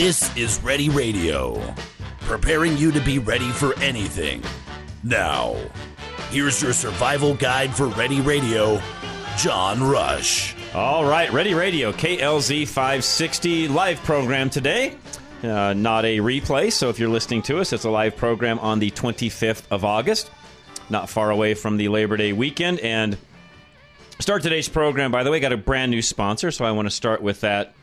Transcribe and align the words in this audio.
This 0.00 0.34
is 0.34 0.58
Ready 0.62 0.88
Radio, 0.88 1.62
preparing 2.20 2.78
you 2.78 2.90
to 2.90 3.02
be 3.02 3.18
ready 3.18 3.50
for 3.50 3.78
anything. 3.80 4.42
Now, 5.04 5.56
here's 6.30 6.62
your 6.62 6.72
survival 6.72 7.34
guide 7.34 7.74
for 7.74 7.88
Ready 7.88 8.22
Radio, 8.22 8.80
John 9.36 9.84
Rush. 9.84 10.56
All 10.74 11.04
right, 11.04 11.30
Ready 11.30 11.52
Radio, 11.52 11.92
KLZ 11.92 12.66
560 12.66 13.68
live 13.68 14.02
program 14.02 14.48
today. 14.48 14.96
Uh, 15.42 15.74
not 15.74 16.06
a 16.06 16.16
replay, 16.16 16.72
so 16.72 16.88
if 16.88 16.98
you're 16.98 17.10
listening 17.10 17.42
to 17.42 17.58
us, 17.58 17.74
it's 17.74 17.84
a 17.84 17.90
live 17.90 18.16
program 18.16 18.58
on 18.60 18.78
the 18.78 18.90
25th 18.92 19.64
of 19.70 19.84
August, 19.84 20.30
not 20.88 21.10
far 21.10 21.30
away 21.30 21.52
from 21.52 21.76
the 21.76 21.90
Labor 21.90 22.16
Day 22.16 22.32
weekend. 22.32 22.80
And 22.80 23.18
start 24.18 24.42
today's 24.42 24.70
program, 24.70 25.12
by 25.12 25.24
the 25.24 25.30
way, 25.30 25.40
got 25.40 25.52
a 25.52 25.58
brand 25.58 25.90
new 25.90 26.00
sponsor, 26.00 26.50
so 26.50 26.64
I 26.64 26.70
want 26.70 26.86
to 26.86 26.90
start 26.90 27.20
with 27.20 27.42
that, 27.42 27.74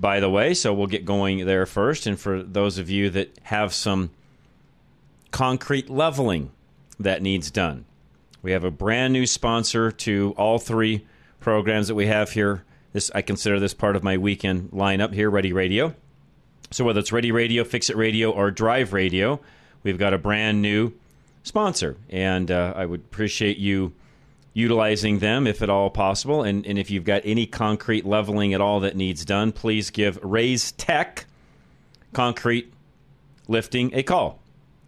by 0.00 0.18
the 0.20 0.30
way. 0.30 0.54
So 0.54 0.72
we'll 0.72 0.86
get 0.86 1.04
going 1.04 1.46
there 1.46 1.66
first. 1.66 2.06
And 2.06 2.18
for 2.18 2.42
those 2.42 2.78
of 2.78 2.88
you 2.88 3.10
that 3.10 3.38
have 3.42 3.74
some 3.74 4.10
concrete 5.30 5.90
leveling 5.90 6.50
that 6.98 7.22
needs 7.22 7.50
done, 7.50 7.84
we 8.42 8.52
have 8.52 8.64
a 8.64 8.70
brand 8.70 9.12
new 9.12 9.26
sponsor 9.26 9.92
to 9.92 10.34
all 10.36 10.58
three 10.58 11.06
programs 11.40 11.88
that 11.88 11.94
we 11.94 12.06
have 12.06 12.32
here. 12.32 12.64
This 12.92 13.10
I 13.14 13.22
consider 13.22 13.60
this 13.60 13.74
part 13.74 13.94
of 13.94 14.02
my 14.02 14.16
weekend 14.16 14.70
lineup 14.70 15.12
here, 15.12 15.30
Ready 15.30 15.52
Radio. 15.52 15.94
So 16.70 16.84
whether 16.84 17.00
it's 17.00 17.12
Ready 17.12 17.32
Radio, 17.32 17.64
Fix 17.64 17.90
It 17.90 17.96
Radio, 17.96 18.30
or 18.30 18.50
Drive 18.50 18.92
Radio, 18.92 19.40
we've 19.82 19.98
got 19.98 20.14
a 20.14 20.18
brand 20.18 20.62
new 20.62 20.92
sponsor, 21.42 21.96
and 22.08 22.50
uh, 22.50 22.72
I 22.76 22.86
would 22.86 23.00
appreciate 23.00 23.58
you 23.58 23.92
utilizing 24.60 25.18
them 25.18 25.46
if 25.46 25.62
at 25.62 25.70
all 25.70 25.90
possible. 25.90 26.42
And, 26.42 26.64
and 26.66 26.78
if 26.78 26.90
you've 26.90 27.04
got 27.04 27.22
any 27.24 27.46
concrete 27.46 28.06
leveling 28.06 28.54
at 28.54 28.60
all 28.60 28.80
that 28.80 28.96
needs 28.96 29.24
done, 29.24 29.52
please 29.52 29.90
give 29.90 30.18
Raise 30.22 30.72
Tech 30.72 31.26
Concrete 32.12 32.72
Lifting 33.48 33.92
a 33.94 34.04
call. 34.04 34.38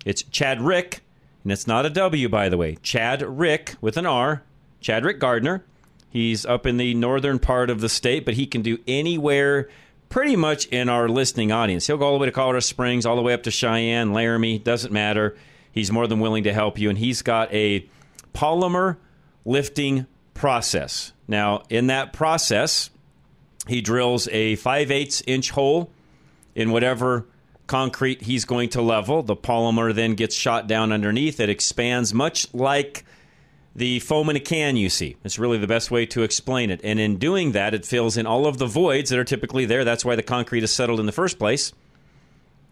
It's 0.04 0.22
Chad 0.22 0.60
Rick, 0.60 1.00
and 1.42 1.50
it's 1.50 1.66
not 1.66 1.84
a 1.84 1.90
W, 1.90 2.28
by 2.28 2.48
the 2.48 2.56
way. 2.56 2.76
Chad 2.76 3.22
Rick 3.22 3.74
with 3.80 3.96
an 3.96 4.06
R, 4.06 4.44
Chad 4.80 5.04
Rick 5.04 5.18
Gardner. 5.18 5.64
He's 6.08 6.46
up 6.46 6.66
in 6.66 6.76
the 6.76 6.94
northern 6.94 7.40
part 7.40 7.70
of 7.70 7.80
the 7.80 7.88
state, 7.88 8.24
but 8.24 8.34
he 8.34 8.46
can 8.46 8.62
do 8.62 8.78
anywhere 8.86 9.68
pretty 10.10 10.36
much 10.36 10.66
in 10.66 10.88
our 10.88 11.08
listening 11.08 11.50
audience. 11.50 11.86
He'll 11.86 11.96
go 11.96 12.06
all 12.06 12.12
the 12.12 12.18
way 12.18 12.26
to 12.26 12.32
Colorado 12.32 12.60
Springs, 12.60 13.06
all 13.06 13.16
the 13.16 13.22
way 13.22 13.32
up 13.32 13.44
to 13.44 13.50
Cheyenne, 13.50 14.12
Laramie, 14.12 14.58
doesn't 14.58 14.92
matter. 14.92 15.36
He's 15.72 15.90
more 15.90 16.06
than 16.06 16.20
willing 16.20 16.44
to 16.44 16.52
help 16.52 16.78
you, 16.78 16.90
and 16.90 16.98
he's 16.98 17.22
got 17.22 17.52
a 17.52 17.88
polymer 18.34 18.98
lifting 19.44 20.06
process. 20.34 21.12
Now, 21.28 21.62
in 21.68 21.86
that 21.88 22.12
process, 22.12 22.90
he 23.66 23.80
drills 23.80 24.28
a 24.28 24.56
5 24.56 24.90
8 24.90 25.22
inch 25.26 25.50
hole 25.50 25.90
in 26.54 26.70
whatever 26.70 27.26
concrete 27.66 28.22
he's 28.22 28.44
going 28.44 28.68
to 28.70 28.82
level. 28.82 29.22
The 29.22 29.36
polymer 29.36 29.94
then 29.94 30.14
gets 30.14 30.34
shot 30.34 30.66
down 30.66 30.92
underneath. 30.92 31.40
It 31.40 31.48
expands 31.48 32.12
much 32.12 32.52
like 32.52 33.04
the 33.74 34.00
foam 34.00 34.28
in 34.28 34.36
a 34.36 34.40
can 34.40 34.76
you 34.76 34.90
see. 34.90 35.16
It's 35.24 35.38
really 35.38 35.56
the 35.56 35.66
best 35.66 35.90
way 35.90 36.04
to 36.06 36.22
explain 36.22 36.70
it. 36.70 36.80
And 36.84 37.00
in 37.00 37.16
doing 37.16 37.52
that, 37.52 37.72
it 37.72 37.86
fills 37.86 38.18
in 38.18 38.26
all 38.26 38.46
of 38.46 38.58
the 38.58 38.66
voids 38.66 39.08
that 39.08 39.18
are 39.18 39.24
typically 39.24 39.64
there. 39.64 39.84
That's 39.84 40.04
why 40.04 40.16
the 40.16 40.22
concrete 40.22 40.62
is 40.62 40.72
settled 40.72 41.00
in 41.00 41.06
the 41.06 41.12
first 41.12 41.38
place. 41.38 41.72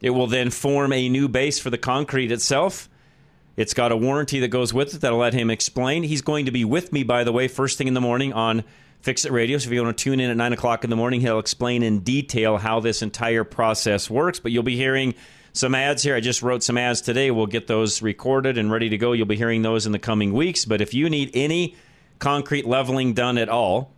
It 0.02 0.10
will 0.10 0.26
then 0.26 0.50
form 0.50 0.92
a 0.92 1.08
new 1.08 1.28
base 1.28 1.58
for 1.58 1.70
the 1.70 1.78
concrete 1.78 2.30
itself. 2.30 2.89
It's 3.60 3.74
got 3.74 3.92
a 3.92 3.96
warranty 3.96 4.40
that 4.40 4.48
goes 4.48 4.72
with 4.72 4.94
it 4.94 5.02
that'll 5.02 5.18
let 5.18 5.34
him 5.34 5.50
explain. 5.50 6.02
He's 6.02 6.22
going 6.22 6.46
to 6.46 6.50
be 6.50 6.64
with 6.64 6.94
me, 6.94 7.02
by 7.02 7.24
the 7.24 7.30
way, 7.30 7.46
first 7.46 7.76
thing 7.76 7.88
in 7.88 7.92
the 7.92 8.00
morning 8.00 8.32
on 8.32 8.64
Fix 9.02 9.26
It 9.26 9.32
Radio. 9.32 9.58
So 9.58 9.68
if 9.68 9.74
you 9.74 9.82
want 9.82 9.98
to 9.98 10.02
tune 10.02 10.18
in 10.18 10.30
at 10.30 10.36
9 10.38 10.54
o'clock 10.54 10.82
in 10.82 10.88
the 10.88 10.96
morning, 10.96 11.20
he'll 11.20 11.38
explain 11.38 11.82
in 11.82 11.98
detail 11.98 12.56
how 12.56 12.80
this 12.80 13.02
entire 13.02 13.44
process 13.44 14.08
works. 14.08 14.40
But 14.40 14.52
you'll 14.52 14.62
be 14.62 14.78
hearing 14.78 15.14
some 15.52 15.74
ads 15.74 16.02
here. 16.02 16.16
I 16.16 16.20
just 16.20 16.40
wrote 16.40 16.62
some 16.62 16.78
ads 16.78 17.02
today. 17.02 17.30
We'll 17.30 17.44
get 17.44 17.66
those 17.66 18.00
recorded 18.00 18.56
and 18.56 18.72
ready 18.72 18.88
to 18.88 18.96
go. 18.96 19.12
You'll 19.12 19.26
be 19.26 19.36
hearing 19.36 19.60
those 19.60 19.84
in 19.84 19.92
the 19.92 19.98
coming 19.98 20.32
weeks. 20.32 20.64
But 20.64 20.80
if 20.80 20.94
you 20.94 21.10
need 21.10 21.30
any 21.34 21.76
concrete 22.18 22.66
leveling 22.66 23.12
done 23.12 23.36
at 23.36 23.50
all, 23.50 23.92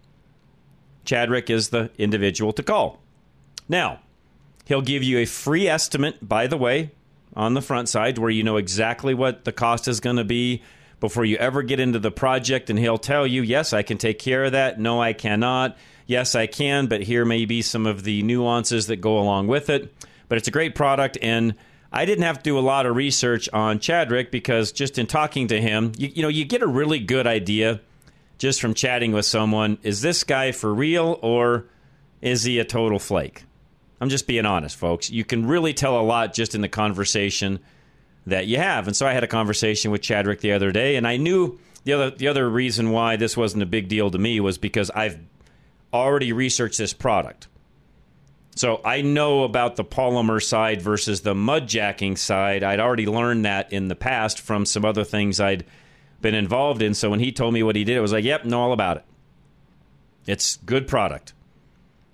Chadrick 1.06 1.50
is 1.50 1.68
the 1.68 1.88
individual 1.98 2.52
to 2.54 2.64
call. 2.64 2.98
Now, 3.68 4.00
he'll 4.64 4.82
give 4.82 5.04
you 5.04 5.18
a 5.18 5.24
free 5.24 5.68
estimate, 5.68 6.28
by 6.28 6.48
the 6.48 6.56
way, 6.56 6.90
on 7.34 7.54
the 7.54 7.62
front 7.62 7.88
side 7.88 8.18
where 8.18 8.30
you 8.30 8.42
know 8.42 8.56
exactly 8.56 9.14
what 9.14 9.44
the 9.44 9.52
cost 9.52 9.88
is 9.88 10.00
going 10.00 10.16
to 10.16 10.24
be 10.24 10.62
before 11.00 11.24
you 11.24 11.36
ever 11.36 11.62
get 11.62 11.80
into 11.80 11.98
the 11.98 12.10
project. 12.10 12.70
And 12.70 12.78
he'll 12.78 12.98
tell 12.98 13.26
you, 13.26 13.42
yes, 13.42 13.72
I 13.72 13.82
can 13.82 13.98
take 13.98 14.18
care 14.18 14.44
of 14.44 14.52
that. 14.52 14.78
No, 14.78 15.00
I 15.00 15.12
cannot. 15.12 15.76
Yes, 16.06 16.34
I 16.34 16.46
can, 16.46 16.86
but 16.86 17.02
here 17.02 17.24
may 17.24 17.44
be 17.44 17.62
some 17.62 17.86
of 17.86 18.02
the 18.02 18.22
nuances 18.22 18.88
that 18.88 18.96
go 18.96 19.18
along 19.18 19.46
with 19.46 19.70
it 19.70 19.92
but 20.32 20.38
it's 20.38 20.48
a 20.48 20.50
great 20.50 20.74
product 20.74 21.18
and 21.20 21.54
I 21.92 22.06
didn't 22.06 22.24
have 22.24 22.38
to 22.38 22.42
do 22.42 22.58
a 22.58 22.60
lot 22.60 22.86
of 22.86 22.96
research 22.96 23.50
on 23.52 23.80
Chadrick 23.80 24.30
because 24.30 24.72
just 24.72 24.96
in 24.96 25.06
talking 25.06 25.48
to 25.48 25.60
him, 25.60 25.92
you, 25.98 26.08
you 26.08 26.22
know, 26.22 26.28
you 26.28 26.46
get 26.46 26.62
a 26.62 26.66
really 26.66 27.00
good 27.00 27.26
idea 27.26 27.82
just 28.38 28.58
from 28.58 28.72
chatting 28.72 29.12
with 29.12 29.26
someone. 29.26 29.76
Is 29.82 30.00
this 30.00 30.24
guy 30.24 30.52
for 30.52 30.72
real 30.72 31.18
or 31.20 31.66
is 32.22 32.44
he 32.44 32.58
a 32.60 32.64
total 32.64 32.98
flake? 32.98 33.44
I'm 34.02 34.08
just 34.08 34.26
being 34.26 34.46
honest, 34.46 34.74
folks. 34.74 35.10
You 35.10 35.24
can 35.24 35.46
really 35.46 35.72
tell 35.72 36.00
a 36.00 36.02
lot 36.02 36.34
just 36.34 36.56
in 36.56 36.60
the 36.60 36.68
conversation 36.68 37.60
that 38.26 38.48
you 38.48 38.56
have. 38.58 38.88
And 38.88 38.96
so 38.96 39.06
I 39.06 39.12
had 39.12 39.22
a 39.22 39.28
conversation 39.28 39.92
with 39.92 40.00
Chadrick 40.00 40.40
the 40.40 40.50
other 40.50 40.72
day, 40.72 40.96
and 40.96 41.06
I 41.06 41.18
knew 41.18 41.60
the 41.84 41.92
other 41.92 42.10
the 42.10 42.26
other 42.26 42.50
reason 42.50 42.90
why 42.90 43.14
this 43.14 43.36
wasn't 43.36 43.62
a 43.62 43.66
big 43.66 43.86
deal 43.86 44.10
to 44.10 44.18
me 44.18 44.40
was 44.40 44.58
because 44.58 44.90
I've 44.90 45.20
already 45.92 46.32
researched 46.32 46.78
this 46.78 46.92
product. 46.92 47.46
So 48.56 48.80
I 48.84 49.02
know 49.02 49.44
about 49.44 49.76
the 49.76 49.84
polymer 49.84 50.42
side 50.42 50.82
versus 50.82 51.20
the 51.20 51.36
mud 51.36 51.68
jacking 51.68 52.16
side. 52.16 52.64
I'd 52.64 52.80
already 52.80 53.06
learned 53.06 53.44
that 53.44 53.72
in 53.72 53.86
the 53.86 53.94
past 53.94 54.40
from 54.40 54.66
some 54.66 54.84
other 54.84 55.04
things 55.04 55.38
I'd 55.38 55.64
been 56.20 56.34
involved 56.34 56.82
in. 56.82 56.94
So 56.94 57.08
when 57.08 57.20
he 57.20 57.30
told 57.30 57.54
me 57.54 57.62
what 57.62 57.76
he 57.76 57.84
did, 57.84 57.98
it 57.98 58.00
was 58.00 58.12
like, 58.12 58.24
yep, 58.24 58.44
know 58.44 58.62
all 58.62 58.72
about 58.72 58.96
it. 58.96 59.04
It's 60.26 60.56
good 60.56 60.88
product. 60.88 61.34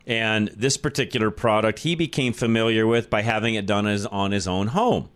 And 0.08 0.48
this 0.48 0.76
particular 0.76 1.30
product 1.30 1.80
he 1.80 1.94
became 1.94 2.32
familiar 2.32 2.86
with 2.86 3.08
by 3.08 3.22
having 3.22 3.54
it 3.54 3.66
done 3.66 3.86
as, 3.86 4.06
on 4.06 4.32
his 4.32 4.48
own 4.48 4.68
home. 4.68 5.08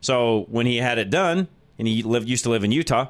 So 0.00 0.46
when 0.48 0.64
he 0.64 0.78
had 0.78 0.96
it 0.96 1.10
done, 1.10 1.48
and 1.78 1.86
he 1.86 2.02
lived 2.02 2.28
used 2.28 2.44
to 2.44 2.50
live 2.50 2.64
in 2.64 2.72
Utah, 2.72 3.08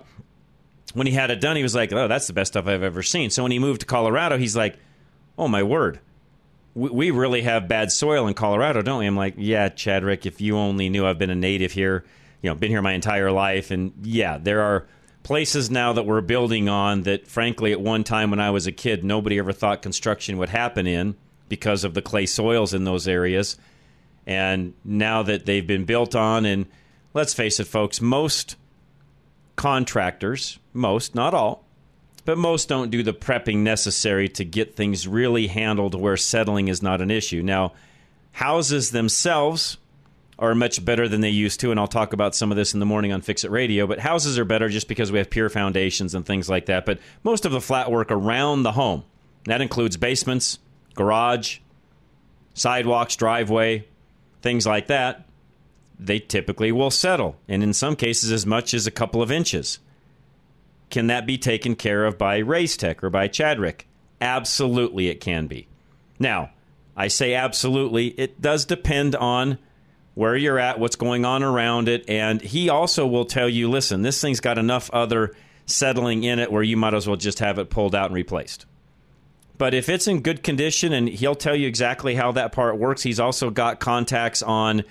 when 0.95 1.07
he 1.07 1.13
had 1.13 1.31
it 1.31 1.41
done, 1.41 1.55
he 1.55 1.63
was 1.63 1.75
like, 1.75 1.93
"Oh, 1.93 2.09
that's 2.09 2.27
the 2.27 2.33
best 2.33 2.53
stuff 2.53 2.67
I've 2.67 2.83
ever 2.83 3.03
seen." 3.03 3.31
So 3.31 3.45
when 3.45 3.53
he 3.53 3.61
moved 3.61 3.83
to 3.83 3.87
Colorado, 3.87 4.39
he's 4.39 4.57
like, 4.57 4.77
"Oh 5.39 5.47
my 5.47 5.63
word, 5.63 6.01
we, 6.75 7.11
really 7.11 7.43
have 7.43 7.69
bad 7.69 7.91
soil 7.91 8.27
in 8.29 8.35
Colorado, 8.35 8.83
don't 8.83 9.01
we? 9.01 9.07
I'm 9.07 9.17
like, 9.17 9.35
yeah, 9.37 9.69
Chadrick, 9.69 10.27
if 10.27 10.41
you 10.41 10.57
only 10.57 10.89
knew 10.89 11.05
I've 11.05 11.19
been 11.19 11.31
a 11.31 11.35
native 11.35 11.73
here, 11.73 12.05
you 12.43 12.51
know, 12.51 12.55
been 12.55 12.71
here 12.71 12.83
my 12.83 12.93
entire 12.93 13.33
life. 13.33 13.71
And 13.71 13.93
yeah, 14.03 14.39
there 14.39 14.63
are 14.63 14.87
places 15.23 15.71
now 15.71 15.93
that 15.93 16.07
we're 16.07 16.21
building 16.21 16.69
on 16.69 17.03
that, 17.03 17.27
frankly, 17.27 17.73
at 17.73 17.81
one 17.81 18.05
time 18.05 18.31
when 18.31 18.41
I 18.41 18.51
was 18.51 18.67
a 18.67 18.73
kid, 18.73 19.05
nobody 19.05 19.39
ever 19.39 19.53
thought 19.53 19.83
construction 19.83 20.39
would 20.39 20.49
happen 20.49 20.87
in 20.87 21.17
because 21.49 21.85
of 21.85 21.95
the 21.95 22.03
clay 22.03 22.27
soils 22.27 22.75
in 22.75 22.85
those 22.85 23.07
areas. 23.07 23.57
And 24.27 24.75
now 24.85 25.23
that 25.23 25.47
they've 25.47 25.67
been 25.67 25.85
built 25.85 26.15
on, 26.15 26.45
and 26.45 26.67
let's 27.15 27.35
face 27.35 27.61
it, 27.61 27.67
folks, 27.67 28.01
most 28.01 28.57
contractors, 29.57 30.59
most, 30.73 31.15
not 31.15 31.35
all, 31.35 31.65
but 32.25 32.39
most 32.39 32.69
don't 32.69 32.91
do 32.91 33.03
the 33.03 33.13
prepping 33.13 33.59
necessary 33.59 34.29
to 34.29 34.45
get 34.45 34.77
things 34.77 35.09
really 35.09 35.49
handled 35.49 35.95
where 35.95 36.17
settling 36.17 36.69
is 36.69 36.83
not 36.83 37.01
an 37.01 37.11
issue. 37.11 37.43
Now, 37.43 37.73
houses 38.33 38.91
themselves 38.91 39.79
are 40.41 40.55
much 40.55 40.83
better 40.85 41.07
than 41.07 41.21
they 41.21 41.29
used 41.29 41.61
to, 41.61 41.71
and 41.71 41.79
I'll 41.79 41.87
talk 41.87 42.13
about 42.13 42.35
some 42.35 42.51
of 42.51 42.57
this 42.57 42.73
in 42.73 42.81
the 42.81 42.87
morning 42.87 43.13
on 43.13 43.21
Fix 43.21 43.45
It 43.45 43.51
Radio. 43.51 43.87
But 43.87 44.01
houses 44.01 44.39
are 44.39 44.45
better 44.45 44.69
just 44.69 44.89
because 44.89 45.13
we 45.13 45.19
have 45.19 45.29
pier 45.29 45.51
foundations 45.51 46.15
and 46.15 46.25
things 46.25 46.49
like 46.49 46.67
that. 46.67 46.87
But 46.87 46.99
most 47.23 47.45
of 47.45 47.53
the 47.53 47.61
flat 47.61 47.91
work 47.91 48.11
around 48.11 48.63
the 48.63 48.73
home, 48.73 49.05
that 49.45 49.61
includes 49.61 49.99
basements, 49.99 50.59
garage, 50.95 51.59
sidewalks, 52.55 53.17
driveway, 53.17 53.87
things 54.41 54.67
like 54.67 54.87
that, 54.87 55.27
they 55.99 56.19
typically 56.19 56.73
will 56.73 56.91
settle, 56.91 57.37
and 57.47 57.63
in 57.63 57.75
some 57.75 57.95
cases, 57.95 58.33
as 58.33 58.47
much 58.47 58.73
as 58.73 58.87
a 58.87 58.91
couple 58.91 59.21
of 59.21 59.31
inches. 59.31 59.79
Can 60.89 61.09
that 61.09 61.27
be 61.27 61.37
taken 61.37 61.77
care 61.77 62.07
of 62.07 62.17
by 62.17 62.39
Raise 62.39 62.77
Tech 62.77 63.05
or 63.05 63.11
by 63.11 63.29
Chadrick? 63.29 63.83
Absolutely, 64.21 65.09
it 65.09 65.21
can 65.21 65.47
be. 65.47 65.69
Now, 66.19 66.51
I 66.97 67.09
say 67.09 67.35
absolutely. 67.35 68.09
It 68.09 68.41
does 68.41 68.65
depend 68.65 69.15
on 69.15 69.59
where 70.15 70.37
you're 70.37 70.59
at, 70.59 70.79
what's 70.79 70.97
going 70.97 71.25
on 71.25 71.43
around 71.43 71.89
it, 71.89 72.05
and 72.09 72.41
he 72.41 72.69
also 72.69 73.07
will 73.07 73.25
tell 73.25 73.49
you, 73.49 73.71
listen, 73.71 74.03
this 74.03 74.21
thing's 74.21 74.41
got 74.41 74.59
enough 74.59 74.91
other 74.91 75.35
settling 75.67 76.25
in 76.25 76.39
it 76.39 76.51
where 76.51 76.63
you 76.63 76.77
might 76.77 76.95
as 76.95 77.07
well 77.07 77.17
just 77.17 77.39
have 77.39 77.59
it 77.59 77.71
pulled 77.71 77.95
out 77.95 78.07
and 78.07 78.15
replaced. 78.15 78.67
But 79.57 79.75
if 79.75 79.89
it's 79.89 80.09
in 80.09 80.23
good 80.23 80.43
condition, 80.43 80.93
and 80.93 81.09
he'll 81.09 81.35
tell 81.35 81.55
you 81.55 81.69
exactly 81.69 82.15
how 82.15 82.33
that 82.33 82.53
part 82.53 82.79
works, 82.79 83.03
he's 83.03 83.21
also 83.21 83.51
got 83.51 83.79
contacts 83.79 84.43
on 84.43 84.85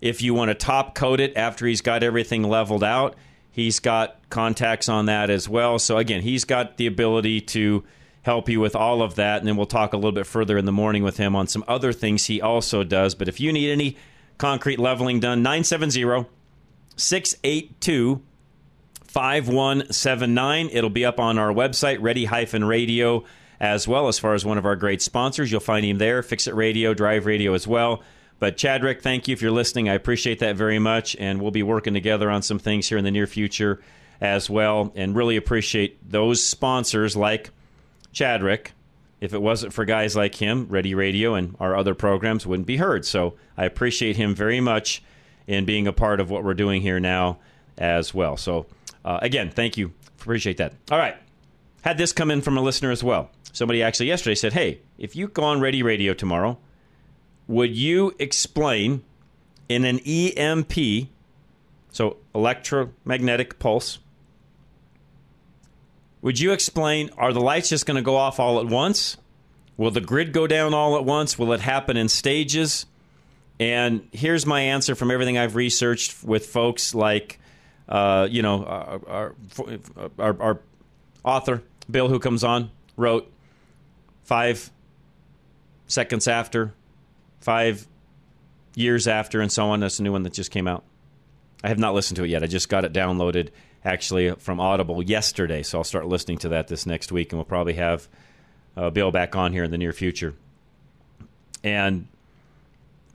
if 0.00 0.20
you 0.20 0.34
want 0.34 0.50
to 0.50 0.54
top 0.54 0.94
coat 0.94 1.20
it 1.20 1.36
after 1.36 1.66
he's 1.66 1.80
got 1.80 2.02
everything 2.02 2.42
leveled 2.42 2.84
out. 2.84 3.16
He's 3.50 3.80
got 3.80 4.18
contacts 4.28 4.88
on 4.88 5.06
that 5.06 5.30
as 5.30 5.48
well. 5.48 5.78
So 5.78 5.96
again, 5.96 6.20
he's 6.20 6.44
got 6.44 6.76
the 6.76 6.86
ability 6.86 7.40
to 7.42 7.84
help 8.22 8.48
you 8.48 8.60
with 8.60 8.76
all 8.76 9.00
of 9.00 9.14
that. 9.14 9.38
And 9.38 9.48
then 9.48 9.56
we'll 9.56 9.64
talk 9.64 9.92
a 9.92 9.96
little 9.96 10.12
bit 10.12 10.26
further 10.26 10.58
in 10.58 10.66
the 10.66 10.72
morning 10.72 11.02
with 11.02 11.16
him 11.16 11.34
on 11.34 11.46
some 11.46 11.64
other 11.66 11.92
things 11.92 12.26
he 12.26 12.42
also 12.42 12.84
does. 12.84 13.14
But 13.14 13.28
if 13.28 13.40
you 13.40 13.52
need 13.52 13.70
any 13.70 13.96
concrete 14.38 14.78
leveling 14.78 15.20
done, 15.20 15.42
970 15.42 16.26
682 16.96 18.22
5179. 19.04 20.68
It'll 20.72 20.90
be 20.90 21.04
up 21.04 21.18
on 21.18 21.38
our 21.38 21.52
website, 21.52 21.98
ready 22.00 22.26
Hyphen 22.26 22.64
radio, 22.64 23.24
as 23.58 23.88
well 23.88 24.08
as 24.08 24.18
far 24.18 24.34
as 24.34 24.44
one 24.44 24.58
of 24.58 24.66
our 24.66 24.76
great 24.76 25.00
sponsors. 25.00 25.50
You'll 25.50 25.60
find 25.60 25.86
him 25.86 25.98
there, 25.98 26.22
Fix 26.22 26.46
It 26.46 26.54
Radio, 26.54 26.92
Drive 26.92 27.24
Radio 27.24 27.54
as 27.54 27.66
well. 27.66 28.02
But 28.38 28.56
Chadrick, 28.58 29.00
thank 29.00 29.28
you 29.28 29.32
if 29.32 29.40
you're 29.40 29.50
listening. 29.50 29.88
I 29.88 29.94
appreciate 29.94 30.40
that 30.40 30.56
very 30.56 30.78
much. 30.78 31.16
And 31.18 31.40
we'll 31.40 31.50
be 31.50 31.62
working 31.62 31.94
together 31.94 32.30
on 32.30 32.42
some 32.42 32.58
things 32.58 32.88
here 32.88 32.98
in 32.98 33.04
the 33.04 33.10
near 33.10 33.26
future 33.26 33.80
as 34.20 34.50
well. 34.50 34.92
And 34.94 35.16
really 35.16 35.36
appreciate 35.36 36.10
those 36.10 36.44
sponsors 36.44 37.16
like 37.16 37.50
Chadrick. 38.12 38.68
If 39.20 39.32
it 39.32 39.40
wasn't 39.40 39.72
for 39.72 39.84
guys 39.84 40.14
like 40.14 40.34
him, 40.34 40.66
Ready 40.68 40.94
Radio 40.94 41.34
and 41.34 41.56
our 41.58 41.74
other 41.74 41.94
programs 41.94 42.46
wouldn't 42.46 42.66
be 42.66 42.76
heard. 42.76 43.04
So 43.04 43.34
I 43.56 43.64
appreciate 43.64 44.16
him 44.16 44.34
very 44.34 44.60
much 44.60 45.02
in 45.46 45.64
being 45.64 45.86
a 45.86 45.92
part 45.92 46.20
of 46.20 46.30
what 46.30 46.44
we're 46.44 46.54
doing 46.54 46.82
here 46.82 47.00
now 47.00 47.38
as 47.78 48.12
well. 48.12 48.36
So 48.36 48.66
uh, 49.04 49.18
again, 49.22 49.50
thank 49.50 49.76
you. 49.76 49.92
Appreciate 50.20 50.58
that. 50.58 50.74
All 50.90 50.98
right. 50.98 51.16
Had 51.82 51.98
this 51.98 52.12
come 52.12 52.30
in 52.30 52.42
from 52.42 52.58
a 52.58 52.60
listener 52.60 52.90
as 52.90 53.02
well. 53.02 53.30
Somebody 53.52 53.82
actually 53.82 54.06
yesterday 54.06 54.34
said, 54.34 54.52
Hey, 54.52 54.80
if 54.98 55.16
you 55.16 55.28
go 55.28 55.44
on 55.44 55.60
Ready 55.60 55.82
Radio 55.82 56.12
tomorrow, 56.12 56.58
would 57.46 57.74
you 57.74 58.14
explain 58.18 59.02
in 59.68 59.84
an 59.84 60.00
EMP, 60.00 61.08
so 61.90 62.16
electromagnetic 62.34 63.58
pulse, 63.58 63.98
would 66.26 66.40
you 66.40 66.50
explain 66.50 67.08
are 67.16 67.32
the 67.32 67.40
lights 67.40 67.68
just 67.68 67.86
going 67.86 67.94
to 67.94 68.02
go 68.02 68.16
off 68.16 68.40
all 68.40 68.58
at 68.58 68.66
once? 68.66 69.16
Will 69.76 69.92
the 69.92 70.00
grid 70.00 70.32
go 70.32 70.48
down 70.48 70.74
all 70.74 70.96
at 70.96 71.04
once? 71.04 71.38
Will 71.38 71.52
it 71.52 71.60
happen 71.60 71.96
in 71.96 72.08
stages? 72.08 72.84
And 73.60 74.08
here's 74.10 74.44
my 74.44 74.60
answer 74.60 74.96
from 74.96 75.12
everything 75.12 75.38
I've 75.38 75.54
researched 75.54 76.24
with 76.24 76.46
folks 76.46 76.96
like 76.96 77.38
uh, 77.88 78.26
you 78.28 78.42
know, 78.42 78.64
our, 78.64 79.34
our, 80.18 80.36
our, 80.40 80.60
author, 81.22 81.62
Bill, 81.88 82.08
who 82.08 82.18
comes 82.18 82.42
on, 82.42 82.72
wrote 82.96 83.32
five 84.24 84.68
seconds 85.86 86.26
after, 86.26 86.74
five 87.38 87.86
years 88.74 89.06
after, 89.06 89.40
and 89.40 89.52
so 89.52 89.66
on. 89.66 89.78
That's 89.78 90.00
a 90.00 90.02
new 90.02 90.10
one 90.10 90.24
that 90.24 90.32
just 90.32 90.50
came 90.50 90.66
out. 90.66 90.82
I 91.62 91.68
have 91.68 91.78
not 91.78 91.94
listened 91.94 92.16
to 92.16 92.24
it 92.24 92.30
yet. 92.30 92.42
I 92.42 92.48
just 92.48 92.68
got 92.68 92.84
it 92.84 92.92
downloaded 92.92 93.50
actually 93.86 94.32
from 94.32 94.60
Audible 94.60 95.02
yesterday, 95.02 95.62
so 95.62 95.78
I'll 95.78 95.84
start 95.84 96.06
listening 96.06 96.38
to 96.38 96.50
that 96.50 96.68
this 96.68 96.84
next 96.84 97.12
week, 97.12 97.32
and 97.32 97.38
we'll 97.38 97.44
probably 97.44 97.74
have 97.74 98.08
uh, 98.76 98.90
Bill 98.90 99.10
back 99.10 99.36
on 99.36 99.52
here 99.52 99.64
in 99.64 99.70
the 99.70 99.78
near 99.78 99.92
future. 99.92 100.34
And 101.62 102.08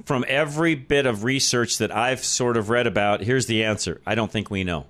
from 0.06 0.26
every 0.28 0.76
bit 0.76 1.06
of 1.06 1.24
research 1.24 1.78
that 1.78 1.96
I've 1.96 2.24
sort 2.24 2.58
of 2.58 2.70
read 2.70 2.88
about, 2.88 3.22
here's 3.22 3.46
the 3.46 3.64
answer. 3.64 4.02
I 4.06 4.16
don't 4.16 4.32
think 4.32 4.50
we 4.50 4.64
know. 4.64 4.88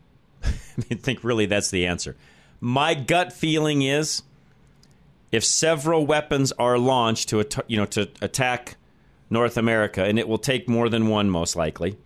I 0.44 0.94
think 0.94 1.24
really 1.24 1.46
that's 1.46 1.70
the 1.70 1.86
answer. 1.86 2.16
My 2.60 2.94
gut 2.94 3.32
feeling 3.32 3.82
is 3.82 4.22
if 5.30 5.44
several 5.44 6.06
weapons 6.06 6.52
are 6.52 6.78
launched 6.78 7.28
to 7.30 7.44
you 7.66 7.76
know 7.76 7.86
to 7.86 8.08
attack 8.22 8.76
North 9.30 9.56
America, 9.56 10.02
and 10.04 10.18
it 10.18 10.26
will 10.26 10.38
take 10.38 10.68
more 10.68 10.88
than 10.88 11.08
one, 11.08 11.28
most 11.28 11.54
likely. 11.54 11.96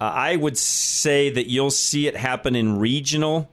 Uh, 0.00 0.04
I 0.04 0.36
would 0.36 0.58
say 0.58 1.30
that 1.30 1.48
you'll 1.48 1.70
see 1.70 2.06
it 2.06 2.16
happen 2.16 2.54
in 2.54 2.78
regional 2.78 3.50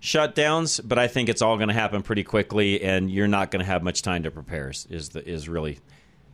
shutdowns, 0.00 0.80
but 0.82 0.98
I 0.98 1.08
think 1.08 1.28
it's 1.28 1.42
all 1.42 1.56
going 1.56 1.68
to 1.68 1.74
happen 1.74 2.02
pretty 2.02 2.24
quickly, 2.24 2.82
and 2.82 3.10
you're 3.10 3.28
not 3.28 3.50
going 3.50 3.60
to 3.60 3.66
have 3.66 3.82
much 3.82 4.02
time 4.02 4.22
to 4.22 4.30
prepare. 4.30 4.70
Is 4.70 5.10
the, 5.10 5.28
is 5.28 5.48
really 5.48 5.78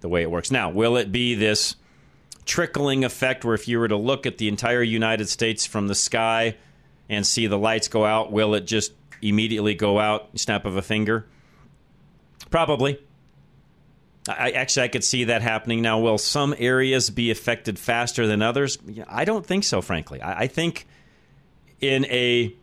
the 0.01 0.09
way 0.09 0.23
it 0.23 0.31
works. 0.31 0.51
Now, 0.51 0.71
will 0.71 0.97
it 0.97 1.11
be 1.11 1.35
this 1.35 1.77
trickling 2.45 3.05
effect 3.05 3.45
where 3.45 3.55
if 3.55 3.67
you 3.67 3.79
were 3.79 3.89
to 3.89 3.97
look 3.97 4.27
at 4.27 4.39
the 4.39 4.49
entire 4.49 4.83
United 4.83 5.29
States 5.29 5.67
from 5.67 5.89
the 5.89 5.95
sky 5.95 6.57
and 7.09 7.27
see 7.27 7.47
the 7.47 7.59
lights 7.59 7.89
go 7.89 8.05
out, 8.05 8.31
will 8.31 8.55
it 8.55 8.67
just 8.67 8.93
immediately 9.23 9.75
go 9.75 9.99
out, 9.99 10.29
snap 10.39 10.65
of 10.65 10.77
a 10.77 10.83
finger? 10.83 11.27
Probably. 12.51 13.01
I, 14.29 14.51
actually, 14.51 14.85
I 14.85 14.89
could 14.89 15.05
see 15.05 15.25
that 15.25 15.43
happening. 15.43 15.83
Now, 15.83 16.01
will 16.01 16.19
some 16.19 16.55
areas 16.59 17.11
be 17.11 17.31
affected 17.31 17.79
faster 17.79 18.27
than 18.27 18.43
others? 18.43 18.79
I 19.09 19.25
don't 19.25 19.47
think 19.47 19.65
so, 19.65 19.81
frankly. 19.81 20.21
I, 20.21 20.41
I 20.41 20.47
think 20.47 20.87
in 21.81 22.05
a 22.07 22.55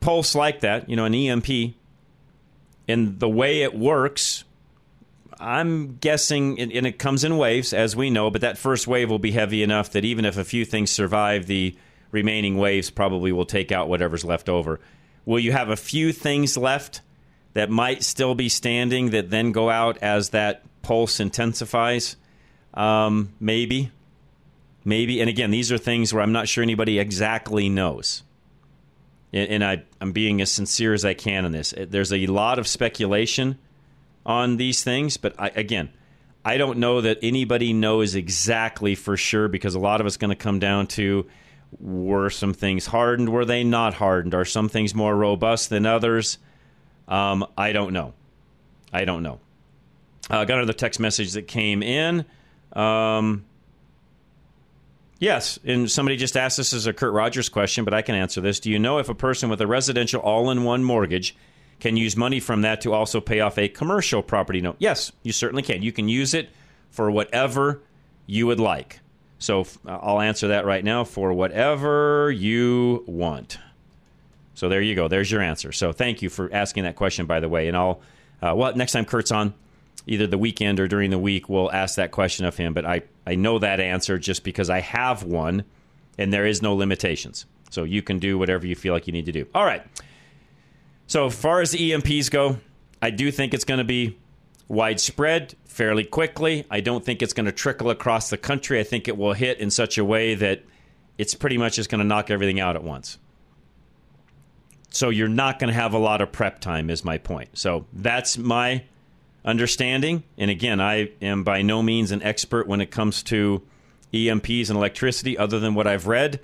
pulse 0.00 0.34
like 0.34 0.60
that, 0.60 0.88
you 0.88 0.96
know, 0.96 1.04
an 1.04 1.14
EMP, 1.14 1.74
in 2.86 3.18
the 3.18 3.28
way 3.28 3.62
it 3.62 3.74
works, 3.74 4.44
I'm 5.40 5.96
guessing, 5.96 6.58
and 6.58 6.86
it 6.86 6.98
comes 6.98 7.22
in 7.22 7.36
waves, 7.36 7.72
as 7.72 7.94
we 7.94 8.10
know, 8.10 8.30
but 8.30 8.40
that 8.40 8.58
first 8.58 8.86
wave 8.86 9.10
will 9.10 9.18
be 9.18 9.30
heavy 9.30 9.62
enough 9.62 9.92
that 9.92 10.04
even 10.04 10.24
if 10.24 10.36
a 10.36 10.44
few 10.44 10.64
things 10.64 10.90
survive, 10.90 11.46
the 11.46 11.76
remaining 12.10 12.56
waves 12.56 12.90
probably 12.90 13.30
will 13.30 13.44
take 13.44 13.70
out 13.70 13.88
whatever's 13.88 14.24
left 14.24 14.48
over. 14.48 14.80
Will 15.24 15.38
you 15.38 15.52
have 15.52 15.68
a 15.68 15.76
few 15.76 16.12
things 16.12 16.56
left 16.56 17.02
that 17.54 17.70
might 17.70 18.02
still 18.02 18.34
be 18.34 18.48
standing 18.48 19.10
that 19.10 19.30
then 19.30 19.52
go 19.52 19.70
out 19.70 19.98
as 19.98 20.30
that 20.30 20.62
pulse 20.82 21.20
intensifies? 21.20 22.16
Um, 22.74 23.32
maybe. 23.40 23.90
Maybe. 24.84 25.20
And 25.20 25.28
again, 25.28 25.50
these 25.50 25.72
are 25.72 25.78
things 25.78 26.14
where 26.14 26.22
I'm 26.22 26.32
not 26.32 26.48
sure 26.48 26.62
anybody 26.62 26.98
exactly 26.98 27.68
knows. 27.68 28.22
And, 29.32 29.50
and 29.50 29.64
I, 29.64 29.82
I'm 30.00 30.12
being 30.12 30.40
as 30.40 30.50
sincere 30.50 30.94
as 30.94 31.04
I 31.04 31.14
can 31.14 31.44
in 31.44 31.52
this. 31.52 31.74
There's 31.76 32.12
a 32.12 32.26
lot 32.26 32.58
of 32.58 32.66
speculation 32.66 33.58
on 34.24 34.56
these 34.56 34.84
things, 34.84 35.16
but 35.16 35.34
I, 35.38 35.48
again, 35.48 35.90
I 36.44 36.56
don't 36.56 36.78
know 36.78 37.00
that 37.00 37.18
anybody 37.22 37.72
knows 37.72 38.14
exactly 38.14 38.94
for 38.94 39.16
sure 39.16 39.48
because 39.48 39.74
a 39.74 39.78
lot 39.78 40.00
of 40.00 40.06
it's 40.06 40.16
going 40.16 40.30
to 40.30 40.36
come 40.36 40.58
down 40.58 40.86
to 40.88 41.26
were 41.78 42.30
some 42.30 42.54
things 42.54 42.86
hardened, 42.86 43.28
were 43.28 43.44
they 43.44 43.64
not 43.64 43.94
hardened? 43.94 44.34
Are 44.34 44.44
some 44.44 44.68
things 44.68 44.94
more 44.94 45.14
robust 45.14 45.68
than 45.68 45.84
others? 45.84 46.38
Um, 47.08 47.46
I 47.56 47.72
don't 47.72 47.92
know. 47.92 48.14
I 48.92 49.04
don't 49.04 49.22
know. 49.22 49.40
I 50.30 50.42
uh, 50.42 50.44
got 50.44 50.58
another 50.58 50.74
text 50.74 51.00
message 51.00 51.32
that 51.32 51.48
came 51.48 51.82
in. 51.82 52.24
Um, 52.74 53.46
yes, 55.18 55.58
and 55.64 55.90
somebody 55.90 56.16
just 56.16 56.36
asked 56.36 56.58
this 56.58 56.72
as 56.74 56.86
a 56.86 56.92
Kurt 56.92 57.14
Rogers 57.14 57.48
question, 57.48 57.84
but 57.84 57.94
I 57.94 58.02
can 58.02 58.14
answer 58.14 58.40
this. 58.40 58.60
Do 58.60 58.70
you 58.70 58.78
know 58.78 58.98
if 58.98 59.08
a 59.08 59.14
person 59.14 59.48
with 59.48 59.60
a 59.60 59.66
residential 59.66 60.20
all 60.20 60.50
in 60.50 60.64
one 60.64 60.84
mortgage 60.84 61.34
can 61.80 61.96
use 61.96 62.16
money 62.16 62.40
from 62.40 62.62
that 62.62 62.80
to 62.82 62.92
also 62.92 63.20
pay 63.20 63.40
off 63.40 63.58
a 63.58 63.68
commercial 63.68 64.22
property 64.22 64.60
note. 64.60 64.76
Yes, 64.78 65.12
you 65.22 65.32
certainly 65.32 65.62
can. 65.62 65.82
You 65.82 65.92
can 65.92 66.08
use 66.08 66.34
it 66.34 66.50
for 66.90 67.10
whatever 67.10 67.80
you 68.26 68.46
would 68.46 68.60
like. 68.60 69.00
So 69.38 69.66
I'll 69.86 70.20
answer 70.20 70.48
that 70.48 70.66
right 70.66 70.82
now 70.82 71.04
for 71.04 71.32
whatever 71.32 72.30
you 72.30 73.04
want. 73.06 73.58
So 74.58 74.68
there 74.68 74.82
you 74.82 74.96
go. 74.96 75.06
There's 75.06 75.30
your 75.30 75.40
answer. 75.40 75.70
So 75.70 75.92
thank 75.92 76.20
you 76.20 76.28
for 76.28 76.52
asking 76.52 76.82
that 76.82 76.96
question, 76.96 77.26
by 77.26 77.38
the 77.38 77.48
way. 77.48 77.68
And 77.68 77.76
I'll, 77.76 78.00
uh, 78.42 78.54
well, 78.56 78.74
next 78.74 78.90
time 78.90 79.04
Kurt's 79.04 79.30
on, 79.30 79.54
either 80.08 80.26
the 80.26 80.36
weekend 80.36 80.80
or 80.80 80.88
during 80.88 81.10
the 81.10 81.18
week, 81.18 81.48
we'll 81.48 81.70
ask 81.70 81.94
that 81.94 82.10
question 82.10 82.44
of 82.44 82.56
him. 82.56 82.74
But 82.74 82.84
I, 82.84 83.02
I 83.24 83.36
know 83.36 83.60
that 83.60 83.78
answer 83.78 84.18
just 84.18 84.42
because 84.42 84.68
I 84.68 84.80
have 84.80 85.22
one 85.22 85.62
and 86.18 86.32
there 86.32 86.44
is 86.44 86.60
no 86.60 86.74
limitations. 86.74 87.46
So 87.70 87.84
you 87.84 88.02
can 88.02 88.18
do 88.18 88.36
whatever 88.36 88.66
you 88.66 88.74
feel 88.74 88.92
like 88.92 89.06
you 89.06 89.12
need 89.12 89.26
to 89.26 89.32
do. 89.32 89.46
All 89.54 89.64
right. 89.64 89.86
So, 91.06 91.26
as 91.26 91.40
far 91.40 91.60
as 91.60 91.70
the 91.70 91.92
EMPs 91.92 92.28
go, 92.28 92.58
I 93.00 93.10
do 93.10 93.30
think 93.30 93.54
it's 93.54 93.64
going 93.64 93.78
to 93.78 93.84
be 93.84 94.18
widespread 94.66 95.54
fairly 95.66 96.02
quickly. 96.02 96.66
I 96.68 96.80
don't 96.80 97.04
think 97.04 97.22
it's 97.22 97.32
going 97.32 97.46
to 97.46 97.52
trickle 97.52 97.90
across 97.90 98.28
the 98.28 98.36
country. 98.36 98.80
I 98.80 98.82
think 98.82 99.06
it 99.06 99.16
will 99.16 99.34
hit 99.34 99.60
in 99.60 99.70
such 99.70 99.98
a 99.98 100.04
way 100.04 100.34
that 100.34 100.64
it's 101.16 101.34
pretty 101.34 101.58
much 101.58 101.76
just 101.76 101.90
going 101.90 102.00
to 102.00 102.06
knock 102.06 102.28
everything 102.28 102.58
out 102.58 102.74
at 102.74 102.82
once. 102.82 103.18
So, 104.90 105.10
you're 105.10 105.28
not 105.28 105.58
going 105.58 105.68
to 105.68 105.74
have 105.74 105.94
a 105.94 105.98
lot 105.98 106.20
of 106.20 106.32
prep 106.32 106.60
time, 106.60 106.90
is 106.90 107.04
my 107.04 107.18
point. 107.18 107.50
So, 107.58 107.86
that's 107.92 108.38
my 108.38 108.84
understanding. 109.44 110.22
And 110.36 110.50
again, 110.50 110.80
I 110.80 111.10
am 111.22 111.44
by 111.44 111.62
no 111.62 111.82
means 111.82 112.10
an 112.10 112.22
expert 112.22 112.66
when 112.66 112.80
it 112.80 112.90
comes 112.90 113.22
to 113.24 113.62
EMPs 114.12 114.70
and 114.70 114.76
electricity, 114.76 115.36
other 115.36 115.60
than 115.60 115.74
what 115.74 115.86
I've 115.86 116.06
read 116.06 116.40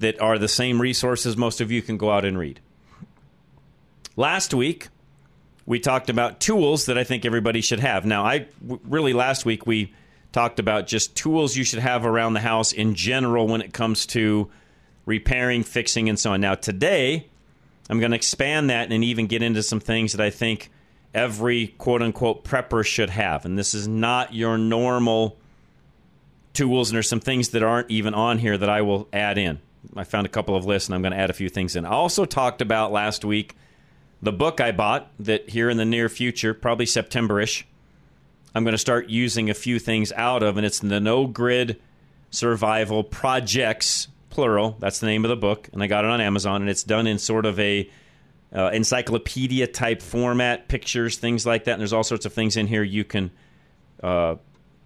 that 0.00 0.20
are 0.20 0.38
the 0.38 0.48
same 0.48 0.80
resources 0.80 1.36
most 1.36 1.60
of 1.60 1.70
you 1.70 1.82
can 1.82 1.96
go 1.96 2.10
out 2.10 2.24
and 2.24 2.38
read. 2.38 2.60
Last 4.16 4.52
week, 4.52 4.88
we 5.66 5.78
talked 5.78 6.10
about 6.10 6.40
tools 6.40 6.86
that 6.86 6.98
I 6.98 7.04
think 7.04 7.24
everybody 7.24 7.60
should 7.60 7.80
have. 7.80 8.04
Now, 8.04 8.24
I 8.24 8.46
really 8.60 9.12
last 9.12 9.44
week 9.44 9.66
we 9.66 9.94
talked 10.32 10.58
about 10.58 10.86
just 10.86 11.14
tools 11.14 11.56
you 11.56 11.64
should 11.64 11.78
have 11.78 12.04
around 12.04 12.34
the 12.34 12.40
house 12.40 12.72
in 12.72 12.94
general 12.94 13.46
when 13.46 13.60
it 13.60 13.72
comes 13.72 14.06
to 14.06 14.50
repairing, 15.06 15.62
fixing, 15.62 16.08
and 16.08 16.18
so 16.18 16.32
on. 16.32 16.40
Now, 16.40 16.54
today, 16.54 17.28
I'm 17.88 17.98
going 17.98 18.12
to 18.12 18.16
expand 18.16 18.70
that 18.70 18.92
and 18.92 19.02
even 19.04 19.26
get 19.26 19.42
into 19.42 19.62
some 19.62 19.80
things 19.80 20.12
that 20.12 20.20
I 20.20 20.30
think 20.30 20.70
every 21.14 21.68
quote 21.68 22.02
unquote 22.02 22.44
prepper 22.44 22.84
should 22.84 23.10
have. 23.10 23.44
And 23.44 23.58
this 23.58 23.74
is 23.74 23.88
not 23.88 24.34
your 24.34 24.58
normal 24.58 25.38
tools, 26.52 26.90
and 26.90 26.96
there's 26.96 27.08
some 27.08 27.20
things 27.20 27.50
that 27.50 27.62
aren't 27.62 27.90
even 27.90 28.14
on 28.14 28.38
here 28.38 28.56
that 28.56 28.68
I 28.68 28.82
will 28.82 29.08
add 29.12 29.38
in. 29.38 29.60
I 29.96 30.04
found 30.04 30.26
a 30.26 30.30
couple 30.30 30.54
of 30.54 30.66
lists, 30.66 30.88
and 30.88 30.94
I'm 30.94 31.02
going 31.02 31.12
to 31.12 31.18
add 31.18 31.30
a 31.30 31.34
few 31.34 31.48
things 31.48 31.74
in. 31.74 31.84
I 31.84 31.90
also 31.90 32.24
talked 32.24 32.60
about 32.60 32.92
last 32.92 33.24
week 33.24 33.56
the 34.22 34.32
book 34.32 34.60
I 34.60 34.72
bought 34.72 35.10
that 35.18 35.48
here 35.48 35.70
in 35.70 35.76
the 35.76 35.84
near 35.84 36.08
future, 36.08 36.52
probably 36.52 36.84
Septemberish, 36.84 37.64
I'm 38.54 38.64
going 38.64 38.72
to 38.72 38.78
start 38.78 39.08
using 39.08 39.48
a 39.48 39.54
few 39.54 39.78
things 39.78 40.12
out 40.12 40.42
of, 40.42 40.56
and 40.56 40.66
it's 40.66 40.80
the 40.80 41.00
No 41.00 41.26
Grid 41.26 41.80
Survival 42.30 43.02
Projects, 43.02 44.08
plural. 44.30 44.76
That's 44.78 45.00
the 45.00 45.06
name 45.06 45.24
of 45.24 45.28
the 45.28 45.36
book, 45.36 45.68
and 45.72 45.82
I 45.82 45.86
got 45.86 46.04
it 46.04 46.10
on 46.10 46.20
Amazon, 46.20 46.62
and 46.62 46.70
it's 46.70 46.84
done 46.84 47.06
in 47.06 47.18
sort 47.18 47.46
of 47.46 47.58
a 47.60 47.90
uh, 48.54 48.70
encyclopedia 48.72 49.66
type 49.66 50.02
format, 50.02 50.68
pictures, 50.68 51.18
things 51.18 51.46
like 51.46 51.64
that. 51.64 51.72
And 51.72 51.80
there's 51.80 51.92
all 51.92 52.04
sorts 52.04 52.26
of 52.26 52.32
things 52.32 52.56
in 52.56 52.66
here 52.66 52.82
you 52.82 53.04
can 53.04 53.30
uh, 54.02 54.36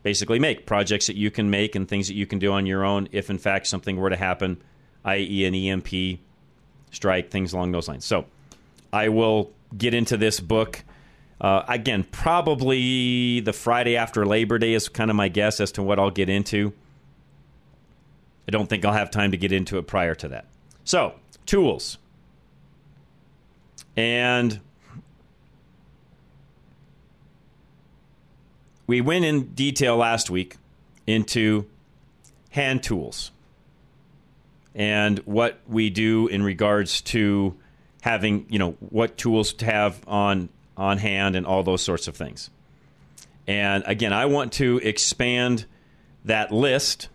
basically 0.02 0.38
make 0.38 0.66
projects 0.66 1.06
that 1.06 1.16
you 1.16 1.30
can 1.30 1.50
make 1.50 1.74
and 1.74 1.88
things 1.88 2.08
that 2.08 2.14
you 2.14 2.26
can 2.26 2.38
do 2.38 2.52
on 2.52 2.66
your 2.66 2.84
own 2.84 3.08
if, 3.12 3.30
in 3.30 3.38
fact, 3.38 3.66
something 3.66 3.96
were 3.96 4.10
to 4.10 4.16
happen, 4.16 4.62
i.e., 5.04 5.44
an 5.44 5.54
EMP 5.54 6.20
strike, 6.90 7.30
things 7.30 7.52
along 7.52 7.72
those 7.72 7.88
lines. 7.88 8.04
So 8.04 8.26
I 8.92 9.08
will 9.08 9.52
get 9.76 9.94
into 9.94 10.16
this 10.16 10.40
book. 10.40 10.84
Uh, 11.40 11.62
again, 11.68 12.04
probably 12.10 13.40
the 13.40 13.52
Friday 13.52 13.96
after 13.96 14.24
Labor 14.24 14.58
Day 14.58 14.74
is 14.74 14.88
kind 14.88 15.10
of 15.10 15.16
my 15.16 15.28
guess 15.28 15.60
as 15.60 15.72
to 15.72 15.82
what 15.82 15.98
I'll 15.98 16.10
get 16.10 16.28
into. 16.28 16.72
I 18.46 18.50
don't 18.50 18.68
think 18.68 18.84
I'll 18.84 18.92
have 18.92 19.10
time 19.10 19.30
to 19.30 19.36
get 19.36 19.52
into 19.52 19.78
it 19.78 19.86
prior 19.86 20.14
to 20.16 20.28
that. 20.28 20.46
So, 20.84 21.14
tools. 21.46 21.98
And 23.96 24.60
we 28.86 29.00
went 29.00 29.24
in 29.24 29.54
detail 29.54 29.96
last 29.96 30.30
week 30.30 30.56
into 31.06 31.66
hand 32.50 32.82
tools 32.82 33.30
and 34.74 35.18
what 35.20 35.60
we 35.68 35.90
do 35.90 36.26
in 36.26 36.42
regards 36.42 37.00
to 37.00 37.56
having, 38.02 38.46
you 38.48 38.58
know, 38.58 38.72
what 38.80 39.16
tools 39.16 39.52
to 39.54 39.64
have 39.64 40.02
on 40.06 40.48
on 40.76 40.98
hand 40.98 41.36
and 41.36 41.46
all 41.46 41.62
those 41.62 41.82
sorts 41.82 42.08
of 42.08 42.16
things. 42.16 42.50
And 43.46 43.84
again, 43.86 44.12
I 44.12 44.26
want 44.26 44.52
to 44.54 44.78
expand 44.78 45.66
that 46.24 46.50
list 46.50 47.08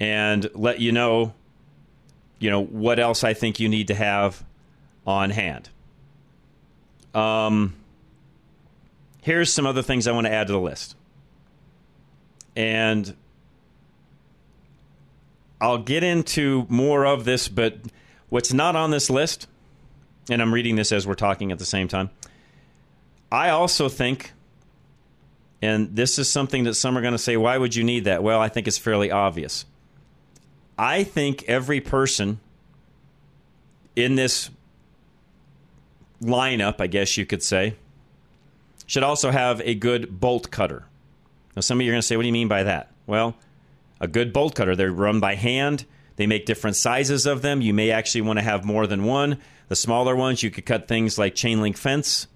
and 0.00 0.48
let 0.54 0.80
you 0.80 0.92
know, 0.92 1.32
you 2.38 2.50
know, 2.50 2.62
what 2.64 2.98
else 2.98 3.24
I 3.24 3.34
think 3.34 3.60
you 3.60 3.68
need 3.68 3.88
to 3.88 3.94
have 3.94 4.44
on 5.06 5.30
hand. 5.30 5.70
Um, 7.14 7.74
here's 9.22 9.52
some 9.52 9.66
other 9.66 9.82
things 9.82 10.06
I 10.06 10.12
want 10.12 10.26
to 10.26 10.32
add 10.32 10.48
to 10.48 10.52
the 10.52 10.60
list. 10.60 10.96
And 12.54 13.14
I'll 15.60 15.78
get 15.78 16.02
into 16.02 16.66
more 16.68 17.06
of 17.06 17.24
this, 17.24 17.48
but 17.48 17.78
what's 18.28 18.52
not 18.52 18.76
on 18.76 18.90
this 18.90 19.08
list, 19.08 19.46
and 20.28 20.42
I'm 20.42 20.52
reading 20.52 20.76
this 20.76 20.92
as 20.92 21.06
we're 21.06 21.14
talking 21.14 21.52
at 21.52 21.58
the 21.58 21.64
same 21.64 21.88
time, 21.88 22.10
I 23.30 23.50
also 23.50 23.88
think, 23.88 24.32
and 25.62 25.96
this 25.96 26.18
is 26.18 26.28
something 26.28 26.64
that 26.64 26.74
some 26.74 26.96
are 26.96 27.00
going 27.00 27.12
to 27.12 27.18
say, 27.18 27.36
why 27.36 27.56
would 27.56 27.74
you 27.74 27.84
need 27.84 28.04
that? 28.04 28.22
Well, 28.22 28.40
I 28.40 28.48
think 28.48 28.68
it's 28.68 28.78
fairly 28.78 29.10
obvious. 29.10 29.64
I 30.78 31.04
think 31.04 31.44
every 31.44 31.80
person 31.80 32.40
in 33.94 34.14
this 34.14 34.50
lineup, 36.22 36.80
I 36.80 36.86
guess 36.86 37.16
you 37.16 37.24
could 37.26 37.42
say, 37.42 37.74
should 38.86 39.02
also 39.02 39.30
have 39.30 39.60
a 39.62 39.74
good 39.74 40.20
bolt 40.20 40.50
cutter. 40.50 40.84
Now, 41.54 41.60
some 41.60 41.78
of 41.78 41.84
you 41.84 41.90
are 41.90 41.94
going 41.94 42.02
to 42.02 42.06
say, 42.06 42.16
what 42.16 42.22
do 42.22 42.28
you 42.28 42.32
mean 42.32 42.48
by 42.48 42.62
that? 42.64 42.92
Well, 43.06 43.36
a 44.00 44.06
good 44.06 44.32
bolt 44.32 44.54
cutter, 44.54 44.76
they're 44.76 44.92
run 44.92 45.20
by 45.20 45.34
hand. 45.34 45.86
They 46.16 46.26
make 46.26 46.46
different 46.46 46.76
sizes 46.76 47.26
of 47.26 47.42
them. 47.42 47.60
You 47.60 47.74
may 47.74 47.90
actually 47.90 48.22
want 48.22 48.38
to 48.38 48.42
have 48.42 48.64
more 48.64 48.86
than 48.86 49.04
one. 49.04 49.38
The 49.68 49.76
smaller 49.76 50.14
ones, 50.14 50.42
you 50.42 50.50
could 50.50 50.66
cut 50.66 50.88
things 50.88 51.18
like 51.18 51.34
chain 51.34 51.60
link 51.60 51.76
fence 51.76 52.26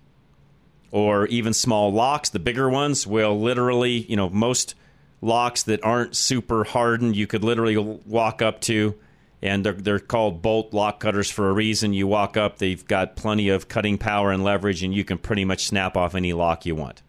or 0.91 1.27
even 1.27 1.53
small 1.53 1.93
locks. 1.93 2.31
The 2.31 2.39
bigger 2.39 2.69
ones 2.69 3.07
will 3.07 3.39
literally, 3.39 3.99
you 3.99 4.17
know, 4.17 4.29
most 4.29 4.75
locks 5.21 5.65
that 5.65 5.85
aren't 5.85 6.17
super 6.17 6.65
hardened, 6.65 7.17
you 7.17 7.27
could 7.27 7.45
literally 7.45 7.77
walk 7.77 8.43
up 8.43 8.61
to 8.63 8.95
and 9.43 9.65
they're, 9.65 9.73
they're 9.73 9.99
called 9.99 10.43
bolt 10.43 10.75
lock 10.75 11.01
cutters 11.01 11.31
for 11.31 11.49
a 11.49 11.53
reason. 11.53 11.93
You 11.93 12.07
walk 12.07 12.37
up, 12.37 12.59
they've 12.59 12.85
got 12.87 13.17
plenty 13.17 13.49
of 13.49 13.69
cutting 13.69 13.99
power 13.99 14.31
and 14.31 14.45
leverage, 14.45 14.83
and 14.83 14.95
you 14.95 15.05
can 15.05 15.19
pretty 15.19 15.45
much 15.45 15.67
snap 15.67 15.97
off 15.97 16.15
any 16.15 16.33
lock 16.33 16.67
you 16.67 16.75
want. 16.75 17.03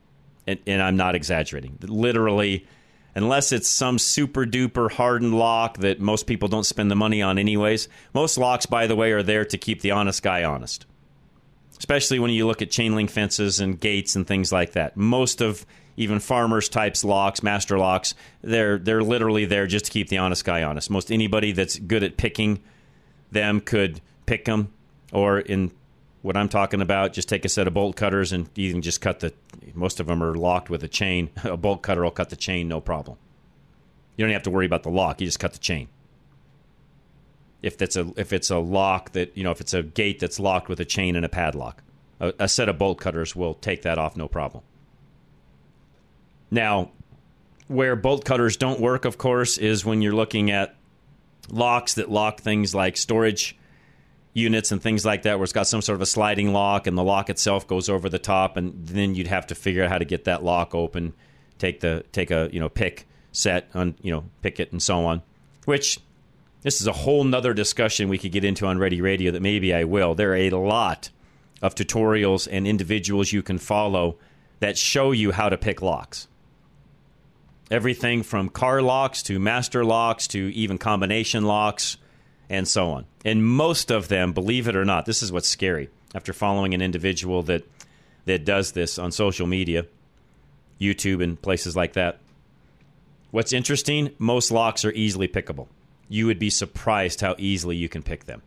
And, 0.47 0.59
and 0.65 0.81
I'm 0.81 0.95
not 0.95 1.13
exaggerating. 1.13 1.77
Literally, 1.81 2.65
unless 3.15 3.51
it's 3.51 3.69
some 3.69 3.99
super 3.99 4.45
duper 4.45 4.89
hardened 4.91 5.35
lock 5.35 5.77
that 5.79 5.99
most 5.99 6.25
people 6.25 6.47
don't 6.47 6.65
spend 6.65 6.89
the 6.89 6.95
money 6.95 7.21
on, 7.21 7.37
anyways. 7.37 7.89
Most 8.13 8.37
locks, 8.37 8.65
by 8.65 8.87
the 8.87 8.95
way, 8.95 9.11
are 9.11 9.23
there 9.23 9.45
to 9.45 9.57
keep 9.57 9.81
the 9.81 9.91
honest 9.91 10.23
guy 10.23 10.43
honest. 10.43 10.85
Especially 11.77 12.19
when 12.19 12.31
you 12.31 12.47
look 12.47 12.61
at 12.61 12.71
chain 12.71 12.95
link 12.95 13.09
fences 13.09 13.59
and 13.59 13.79
gates 13.79 14.15
and 14.15 14.25
things 14.25 14.51
like 14.51 14.73
that. 14.73 14.95
Most 14.95 15.41
of 15.41 15.65
even 16.01 16.20
farmers 16.20 16.67
types 16.67 17.03
locks, 17.03 17.43
master 17.43 17.77
locks, 17.77 18.15
they're 18.41 18.79
they're 18.79 19.03
literally 19.03 19.46
there 19.46 19.67
just 19.67 19.86
to 19.86 19.91
keep 19.91 20.10
the 20.10 20.17
honest 20.17 20.43
guy 20.43 20.63
honest. 20.63 20.89
Most 20.89 21.12
anybody 21.12 21.51
that's 21.51 21.77
good 21.77 22.03
at 22.03 22.17
picking 22.17 22.60
them 23.31 23.62
could 23.62 24.01
pick 24.25 24.46
them, 24.46 24.74
or 25.13 25.39
in 25.39 25.72
what 26.24 26.36
I'm 26.36 26.50
talking 26.50 26.81
about, 26.81 27.13
just 27.13 27.29
take 27.29 27.46
a 27.46 27.50
set 27.50 27.67
of 27.67 27.75
bolt 27.75 27.96
cutters 27.96 28.31
and 28.31 28.50
you 28.55 28.72
can 28.72 28.81
just 28.81 29.00
cut 29.00 29.20
the. 29.20 29.31
Most 29.75 30.00
of 30.00 30.08
them 30.08 30.24
are 30.24 30.34
locked 30.34 30.72
with 30.72 30.84
a 30.84 30.88
chain. 30.88 31.29
A 31.43 31.55
bolt 31.55 31.84
cutter 31.84 32.03
will 32.03 32.12
cut 32.12 32.29
the 32.31 32.36
chain, 32.36 32.67
no 32.67 32.81
problem. 32.81 33.17
You 34.17 34.25
don't 34.25 34.34
have 34.34 34.43
to 34.43 34.51
worry 34.51 34.65
about 34.65 34.84
the 34.84 34.89
lock. 34.89 35.22
You 35.22 35.27
just 35.27 35.39
cut 35.39 35.53
the 35.53 35.60
chain. 35.60 35.88
If 37.62 37.77
that's 37.77 37.96
a 37.96 38.12
if 38.17 38.34
it's 38.34 38.50
a 38.50 38.58
lock 38.58 39.12
that 39.12 39.38
you 39.38 39.43
know 39.43 39.51
if 39.51 39.62
it's 39.62 39.75
a 39.75 39.84
gate 39.84 40.20
that's 40.20 40.39
locked 40.39 40.67
with 40.67 40.79
a 40.79 40.86
chain 40.86 41.15
and 41.15 41.24
a 41.24 41.29
padlock, 41.29 41.84
a, 42.20 42.34
a 42.39 42.48
set 42.48 42.70
of 42.70 42.79
bolt 42.79 43.00
cutters 43.00 43.36
will 43.36 43.53
take 43.53 43.84
that 43.84 44.00
off, 44.00 44.17
no 44.17 44.27
problem. 44.27 44.63
Now, 46.51 46.91
where 47.67 47.96
bolt 47.96 48.25
cutters 48.25 48.58
don't 48.58 48.81
work, 48.81 49.05
of 49.05 49.17
course, 49.17 49.58
is 49.58 49.86
when 49.86 50.01
you're 50.01 50.13
looking 50.13 50.51
at 50.51 50.75
locks 51.50 51.93
that 51.96 52.12
lock 52.12 52.41
things 52.41 52.75
like 52.75 52.98
storage 52.98 53.58
units 54.34 54.72
and 54.72 54.81
things 54.81 55.05
like 55.05 55.24
that, 55.24 55.38
where 55.38 55.43
it's 55.46 55.53
got 55.53 55.67
some 55.67 55.81
sort 55.81 55.96
of 55.96 56.01
a 56.01 56.05
sliding 56.05 56.51
lock 56.51 56.88
and 56.88 56.98
the 56.98 57.03
lock 57.03 57.29
itself 57.29 57.65
goes 57.67 57.88
over 57.88 58.10
the 58.10 58.20
top, 58.20 58.58
and 58.58 58.74
then 58.86 59.15
you'd 59.15 59.27
have 59.27 59.48
to 59.48 59.55
figure 59.55 59.84
out 59.84 59.89
how 59.89 59.98
to 59.98 60.05
get 60.05 60.25
that 60.25 60.43
lock 60.43 60.75
open, 60.75 61.13
take 61.58 61.79
the 61.79 62.03
take 62.12 62.29
a 62.29 62.50
you 62.51 62.60
know 62.60 62.70
pick 62.70 63.08
set 63.31 63.70
on 63.74 63.96
you 64.01 64.12
know 64.12 64.25
pick 64.41 64.60
it 64.60 64.72
and 64.74 64.84
so 64.84 65.05
on. 65.05 65.22
Which 65.65 66.00
this 66.63 66.81
is 66.81 66.88
a 66.88 66.93
whole 66.93 67.24
nother 67.24 67.53
discussion 67.53 68.10
we 68.10 68.17
could 68.17 68.34
get 68.34 68.43
into 68.43 68.67
on 68.67 68.77
Ready 68.77 69.01
Radio 69.01 69.31
that 69.31 69.41
maybe 69.41 69.74
I 69.74 69.86
will. 69.86 70.13
There 70.13 70.31
are 70.31 70.36
a 70.36 70.50
lot 70.50 71.10
of 71.62 71.74
tutorials 71.75 72.48
and 72.51 72.67
individuals 72.67 73.31
you 73.31 73.41
can 73.41 73.58
follow 73.58 74.17
that 74.60 74.77
show 74.77 75.12
you 75.12 75.31
how 75.31 75.50
to 75.50 75.58
pick 75.58 75.81
locks 75.81 76.27
everything 77.71 78.21
from 78.21 78.49
car 78.49 78.81
locks 78.81 79.23
to 79.23 79.39
master 79.39 79.83
locks 79.85 80.27
to 80.27 80.53
even 80.53 80.77
combination 80.77 81.45
locks 81.45 81.97
and 82.49 82.67
so 82.67 82.91
on. 82.91 83.05
And 83.23 83.45
most 83.45 83.91
of 83.91 84.09
them, 84.09 84.33
believe 84.33 84.67
it 84.67 84.75
or 84.75 84.83
not, 84.83 85.05
this 85.05 85.23
is 85.23 85.31
what's 85.31 85.47
scary. 85.47 85.89
After 86.13 86.33
following 86.33 86.73
an 86.73 86.81
individual 86.81 87.41
that 87.43 87.63
that 88.25 88.45
does 88.45 88.73
this 88.73 88.99
on 88.99 89.11
social 89.11 89.47
media, 89.47 89.85
YouTube 90.79 91.23
and 91.23 91.41
places 91.41 91.75
like 91.75 91.93
that. 91.93 92.19
What's 93.31 93.53
interesting, 93.53 94.11
most 94.19 94.51
locks 94.51 94.83
are 94.83 94.91
easily 94.91 95.27
pickable. 95.27 95.67
You 96.09 96.27
would 96.27 96.37
be 96.37 96.49
surprised 96.49 97.21
how 97.21 97.35
easily 97.37 97.77
you 97.77 97.87
can 97.87 98.03
pick 98.03 98.25
them. 98.25 98.41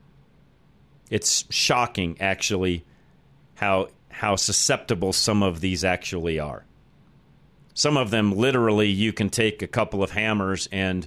It's 1.11 1.45
shocking 1.51 2.21
actually 2.21 2.85
how 3.55 3.89
how 4.11 4.37
susceptible 4.37 5.13
some 5.13 5.43
of 5.43 5.61
these 5.61 5.83
actually 5.83 6.39
are 6.39 6.65
some 7.75 7.97
of 7.97 8.11
them 8.11 8.33
literally 8.33 8.89
you 8.89 9.13
can 9.13 9.29
take 9.29 9.61
a 9.61 9.67
couple 9.67 10.03
of 10.03 10.13
hammers 10.13 10.69
and 10.73 11.07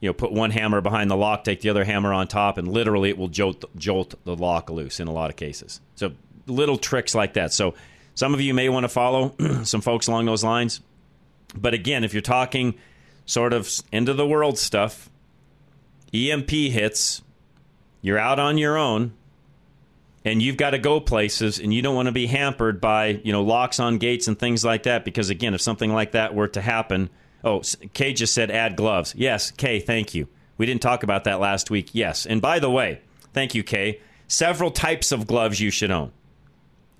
you 0.00 0.08
know 0.08 0.12
put 0.12 0.30
one 0.30 0.50
hammer 0.50 0.80
behind 0.80 1.10
the 1.10 1.16
lock 1.16 1.42
take 1.42 1.62
the 1.62 1.70
other 1.70 1.84
hammer 1.84 2.12
on 2.12 2.28
top 2.28 2.58
and 2.58 2.68
literally 2.68 3.08
it 3.08 3.18
will 3.18 3.28
jolt, 3.28 3.64
jolt 3.76 4.14
the 4.24 4.36
lock 4.36 4.70
loose 4.70 5.00
in 5.00 5.08
a 5.08 5.12
lot 5.12 5.30
of 5.30 5.36
cases. 5.36 5.80
So 5.96 6.12
little 6.46 6.76
tricks 6.76 7.14
like 7.14 7.32
that. 7.34 7.52
So 7.52 7.74
some 8.14 8.34
of 8.34 8.40
you 8.40 8.54
may 8.54 8.68
want 8.68 8.84
to 8.84 8.88
follow 8.88 9.34
some 9.64 9.80
folks 9.80 10.06
along 10.06 10.26
those 10.26 10.44
lines. 10.44 10.80
But 11.56 11.74
again 11.74 12.04
if 12.04 12.12
you're 12.12 12.20
talking 12.20 12.74
sort 13.24 13.52
of 13.52 13.68
end 13.92 14.08
of 14.08 14.16
the 14.16 14.26
world 14.26 14.58
stuff 14.58 15.10
emp 16.14 16.48
hits 16.48 17.22
you're 18.00 18.18
out 18.18 18.38
on 18.38 18.56
your 18.56 18.76
own 18.76 19.12
and 20.26 20.42
you've 20.42 20.56
got 20.56 20.70
to 20.70 20.78
go 20.78 20.98
places 20.98 21.60
and 21.60 21.72
you 21.72 21.80
don't 21.80 21.94
want 21.94 22.06
to 22.06 22.12
be 22.12 22.26
hampered 22.26 22.80
by 22.80 23.20
you 23.24 23.32
know 23.32 23.42
locks 23.42 23.78
on 23.78 23.96
gates 23.96 24.26
and 24.26 24.38
things 24.38 24.64
like 24.64 24.82
that 24.82 25.04
because 25.04 25.30
again 25.30 25.54
if 25.54 25.60
something 25.60 25.92
like 25.92 26.12
that 26.12 26.34
were 26.34 26.48
to 26.48 26.60
happen 26.60 27.08
oh 27.44 27.62
kay 27.94 28.12
just 28.12 28.34
said 28.34 28.50
add 28.50 28.76
gloves. 28.76 29.14
Yes 29.16 29.52
kay 29.52 29.80
thank 29.80 30.14
you. 30.14 30.28
We 30.58 30.66
didn't 30.66 30.82
talk 30.82 31.02
about 31.02 31.24
that 31.24 31.38
last 31.38 31.70
week. 31.70 31.90
Yes. 31.92 32.26
And 32.26 32.42
by 32.42 32.58
the 32.58 32.70
way 32.70 33.00
thank 33.32 33.54
you 33.54 33.62
kay. 33.62 34.00
Several 34.28 34.72
types 34.72 35.12
of 35.12 35.28
gloves 35.28 35.60
you 35.60 35.70
should 35.70 35.92
own. 35.92 36.10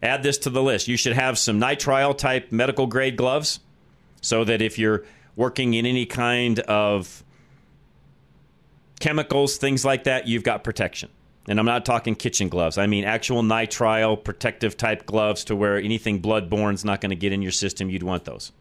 Add 0.01 0.23
this 0.23 0.39
to 0.39 0.51
the 0.51 0.63
list. 0.63 0.87
You 0.87 0.97
should 0.97 1.15
have 1.15 1.37
some 1.37 1.61
nitrile 1.61 2.17
type 2.17 2.53
medical 2.53 2.87
grade 2.87 3.17
gloves 3.17 3.59
so 4.21 4.45
that 4.45 4.63
if 4.63 4.79
you're 4.79 5.05
working 5.35 5.75
in 5.75 5.85
any 5.85 6.07
kind 6.07 6.61
of 6.61 7.25
chemicals 9.01 9.57
things 9.59 9.85
like 9.85 10.05
that 10.05 10.27
you've 10.27 10.45
got 10.45 10.65
protection 10.65 11.11
And 11.49 11.61
I'm 11.61 11.67
not 11.67 11.85
talking 11.85 12.15
kitchen 12.15 12.49
gloves. 12.49 12.77
I 12.77 12.87
mean 12.87 13.05
actual 13.05 13.43
nitrile 13.43 14.23
protective 14.23 14.77
type 14.77 15.07
gloves 15.07 15.45
to 15.45 15.57
where 15.57 15.77
anything 15.77 16.21
bloodborne 16.21 16.75
is 16.75 16.85
not 16.85 17.01
going 17.01 17.11
to 17.11 17.17
get 17.17 17.33
in 17.33 17.43
your 17.43 17.53
system. 17.53 17.89
You'd 17.89 18.03
want 18.03 18.25
those. 18.25 18.53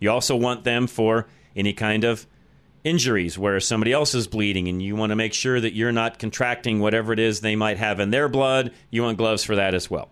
You 0.00 0.10
also 0.10 0.34
want 0.34 0.64
them 0.64 0.86
for 0.86 1.28
any 1.54 1.72
kind 1.72 2.04
of 2.04 2.26
injuries 2.84 3.38
where 3.38 3.60
somebody 3.60 3.92
else 3.92 4.14
is 4.14 4.26
bleeding 4.26 4.66
and 4.66 4.82
you 4.82 4.96
want 4.96 5.10
to 5.10 5.16
make 5.16 5.34
sure 5.34 5.60
that 5.60 5.74
you're 5.74 5.92
not 5.92 6.18
contracting 6.18 6.80
whatever 6.80 7.12
it 7.12 7.18
is 7.18 7.40
they 7.40 7.54
might 7.54 7.78
have 7.78 8.00
in 8.00 8.10
their 8.10 8.28
blood. 8.28 8.72
You 8.90 9.02
want 9.02 9.18
gloves 9.18 9.44
for 9.44 9.54
that 9.56 9.74
as 9.74 9.90
well. 9.90 10.08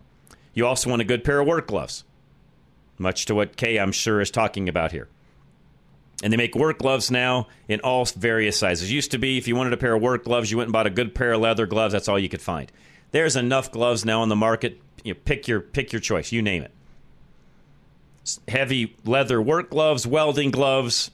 You 0.55 0.67
also 0.67 0.91
want 0.91 1.03
a 1.03 1.07
good 1.07 1.25
pair 1.25 1.41
of 1.41 1.47
work 1.47 1.69
gloves, 1.69 2.05
much 2.99 3.25
to 3.27 3.35
what 3.35 3.57
Kay, 3.57 3.79
I'm 3.79 3.93
sure, 3.93 4.21
is 4.21 4.31
talking 4.31 4.69
about 4.69 4.93
here. 4.93 5.09
And 6.23 6.33
they 6.33 6.37
make 6.37 6.55
work 6.55 6.79
gloves 6.79 7.11
now 7.11 7.49
in 7.69 7.81
all 7.81 8.05
various 8.05 8.59
sizes. 8.59 8.93
Used 8.93 9.11
to 9.13 9.19
be 9.19 9.39
if 9.39 9.49
you 9.49 9.57
wanted 9.57 9.73
a 9.73 9.79
pair 9.79 9.95
of 9.95 10.03
work 10.03 10.25
gloves, 10.25 10.51
you 10.51 10.59
went 10.59 10.69
and 10.69 10.73
bought 10.73 10.87
a 10.87 10.91
good 10.91 11.15
pair 11.15 11.33
of 11.33 11.41
leather 11.41 11.67
gloves. 11.67 11.93
That's 11.93 12.09
all 12.09 12.19
you 12.19 12.29
could 12.29 12.43
find. 12.43 12.71
There's 13.13 13.37
enough 13.37 13.73
gloves 13.73 14.05
now 14.05 14.21
on 14.21 14.29
the 14.29 14.37
market. 14.37 14.81
You 15.03 15.15
know, 15.15 15.21
pick 15.25 15.49
your 15.49 15.61
pick 15.61 15.93
your 15.93 16.01
choice. 16.01 16.31
You 16.31 16.43
name 16.43 16.63
it. 16.63 16.73
Heavy 18.49 18.97
leather 19.05 19.41
work 19.41 19.71
gloves, 19.71 20.07
welding 20.07 20.51
gloves, 20.51 21.11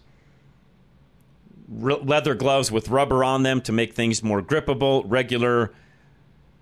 leather 1.69 2.35
gloves 2.35 2.73
with 2.73 2.89
rubber 2.89 3.23
on 3.23 3.45
them 3.45 3.61
to 3.63 3.73
make 3.73 3.95
things 3.95 4.23
more 4.23 4.43
grippable. 4.43 5.05
Regular 5.07 5.73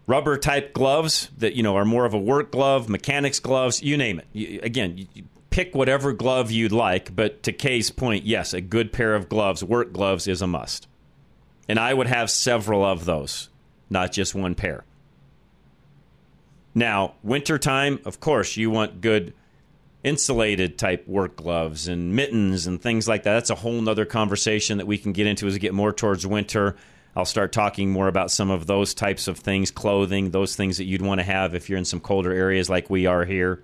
rubber 0.07 0.37
type 0.37 0.75
gloves 0.75 1.31
that 1.39 1.55
you 1.55 1.63
know 1.63 1.77
are 1.77 1.85
more 1.85 2.05
of 2.05 2.13
a 2.13 2.19
work 2.19 2.53
glove, 2.53 2.91
mechanics 2.91 3.41
gloves. 3.41 3.83
You 3.83 3.97
name 3.97 4.19
it. 4.19 4.27
You, 4.33 4.61
again, 4.63 5.09
you, 5.15 5.25
pick 5.55 5.73
whatever 5.73 6.13
glove 6.13 6.51
you'd 6.51 6.73
like, 6.73 7.15
but 7.15 7.45
to 7.45 7.53
Kay's 7.53 7.89
point, 7.89 8.27
yes, 8.27 8.53
a 8.53 8.61
good 8.61 8.93
pair 8.93 9.15
of 9.15 9.29
gloves, 9.29 9.63
work 9.63 9.93
gloves, 9.93 10.27
is 10.27 10.43
a 10.43 10.49
must. 10.49 10.89
And 11.69 11.79
I 11.79 11.95
would 11.95 12.09
have 12.09 12.29
several 12.29 12.85
of 12.85 13.05
those, 13.05 13.51
not 13.89 14.11
just 14.11 14.35
one 14.35 14.57
pair. 14.57 14.85
Now, 16.75 17.15
wintertime, 17.23 18.01
of 18.05 18.19
course, 18.19 18.57
you 18.57 18.69
want 18.69 19.01
good 19.01 19.33
insulated 20.03 20.77
type 20.77 21.07
work 21.07 21.37
gloves 21.37 21.87
and 21.87 22.17
mittens 22.17 22.67
and 22.67 22.83
things 22.83 23.07
like 23.07 23.23
that. 23.23 23.35
That's 23.35 23.51
a 23.51 23.55
whole 23.55 23.81
nother 23.81 24.05
conversation 24.05 24.79
that 24.79 24.89
we 24.89 24.99
can 24.99 25.13
get 25.13 25.29
into 25.29 25.47
as 25.47 25.53
we 25.53 25.61
get 25.61 25.73
more 25.73 25.93
towards 25.93 26.27
winter. 26.27 26.75
I'll 27.15 27.25
start 27.25 27.53
talking 27.53 27.93
more 27.93 28.09
about 28.09 28.33
some 28.33 28.51
of 28.51 28.67
those 28.67 28.93
types 28.93 29.29
of 29.29 29.39
things, 29.39 29.71
clothing, 29.71 30.33
those 30.33 30.57
things 30.57 30.79
that 30.79 30.87
you'd 30.87 31.01
want 31.01 31.21
to 31.21 31.25
have 31.25 31.55
if 31.55 31.71
you're 31.71 31.79
in 31.79 31.85
some 31.85 32.01
colder 32.01 32.33
areas 32.33 32.69
like 32.69 32.91
we 32.91 33.07
are 33.07 33.25
here. 33.25 33.63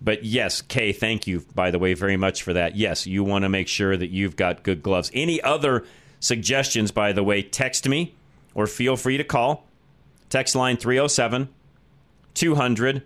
But 0.00 0.24
yes, 0.24 0.62
Kay, 0.62 0.92
thank 0.92 1.26
you, 1.26 1.44
by 1.54 1.70
the 1.70 1.78
way, 1.78 1.94
very 1.94 2.16
much 2.16 2.42
for 2.42 2.52
that. 2.52 2.76
Yes, 2.76 3.06
you 3.06 3.24
want 3.24 3.42
to 3.44 3.48
make 3.48 3.68
sure 3.68 3.96
that 3.96 4.10
you've 4.10 4.36
got 4.36 4.62
good 4.62 4.82
gloves. 4.82 5.10
Any 5.14 5.40
other 5.42 5.84
suggestions, 6.20 6.90
by 6.90 7.12
the 7.12 7.22
way, 7.22 7.42
text 7.42 7.88
me 7.88 8.14
or 8.54 8.66
feel 8.66 8.96
free 8.96 9.16
to 9.16 9.24
call. 9.24 9.66
Text 10.28 10.54
line 10.54 10.76
307 10.76 11.48
200 12.34 13.02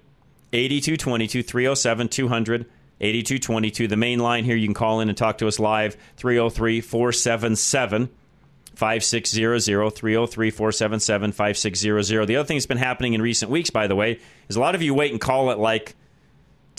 8222 0.52 1.42
307 1.42 2.08
200 2.08 2.66
8222. 3.00 3.88
The 3.88 3.96
main 3.96 4.18
line 4.18 4.44
here, 4.44 4.56
you 4.56 4.66
can 4.66 4.74
call 4.74 5.00
in 5.00 5.08
and 5.08 5.16
talk 5.16 5.38
to 5.38 5.48
us 5.48 5.58
live 5.58 5.96
303 6.16 6.80
477 6.80 8.10
5600 8.74 9.90
303 9.90 10.50
477 10.50 11.32
5600. 11.32 12.26
The 12.26 12.36
other 12.36 12.46
thing 12.46 12.56
that's 12.56 12.66
been 12.66 12.78
happening 12.78 13.14
in 13.14 13.22
recent 13.22 13.50
weeks, 13.50 13.70
by 13.70 13.86
the 13.86 13.96
way, 13.96 14.18
is 14.48 14.56
a 14.56 14.60
lot 14.60 14.74
of 14.74 14.82
you 14.82 14.94
wait 14.94 15.12
and 15.12 15.20
call 15.20 15.50
it 15.50 15.58
like 15.58 15.94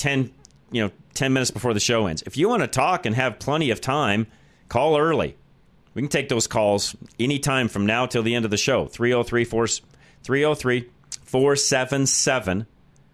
10, 0.02 0.32
you 0.72 0.84
know, 0.84 0.92
10 1.14 1.32
minutes 1.32 1.52
before 1.52 1.76
the 1.76 1.80
show 1.80 2.08
ends. 2.08 2.24
If 2.26 2.36
you 2.36 2.50
want 2.50 2.64
to 2.64 2.68
talk 2.68 3.06
and 3.06 3.16
have 3.16 3.38
plenty 3.38 3.70
of 3.70 3.80
time, 3.80 4.26
call 4.68 4.98
early. 4.98 5.38
We 5.94 6.02
can 6.02 6.10
take 6.10 6.28
those 6.28 6.48
calls 6.48 6.96
anytime 7.20 7.68
from 7.68 7.86
now 7.86 8.08
till 8.08 8.24
the 8.24 8.34
end 8.34 8.46
of 8.46 8.52
the 8.52 8.58
show. 8.58 8.88
303 8.88 9.46
303 9.46 10.90
477 11.24 12.66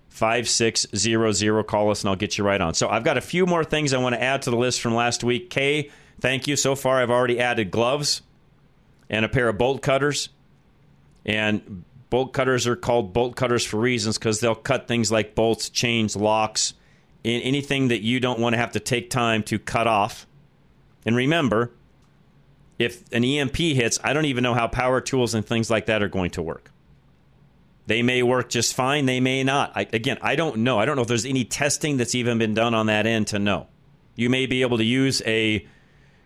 5600. 0.09 1.63
Call 1.63 1.91
us 1.91 2.01
and 2.01 2.09
I'll 2.09 2.15
get 2.15 2.37
you 2.37 2.45
right 2.45 2.61
on. 2.61 2.73
So 2.73 2.87
I've 2.87 3.03
got 3.03 3.17
a 3.17 3.21
few 3.21 3.45
more 3.45 3.65
things 3.65 3.93
I 3.93 3.97
want 3.97 4.15
to 4.15 4.23
add 4.23 4.43
to 4.43 4.49
the 4.49 4.57
list 4.57 4.79
from 4.79 4.95
last 4.95 5.23
week. 5.25 5.49
Kay, 5.49 5.91
thank 6.21 6.47
you. 6.47 6.55
So 6.55 6.75
far, 6.75 7.01
I've 7.01 7.11
already 7.11 7.39
added 7.39 7.69
gloves 7.69 8.21
and 9.09 9.25
a 9.25 9.29
pair 9.29 9.49
of 9.49 9.57
bolt 9.57 9.81
cutters. 9.81 10.29
And 11.25 11.83
bolt 12.09 12.33
cutters 12.33 12.65
are 12.67 12.75
called 12.75 13.13
bolt 13.13 13.35
cutters 13.35 13.65
for 13.65 13.77
reasons 13.77 14.17
because 14.17 14.39
they'll 14.39 14.55
cut 14.55 14.87
things 14.87 15.11
like 15.11 15.35
bolts, 15.35 15.69
chains, 15.69 16.15
locks, 16.15 16.73
anything 17.27 17.89
that 17.89 18.01
you 18.01 18.19
don't 18.19 18.39
want 18.39 18.53
to 18.53 18.57
have 18.57 18.71
to 18.73 18.79
take 18.79 19.09
time 19.09 19.43
to 19.43 19.59
cut 19.59 19.87
off. 19.87 20.27
And 21.05 21.15
remember, 21.15 21.71
if 22.79 23.03
an 23.11 23.23
EMP 23.23 23.57
hits, 23.57 23.99
I 24.03 24.13
don't 24.13 24.25
even 24.25 24.43
know 24.43 24.53
how 24.53 24.67
power 24.67 25.01
tools 25.01 25.33
and 25.33 25.45
things 25.45 25.69
like 25.69 25.87
that 25.87 26.03
are 26.03 26.09
going 26.09 26.31
to 26.31 26.41
work. 26.41 26.71
They 27.87 28.03
may 28.03 28.21
work 28.21 28.49
just 28.49 28.73
fine, 28.73 29.05
they 29.05 29.19
may 29.19 29.43
not. 29.43 29.71
I, 29.73 29.87
again, 29.93 30.17
I 30.21 30.35
don't 30.35 30.57
know. 30.57 30.77
I 30.77 30.85
don't 30.85 30.97
know 30.97 31.03
if 31.03 31.07
there's 31.07 31.25
any 31.25 31.45
testing 31.45 31.97
that's 31.97 32.15
even 32.15 32.37
been 32.37 32.53
done 32.53 32.73
on 32.73 32.87
that 32.87 33.07
end 33.07 33.27
to 33.27 33.39
know. 33.39 33.67
You 34.15 34.29
may 34.29 34.45
be 34.45 34.61
able 34.61 34.77
to 34.77 34.83
use 34.83 35.21
a 35.25 35.65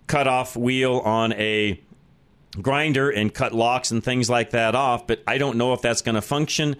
cut-off 0.07 0.57
wheel 0.57 0.97
on 0.97 1.33
a 1.33 1.79
grinder 2.59 3.09
and 3.09 3.33
cut 3.33 3.53
locks 3.53 3.91
and 3.91 4.03
things 4.03 4.29
like 4.29 4.49
that 4.51 4.75
off, 4.75 5.07
but 5.07 5.21
I 5.27 5.37
don't 5.37 5.57
know 5.57 5.73
if 5.73 5.81
that's 5.81 6.01
going 6.01 6.15
to 6.15 6.21
function. 6.21 6.75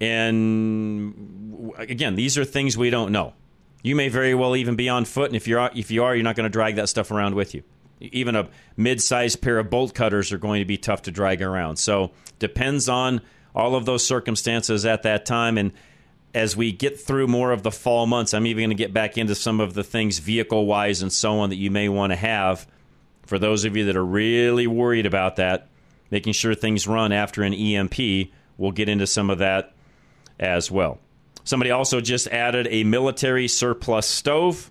And 0.00 1.72
again, 1.76 2.14
these 2.14 2.38
are 2.38 2.44
things 2.44 2.78
we 2.78 2.88
don't 2.88 3.12
know. 3.12 3.34
You 3.82 3.96
may 3.96 4.08
very 4.08 4.34
well 4.34 4.56
even 4.56 4.76
be 4.76 4.88
on 4.88 5.04
foot, 5.04 5.26
and 5.26 5.36
if 5.36 5.48
you're 5.48 5.70
if 5.74 5.90
you 5.90 6.04
are, 6.04 6.14
you're 6.14 6.24
not 6.24 6.36
going 6.36 6.44
to 6.44 6.50
drag 6.50 6.76
that 6.76 6.88
stuff 6.88 7.10
around 7.10 7.34
with 7.34 7.54
you. 7.54 7.62
Even 8.00 8.34
a 8.34 8.48
mid-sized 8.76 9.42
pair 9.42 9.58
of 9.58 9.68
bolt 9.68 9.94
cutters 9.94 10.32
are 10.32 10.38
going 10.38 10.60
to 10.60 10.64
be 10.64 10.78
tough 10.78 11.02
to 11.02 11.10
drag 11.10 11.42
around. 11.42 11.76
So 11.76 12.12
depends 12.38 12.88
on 12.88 13.20
all 13.54 13.74
of 13.74 13.84
those 13.84 14.04
circumstances 14.06 14.86
at 14.86 15.02
that 15.02 15.26
time. 15.26 15.58
And 15.58 15.72
as 16.34 16.56
we 16.56 16.72
get 16.72 16.98
through 16.98 17.26
more 17.26 17.52
of 17.52 17.62
the 17.62 17.70
fall 17.70 18.06
months, 18.06 18.32
I'm 18.32 18.46
even 18.46 18.62
going 18.62 18.76
to 18.76 18.82
get 18.82 18.94
back 18.94 19.18
into 19.18 19.34
some 19.34 19.60
of 19.60 19.74
the 19.74 19.84
things 19.84 20.18
vehicle-wise 20.18 21.02
and 21.02 21.12
so 21.12 21.40
on 21.40 21.50
that 21.50 21.56
you 21.56 21.70
may 21.70 21.90
want 21.90 22.12
to 22.12 22.16
have 22.16 22.66
for 23.30 23.38
those 23.38 23.64
of 23.64 23.76
you 23.76 23.84
that 23.84 23.96
are 23.96 24.04
really 24.04 24.66
worried 24.66 25.06
about 25.06 25.36
that, 25.36 25.68
making 26.10 26.32
sure 26.32 26.52
things 26.52 26.88
run 26.88 27.12
after 27.12 27.44
an 27.44 27.54
EMP, 27.54 28.28
we'll 28.58 28.72
get 28.72 28.88
into 28.88 29.06
some 29.06 29.30
of 29.30 29.38
that 29.38 29.72
as 30.40 30.68
well. 30.68 30.98
Somebody 31.44 31.70
also 31.70 32.00
just 32.00 32.26
added 32.28 32.68
a 32.70 32.84
military 32.84 33.48
surplus 33.48 34.06
stove 34.06 34.70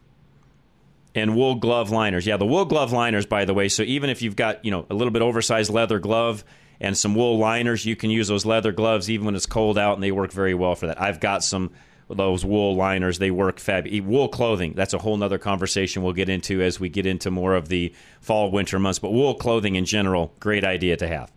and 1.16 1.36
wool 1.36 1.56
glove 1.56 1.90
liners. 1.90 2.26
Yeah, 2.26 2.38
the 2.38 2.46
wool 2.46 2.66
glove 2.66 2.92
liners, 2.92 3.26
by 3.26 3.46
the 3.46 3.54
way. 3.54 3.70
So 3.70 3.84
even 3.84 4.10
if 4.10 4.22
you've 4.22 4.36
got 4.36 4.64
you 4.64 4.72
know 4.72 4.86
a 4.90 4.94
little 4.94 5.12
bit 5.12 5.22
oversized 5.22 5.72
leather 5.72 6.00
glove 6.00 6.44
and 6.80 6.98
some 6.98 7.16
wool 7.16 7.38
liners, 7.38 7.86
you 7.86 7.96
can 7.96 8.10
use 8.10 8.28
those 8.28 8.46
leather 8.46 8.72
gloves 8.72 9.10
even 9.10 9.26
when 9.26 9.36
it's 9.36 9.46
cold 9.46 9.78
out, 9.78 9.96
and 9.96 10.04
they 10.04 10.12
work 10.12 10.32
very 10.32 10.54
well 10.54 10.76
for 10.76 10.88
that. 10.88 11.02
I've 11.02 11.20
got 11.20 11.44
some 11.44 11.72
those 12.10 12.44
wool 12.44 12.76
liners. 12.76 13.20
They 13.20 13.32
work 13.32 13.60
fab. 13.60 13.88
Wool 13.88 14.30
clothing. 14.30 14.74
That's 14.76 14.94
a 14.94 14.98
whole 14.98 15.16
nother 15.18 15.38
conversation 15.38 16.02
we'll 16.02 16.14
get 16.14 16.30
into 16.30 16.62
as 16.62 16.80
we 16.80 16.90
get 16.90 17.06
into 17.06 17.30
more 17.30 17.54
of 17.54 17.70
the 17.70 17.94
fall 18.20 18.52
winter 18.52 18.80
months. 18.80 19.00
But 19.00 19.12
wool 19.12 19.36
clothing 19.36 19.76
in 19.76 19.86
general, 19.86 20.34
great 20.40 20.64
idea 20.64 20.98
to 20.98 21.08
have. 21.08 21.32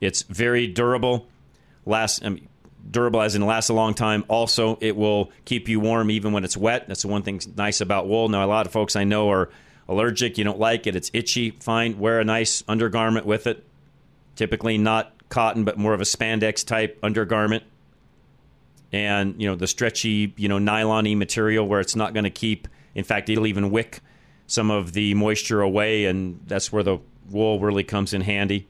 It's 0.00 0.22
very 0.22 0.66
durable. 0.66 1.28
Last 1.86 2.24
um, 2.24 2.40
durable 2.90 3.22
as 3.22 3.34
in 3.34 3.44
lasts 3.46 3.70
a 3.70 3.74
long 3.74 3.94
time. 3.94 4.24
Also, 4.28 4.78
it 4.80 4.96
will 4.96 5.30
keep 5.44 5.68
you 5.68 5.80
warm 5.80 6.10
even 6.10 6.32
when 6.32 6.44
it's 6.44 6.56
wet. 6.56 6.88
That's 6.88 7.02
the 7.02 7.08
one 7.08 7.22
thing 7.22 7.40
nice 7.56 7.80
about 7.80 8.08
wool. 8.08 8.28
Now, 8.28 8.44
a 8.44 8.46
lot 8.46 8.66
of 8.66 8.72
folks 8.72 8.96
I 8.96 9.04
know 9.04 9.30
are 9.30 9.50
allergic. 9.88 10.38
You 10.38 10.44
don't 10.44 10.58
like 10.58 10.86
it. 10.86 10.96
It's 10.96 11.10
itchy. 11.12 11.50
Fine. 11.50 11.98
Wear 11.98 12.20
a 12.20 12.24
nice 12.24 12.64
undergarment 12.68 13.26
with 13.26 13.46
it. 13.46 13.64
Typically 14.36 14.78
not 14.78 15.12
cotton, 15.28 15.64
but 15.64 15.78
more 15.78 15.94
of 15.94 16.00
a 16.00 16.04
spandex 16.04 16.66
type 16.66 16.98
undergarment 17.02 17.64
and 18.92 19.40
you 19.40 19.48
know 19.48 19.56
the 19.56 19.66
stretchy, 19.66 20.34
you 20.36 20.48
know, 20.48 20.58
nylon 20.58 21.18
material 21.18 21.66
where 21.66 21.80
it's 21.80 21.96
not 21.96 22.12
going 22.12 22.24
to 22.24 22.30
keep. 22.30 22.68
In 22.94 23.04
fact, 23.04 23.30
it'll 23.30 23.46
even 23.46 23.70
wick 23.70 24.00
some 24.46 24.70
of 24.70 24.92
the 24.92 25.14
moisture 25.14 25.62
away, 25.62 26.04
and 26.04 26.40
that's 26.46 26.70
where 26.70 26.82
the 26.82 26.98
wool 27.30 27.58
really 27.58 27.84
comes 27.84 28.12
in 28.12 28.20
handy. 28.20 28.68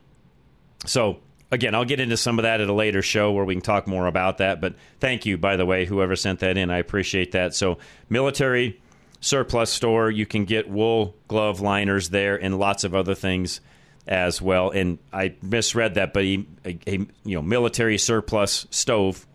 So 0.86 1.18
again, 1.52 1.74
I'll 1.74 1.84
get 1.84 2.00
into 2.00 2.16
some 2.16 2.38
of 2.38 2.42
that 2.44 2.60
at 2.60 2.68
a 2.68 2.72
later 2.72 3.02
show 3.02 3.30
where 3.30 3.44
we 3.44 3.54
can 3.54 3.62
talk 3.62 3.86
more 3.86 4.06
about 4.06 4.38
that. 4.38 4.60
But 4.60 4.74
thank 4.98 5.26
you, 5.26 5.36
by 5.36 5.56
the 5.56 5.66
way, 5.66 5.84
whoever 5.84 6.16
sent 6.16 6.40
that 6.40 6.56
in. 6.56 6.70
I 6.70 6.78
appreciate 6.78 7.32
that. 7.32 7.54
So 7.54 7.78
military 8.08 8.80
surplus 9.20 9.70
store, 9.70 10.10
you 10.10 10.26
can 10.26 10.46
get 10.46 10.68
wool 10.68 11.14
glove 11.28 11.60
liners 11.60 12.08
there 12.08 12.42
and 12.42 12.58
lots 12.58 12.82
of 12.82 12.94
other 12.94 13.14
things 13.14 13.60
as 14.08 14.42
well. 14.42 14.70
And 14.70 14.98
I 15.12 15.36
misread 15.42 15.94
that, 15.94 16.12
but 16.12 16.24
a, 16.24 16.44
a, 16.64 16.78
a 16.88 16.92
you 17.24 17.36
know 17.36 17.42
military 17.42 17.98
surplus 17.98 18.66
stove 18.70 19.26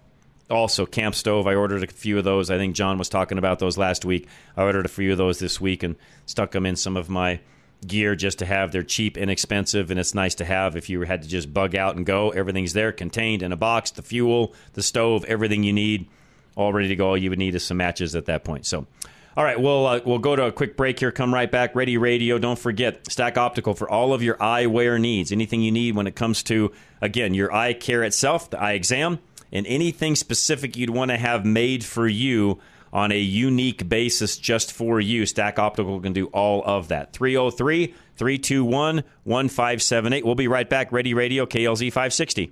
also 0.49 0.86
camp 0.86 1.13
stove 1.13 1.45
i 1.45 1.53
ordered 1.53 1.84
a 1.84 1.88
few 1.88 2.17
of 2.17 2.23
those 2.23 2.49
i 2.49 2.58
think 2.58 2.73
john 2.73 2.97
was 2.97 3.10
talking 3.10 3.38
about 3.38 3.60
those 3.60 3.77
last 3.77 4.06
week 4.06 4.30
i 4.56 4.63
ordered 4.63 4.86
a 4.86 4.88
few 4.88 5.12
of 5.12 5.17
those 5.17 5.39
this 5.39 5.60
week 5.60 5.84
and 5.84 5.97
stuck 6.25 6.51
them 6.51 6.65
in 6.65 6.77
some 6.77 6.95
of 6.95 7.10
my 7.10 7.38
gear 7.86 8.16
just 8.16 8.40
to 8.40 8.46
have 8.46 8.72
they're 8.72 8.82
cheap 8.82 9.18
and 9.18 9.24
inexpensive 9.24 9.92
and 9.92 10.00
it's 10.00 10.16
nice 10.16 10.34
to 10.36 10.46
have 10.46 10.76
if 10.76 10.90
you 10.90 11.02
had 11.02 11.22
to 11.22 11.28
just 11.28 11.54
bug 11.54 11.76
out 11.76 11.96
and 11.96 12.06
go 12.06 12.32
everything's 12.32 12.74
there 12.74 12.92
contained 12.92 13.44
in 13.44 13.52
a 13.52 13.56
box 13.56 13.92
the 13.92 14.02
fuel 14.02 14.54
the 14.74 14.82
stove 14.82 15.24
everything 15.26 15.63
you 15.63 15.72
need 15.72 16.08
all 16.56 16.74
ready 16.74 16.88
to 16.88 16.96
go 16.96 17.10
all 17.10 17.18
you 17.18 17.30
would 17.30 17.38
need 17.38 17.54
is 17.54 17.63
some 17.63 17.78
matches 17.78 18.16
at 18.16 18.26
that 18.26 18.44
point 18.44 18.66
so 18.66 18.88
All 19.38 19.44
right, 19.44 19.62
we'll 19.62 19.86
uh, 19.86 20.00
we'll 20.04 20.18
go 20.18 20.36
to 20.36 20.46
a 20.46 20.52
quick 20.52 20.76
break 20.76 21.00
here. 21.00 21.12
Come 21.12 21.32
right 21.32 21.52
back. 21.52 21.76
Ready 21.76 21.96
Radio. 21.96 22.40
Don't 22.40 22.58
forget 22.58 23.12
Stack 23.12 23.38
Optical 23.38 23.76
for 23.76 23.88
all 23.88 24.12
of 24.12 24.24
your 24.24 24.34
eyewear 24.38 25.00
needs. 25.00 25.32
Anything 25.32 25.62
you 25.62 25.72
need 25.72 25.96
when 25.96 26.08
it 26.08 26.16
comes 26.16 26.42
to 26.44 26.72
again 27.02 27.36
your 27.36 27.54
eye 27.54 27.74
care 27.74 28.04
itself, 28.04 28.50
the 28.50 28.60
eye 28.60 28.72
exam, 28.72 29.20
and 29.52 29.68
anything 29.68 30.16
specific 30.16 30.76
you'd 30.76 30.90
want 30.90 31.12
to 31.12 31.18
have 31.18 31.46
made 31.46 31.86
for 31.86 32.08
you 32.08 32.58
on 32.97 33.12
a 33.12 33.19
unique 33.19 33.88
basis 33.88 34.39
just 34.39 34.73
for 34.73 34.99
you. 34.99 35.27
Stack 35.27 35.60
Optical 35.60 35.99
can 35.99 36.13
do 36.13 36.25
all 36.27 36.63
of 36.65 36.88
that. 36.88 37.13
303 37.13 37.93
321 38.15 39.03
1578. 39.23 40.25
We'll 40.25 40.33
be 40.33 40.47
right 40.47 40.67
back. 40.67 40.91
Ready 40.91 41.13
Radio, 41.13 41.45
KLZ 41.45 41.93
560. 41.93 42.51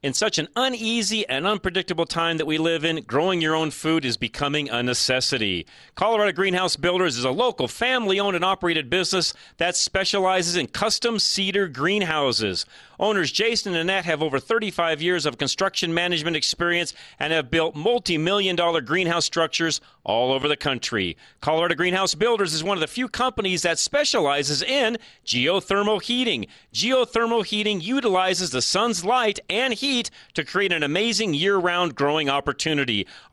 In 0.00 0.14
such 0.14 0.38
an 0.38 0.46
uneasy 0.54 1.28
and 1.28 1.44
unpredictable 1.44 2.06
time 2.06 2.36
that 2.36 2.46
we 2.46 2.56
live 2.56 2.84
in, 2.84 3.02
growing 3.02 3.40
your 3.40 3.56
own 3.56 3.72
food 3.72 4.04
is 4.04 4.16
becoming 4.16 4.68
a 4.70 4.80
necessity. 4.80 5.66
Colorado 5.96 6.30
Greenhouse 6.30 6.76
Builders 6.76 7.18
is 7.18 7.24
a 7.24 7.32
local 7.32 7.66
family 7.66 8.20
owned 8.20 8.36
and 8.36 8.44
operated 8.44 8.88
business 8.88 9.34
that 9.56 9.74
specializes 9.74 10.54
in 10.54 10.68
custom 10.68 11.18
cedar 11.18 11.66
greenhouses. 11.66 12.64
Owners 12.98 13.30
Jason 13.30 13.74
and 13.74 13.80
Annette 13.82 14.04
have 14.04 14.22
over 14.22 14.40
35 14.40 15.00
years 15.00 15.24
of 15.24 15.38
construction 15.38 15.94
management 15.94 16.36
experience 16.36 16.94
and 17.18 17.32
have 17.32 17.50
built 17.50 17.76
multi 17.76 18.18
million 18.18 18.56
dollar 18.56 18.80
greenhouse 18.80 19.24
structures 19.24 19.80
all 20.04 20.32
over 20.32 20.48
the 20.48 20.56
country. 20.56 21.16
Colorado 21.40 21.74
Greenhouse 21.74 22.14
Builders 22.14 22.54
is 22.54 22.64
one 22.64 22.76
of 22.76 22.80
the 22.80 22.86
few 22.86 23.08
companies 23.08 23.62
that 23.62 23.78
specializes 23.78 24.62
in 24.62 24.96
geothermal 25.24 26.02
heating. 26.02 26.46
Geothermal 26.72 27.44
heating 27.44 27.80
utilizes 27.80 28.50
the 28.50 28.62
sun's 28.62 29.04
light 29.04 29.38
and 29.48 29.74
heat 29.74 30.10
to 30.34 30.44
create 30.44 30.72
an 30.72 30.82
amazing 30.82 31.34
year 31.34 31.56
round 31.56 31.94
growing 31.94 32.28
opportunity. 32.28 33.06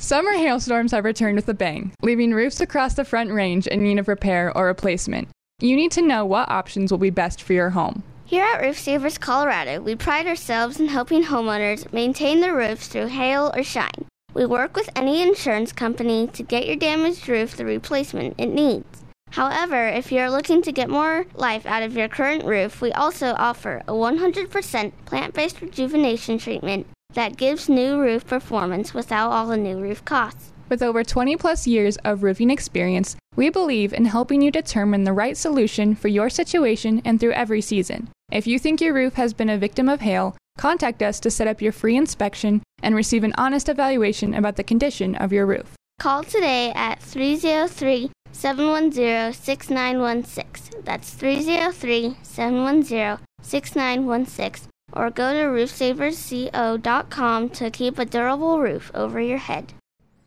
Summer 0.00 0.34
hailstorms 0.34 0.92
have 0.92 1.04
returned 1.04 1.34
with 1.34 1.48
a 1.48 1.54
bang, 1.54 1.90
leaving 2.02 2.32
roofs 2.32 2.60
across 2.60 2.94
the 2.94 3.04
Front 3.04 3.32
Range 3.32 3.66
in 3.66 3.82
need 3.82 3.98
of 3.98 4.06
repair 4.06 4.56
or 4.56 4.66
replacement. 4.66 5.28
You 5.58 5.74
need 5.74 5.90
to 5.90 6.02
know 6.02 6.24
what 6.24 6.48
options 6.48 6.92
will 6.92 6.98
be 6.98 7.10
best 7.10 7.42
for 7.42 7.52
your 7.52 7.70
home. 7.70 8.04
Here 8.24 8.44
at 8.44 8.62
Roof 8.62 8.78
Savers 8.78 9.18
Colorado, 9.18 9.80
we 9.80 9.96
pride 9.96 10.28
ourselves 10.28 10.78
in 10.78 10.86
helping 10.86 11.24
homeowners 11.24 11.92
maintain 11.92 12.38
their 12.40 12.54
roofs 12.54 12.86
through 12.86 13.08
hail 13.08 13.50
or 13.56 13.64
shine. 13.64 14.06
We 14.34 14.46
work 14.46 14.76
with 14.76 14.88
any 14.94 15.20
insurance 15.20 15.72
company 15.72 16.28
to 16.28 16.44
get 16.44 16.68
your 16.68 16.76
damaged 16.76 17.28
roof 17.28 17.56
the 17.56 17.64
replacement 17.64 18.36
it 18.38 18.54
needs. 18.54 19.02
However, 19.32 19.88
if 19.88 20.12
you're 20.12 20.30
looking 20.30 20.62
to 20.62 20.70
get 20.70 20.88
more 20.88 21.26
life 21.34 21.66
out 21.66 21.82
of 21.82 21.96
your 21.96 22.08
current 22.08 22.44
roof, 22.44 22.80
we 22.80 22.92
also 22.92 23.34
offer 23.36 23.82
a 23.88 23.92
100% 23.92 24.92
plant 25.06 25.34
based 25.34 25.60
rejuvenation 25.60 26.38
treatment 26.38 26.86
that 27.18 27.36
gives 27.36 27.68
new 27.68 28.00
roof 28.00 28.24
performance 28.24 28.94
without 28.94 29.32
all 29.32 29.48
the 29.48 29.56
new 29.56 29.76
roof 29.76 30.04
costs. 30.04 30.52
With 30.68 30.84
over 30.84 31.02
20 31.02 31.36
plus 31.36 31.66
years 31.66 31.96
of 32.04 32.22
roofing 32.22 32.48
experience, 32.48 33.16
we 33.34 33.50
believe 33.50 33.92
in 33.92 34.04
helping 34.04 34.40
you 34.40 34.52
determine 34.52 35.02
the 35.02 35.12
right 35.12 35.36
solution 35.36 35.96
for 35.96 36.06
your 36.06 36.30
situation 36.30 37.02
and 37.04 37.18
through 37.18 37.32
every 37.32 37.60
season. 37.60 38.10
If 38.30 38.46
you 38.46 38.56
think 38.60 38.80
your 38.80 38.94
roof 38.94 39.14
has 39.14 39.34
been 39.34 39.50
a 39.50 39.58
victim 39.58 39.88
of 39.88 40.00
hail, 40.00 40.36
contact 40.58 41.02
us 41.02 41.18
to 41.20 41.30
set 41.30 41.48
up 41.48 41.60
your 41.60 41.72
free 41.72 41.96
inspection 41.96 42.62
and 42.84 42.94
receive 42.94 43.24
an 43.24 43.34
honest 43.36 43.68
evaluation 43.68 44.32
about 44.32 44.54
the 44.54 44.62
condition 44.62 45.16
of 45.16 45.32
your 45.32 45.44
roof. 45.44 45.74
Call 45.98 46.22
today 46.22 46.70
at 46.76 47.02
303 47.02 48.12
710 48.30 49.32
6916. 49.32 50.82
That's 50.84 51.14
303 51.14 52.16
710 52.22 53.18
6916 53.42 54.70
or 54.92 55.10
go 55.10 55.32
to 55.32 55.40
roofsaversco.com 55.40 57.48
to 57.50 57.70
keep 57.70 57.98
a 57.98 58.04
durable 58.04 58.60
roof 58.60 58.90
over 58.94 59.20
your 59.20 59.38
head. 59.38 59.72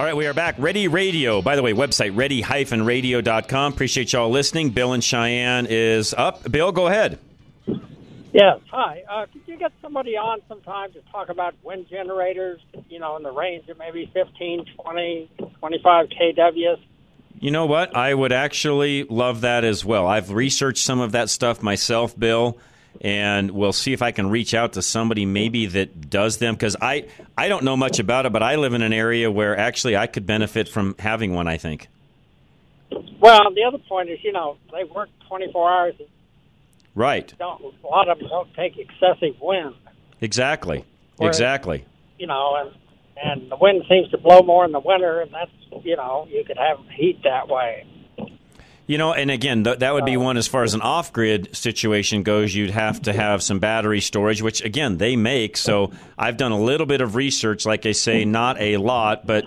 All 0.00 0.06
right, 0.06 0.16
we 0.16 0.26
are 0.26 0.32
back. 0.32 0.54
Ready 0.56 0.88
Radio. 0.88 1.42
By 1.42 1.56
the 1.56 1.62
way, 1.62 1.74
website 1.74 2.16
ready-radio.com. 2.16 3.72
Appreciate 3.74 4.14
y'all 4.14 4.30
listening. 4.30 4.70
Bill 4.70 4.94
and 4.94 5.04
Cheyenne 5.04 5.66
is 5.68 6.14
up. 6.14 6.50
Bill, 6.50 6.72
go 6.72 6.86
ahead. 6.86 7.18
Yes. 8.32 8.60
Hi. 8.70 9.02
Uh, 9.06 9.26
could 9.30 9.42
you 9.44 9.58
get 9.58 9.72
somebody 9.82 10.16
on 10.16 10.38
sometime 10.48 10.90
to 10.94 11.02
talk 11.12 11.28
about 11.28 11.54
wind 11.62 11.86
generators, 11.90 12.62
you 12.88 12.98
know, 12.98 13.18
in 13.18 13.22
the 13.22 13.30
range 13.30 13.68
of 13.68 13.76
maybe 13.76 14.10
15, 14.14 14.64
20, 14.82 15.30
25 15.58 16.06
kWs? 16.08 16.80
You 17.38 17.50
know 17.50 17.66
what? 17.66 17.94
I 17.94 18.14
would 18.14 18.32
actually 18.32 19.04
love 19.04 19.42
that 19.42 19.64
as 19.64 19.84
well. 19.84 20.06
I've 20.06 20.30
researched 20.32 20.82
some 20.82 21.00
of 21.00 21.12
that 21.12 21.28
stuff 21.28 21.62
myself, 21.62 22.18
Bill, 22.18 22.56
and 23.00 23.50
we'll 23.50 23.72
see 23.72 23.92
if 23.92 24.02
I 24.02 24.12
can 24.12 24.28
reach 24.30 24.54
out 24.54 24.74
to 24.74 24.82
somebody 24.82 25.24
maybe 25.26 25.66
that 25.66 26.10
does 26.10 26.38
them 26.38 26.54
because 26.54 26.76
I 26.80 27.06
I 27.36 27.48
don't 27.48 27.64
know 27.64 27.76
much 27.76 27.98
about 27.98 28.26
it, 28.26 28.32
but 28.32 28.42
I 28.42 28.56
live 28.56 28.74
in 28.74 28.82
an 28.82 28.92
area 28.92 29.30
where 29.30 29.56
actually 29.56 29.96
I 29.96 30.06
could 30.06 30.26
benefit 30.26 30.68
from 30.68 30.94
having 30.98 31.34
one. 31.34 31.48
I 31.48 31.56
think. 31.56 31.88
Well, 33.20 33.52
the 33.54 33.64
other 33.64 33.78
point 33.78 34.10
is, 34.10 34.18
you 34.22 34.32
know, 34.32 34.56
they 34.72 34.84
work 34.84 35.08
24 35.28 35.70
hours. 35.70 35.94
Right. 36.94 37.32
Don't, 37.38 37.62
a 37.84 37.86
lot 37.86 38.08
of 38.08 38.18
them 38.18 38.28
don't 38.28 38.52
take 38.54 38.76
excessive 38.76 39.40
wind. 39.40 39.74
Exactly. 40.20 40.84
Whereas- 41.16 41.36
exactly. 41.36 41.84
You 42.18 42.26
know, 42.26 42.56
and 42.56 42.74
and 43.22 43.50
the 43.50 43.56
wind 43.56 43.82
seems 43.88 44.10
to 44.10 44.18
blow 44.18 44.42
more 44.42 44.64
in 44.64 44.72
the 44.72 44.80
winter, 44.80 45.20
and 45.20 45.32
that's 45.32 45.84
you 45.84 45.96
know 45.96 46.26
you 46.30 46.44
could 46.44 46.58
have 46.58 46.78
heat 46.94 47.22
that 47.24 47.48
way. 47.48 47.86
You 48.90 48.98
know, 48.98 49.12
and 49.14 49.30
again, 49.30 49.62
th- 49.62 49.78
that 49.78 49.94
would 49.94 50.04
be 50.04 50.16
uh, 50.16 50.20
one 50.20 50.36
as 50.36 50.48
far 50.48 50.64
as 50.64 50.74
an 50.74 50.80
off 50.80 51.12
grid 51.12 51.54
situation 51.54 52.24
goes. 52.24 52.52
You'd 52.52 52.72
have 52.72 53.00
to 53.02 53.12
have 53.12 53.40
some 53.40 53.60
battery 53.60 54.00
storage, 54.00 54.42
which 54.42 54.64
again, 54.64 54.98
they 54.98 55.14
make. 55.14 55.56
So 55.56 55.92
I've 56.18 56.36
done 56.36 56.50
a 56.50 56.60
little 56.60 56.86
bit 56.86 57.00
of 57.00 57.14
research, 57.14 57.64
like 57.64 57.86
I 57.86 57.92
say, 57.92 58.24
not 58.24 58.60
a 58.60 58.78
lot, 58.78 59.28
but 59.28 59.44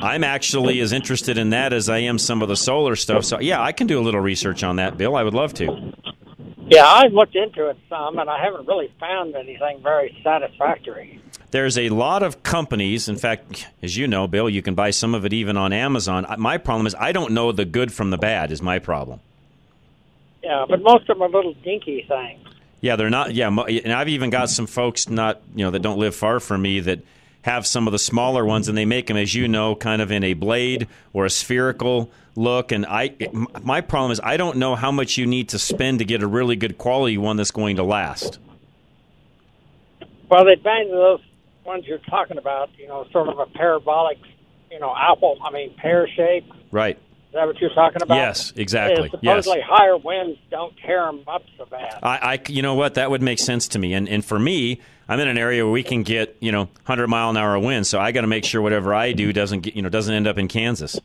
I'm 0.00 0.22
actually 0.22 0.78
as 0.78 0.92
interested 0.92 1.38
in 1.38 1.50
that 1.50 1.72
as 1.72 1.88
I 1.88 1.98
am 1.98 2.20
some 2.20 2.40
of 2.40 2.46
the 2.46 2.56
solar 2.56 2.94
stuff. 2.94 3.24
So 3.24 3.40
yeah, 3.40 3.60
I 3.60 3.72
can 3.72 3.88
do 3.88 3.98
a 3.98 4.02
little 4.02 4.20
research 4.20 4.62
on 4.62 4.76
that, 4.76 4.96
Bill. 4.96 5.16
I 5.16 5.24
would 5.24 5.34
love 5.34 5.54
to. 5.54 5.92
Yeah, 6.68 6.86
I've 6.86 7.12
looked 7.12 7.34
into 7.34 7.70
it 7.70 7.76
some, 7.88 8.20
and 8.20 8.30
I 8.30 8.40
haven't 8.44 8.68
really 8.68 8.94
found 9.00 9.34
anything 9.34 9.80
very 9.82 10.16
satisfactory. 10.22 11.20
There's 11.54 11.78
a 11.78 11.88
lot 11.88 12.24
of 12.24 12.42
companies. 12.42 13.08
In 13.08 13.14
fact, 13.14 13.68
as 13.80 13.96
you 13.96 14.08
know, 14.08 14.26
Bill, 14.26 14.50
you 14.50 14.60
can 14.60 14.74
buy 14.74 14.90
some 14.90 15.14
of 15.14 15.24
it 15.24 15.32
even 15.32 15.56
on 15.56 15.72
Amazon. 15.72 16.26
My 16.36 16.58
problem 16.58 16.84
is 16.84 16.96
I 16.98 17.12
don't 17.12 17.30
know 17.30 17.52
the 17.52 17.64
good 17.64 17.92
from 17.92 18.10
the 18.10 18.18
bad. 18.18 18.50
Is 18.50 18.60
my 18.60 18.80
problem. 18.80 19.20
Yeah, 20.42 20.66
but 20.68 20.82
most 20.82 21.02
of 21.02 21.16
them 21.16 21.22
are 21.22 21.28
little 21.28 21.54
dinky 21.62 22.04
things. 22.08 22.44
Yeah, 22.80 22.96
they're 22.96 23.08
not. 23.08 23.36
Yeah, 23.36 23.56
and 23.56 23.92
I've 23.92 24.08
even 24.08 24.30
got 24.30 24.50
some 24.50 24.66
folks 24.66 25.08
not 25.08 25.42
you 25.54 25.64
know 25.64 25.70
that 25.70 25.78
don't 25.78 25.96
live 25.96 26.16
far 26.16 26.40
from 26.40 26.62
me 26.62 26.80
that 26.80 26.98
have 27.42 27.68
some 27.68 27.86
of 27.86 27.92
the 27.92 28.00
smaller 28.00 28.44
ones, 28.44 28.66
and 28.66 28.76
they 28.76 28.84
make 28.84 29.06
them, 29.06 29.16
as 29.16 29.32
you 29.32 29.46
know, 29.46 29.76
kind 29.76 30.02
of 30.02 30.10
in 30.10 30.24
a 30.24 30.34
blade 30.34 30.88
or 31.12 31.24
a 31.24 31.30
spherical 31.30 32.10
look. 32.34 32.72
And 32.72 32.84
I, 32.84 33.14
my 33.62 33.80
problem 33.80 34.10
is 34.10 34.20
I 34.24 34.36
don't 34.38 34.56
know 34.56 34.74
how 34.74 34.90
much 34.90 35.18
you 35.18 35.24
need 35.24 35.50
to 35.50 35.60
spend 35.60 36.00
to 36.00 36.04
get 36.04 36.20
a 36.20 36.26
really 36.26 36.56
good 36.56 36.78
quality 36.78 37.16
one 37.16 37.36
that's 37.36 37.52
going 37.52 37.76
to 37.76 37.84
last. 37.84 38.40
Well, 40.28 40.44
the 40.44 40.50
advantage 40.50 40.88
of 40.88 40.94
those 40.94 41.20
ones 41.64 41.84
you're 41.86 41.98
talking 42.10 42.38
about, 42.38 42.70
you 42.78 42.86
know, 42.88 43.06
sort 43.12 43.28
of 43.28 43.38
a 43.38 43.46
parabolic, 43.46 44.18
you 44.70 44.78
know, 44.80 44.94
apple, 44.96 45.38
I 45.44 45.50
mean, 45.50 45.74
pear 45.76 46.08
shape. 46.08 46.44
Is 46.48 46.72
Right. 46.72 46.98
that 47.32 47.46
what 47.46 47.58
you're 47.60 47.72
talking 47.74 48.02
about? 48.02 48.16
Yes, 48.16 48.52
exactly. 48.56 49.06
Is 49.08 49.14
Yes. 49.22 49.44
supposedly 49.44 49.60
higher 49.66 49.96
winds 49.96 50.38
don't 50.50 50.74
tear 50.78 51.06
them 51.06 51.22
up 51.26 51.42
so 51.56 51.64
bad. 51.66 51.98
I, 52.02 52.16
I, 52.34 52.40
you 52.48 52.62
know 52.62 52.74
what, 52.74 52.94
that 52.94 53.10
would 53.10 53.22
make 53.22 53.38
sense 53.38 53.68
to 53.68 53.78
me. 53.78 53.94
And 53.94 54.08
and 54.08 54.24
for 54.24 54.38
me, 54.38 54.80
I'm 55.08 55.20
in 55.20 55.28
an 55.28 55.38
area 55.38 55.64
where 55.64 55.72
we 55.72 55.82
can 55.82 56.02
get 56.02 56.36
you 56.40 56.52
know 56.52 56.62
100 56.64 57.08
mile 57.08 57.30
an 57.30 57.36
hour 57.36 57.58
winds, 57.58 57.88
so 57.88 57.98
I 58.00 58.12
got 58.12 58.22
to 58.22 58.26
make 58.26 58.44
sure 58.44 58.62
whatever 58.62 58.94
I 58.94 59.12
do 59.12 59.32
doesn't 59.32 59.60
get 59.60 59.74
you 59.76 59.82
know 59.82 59.88
doesn't 59.88 60.14
end 60.14 60.26
up 60.26 60.38
in 60.38 60.48
Kansas. 60.48 60.98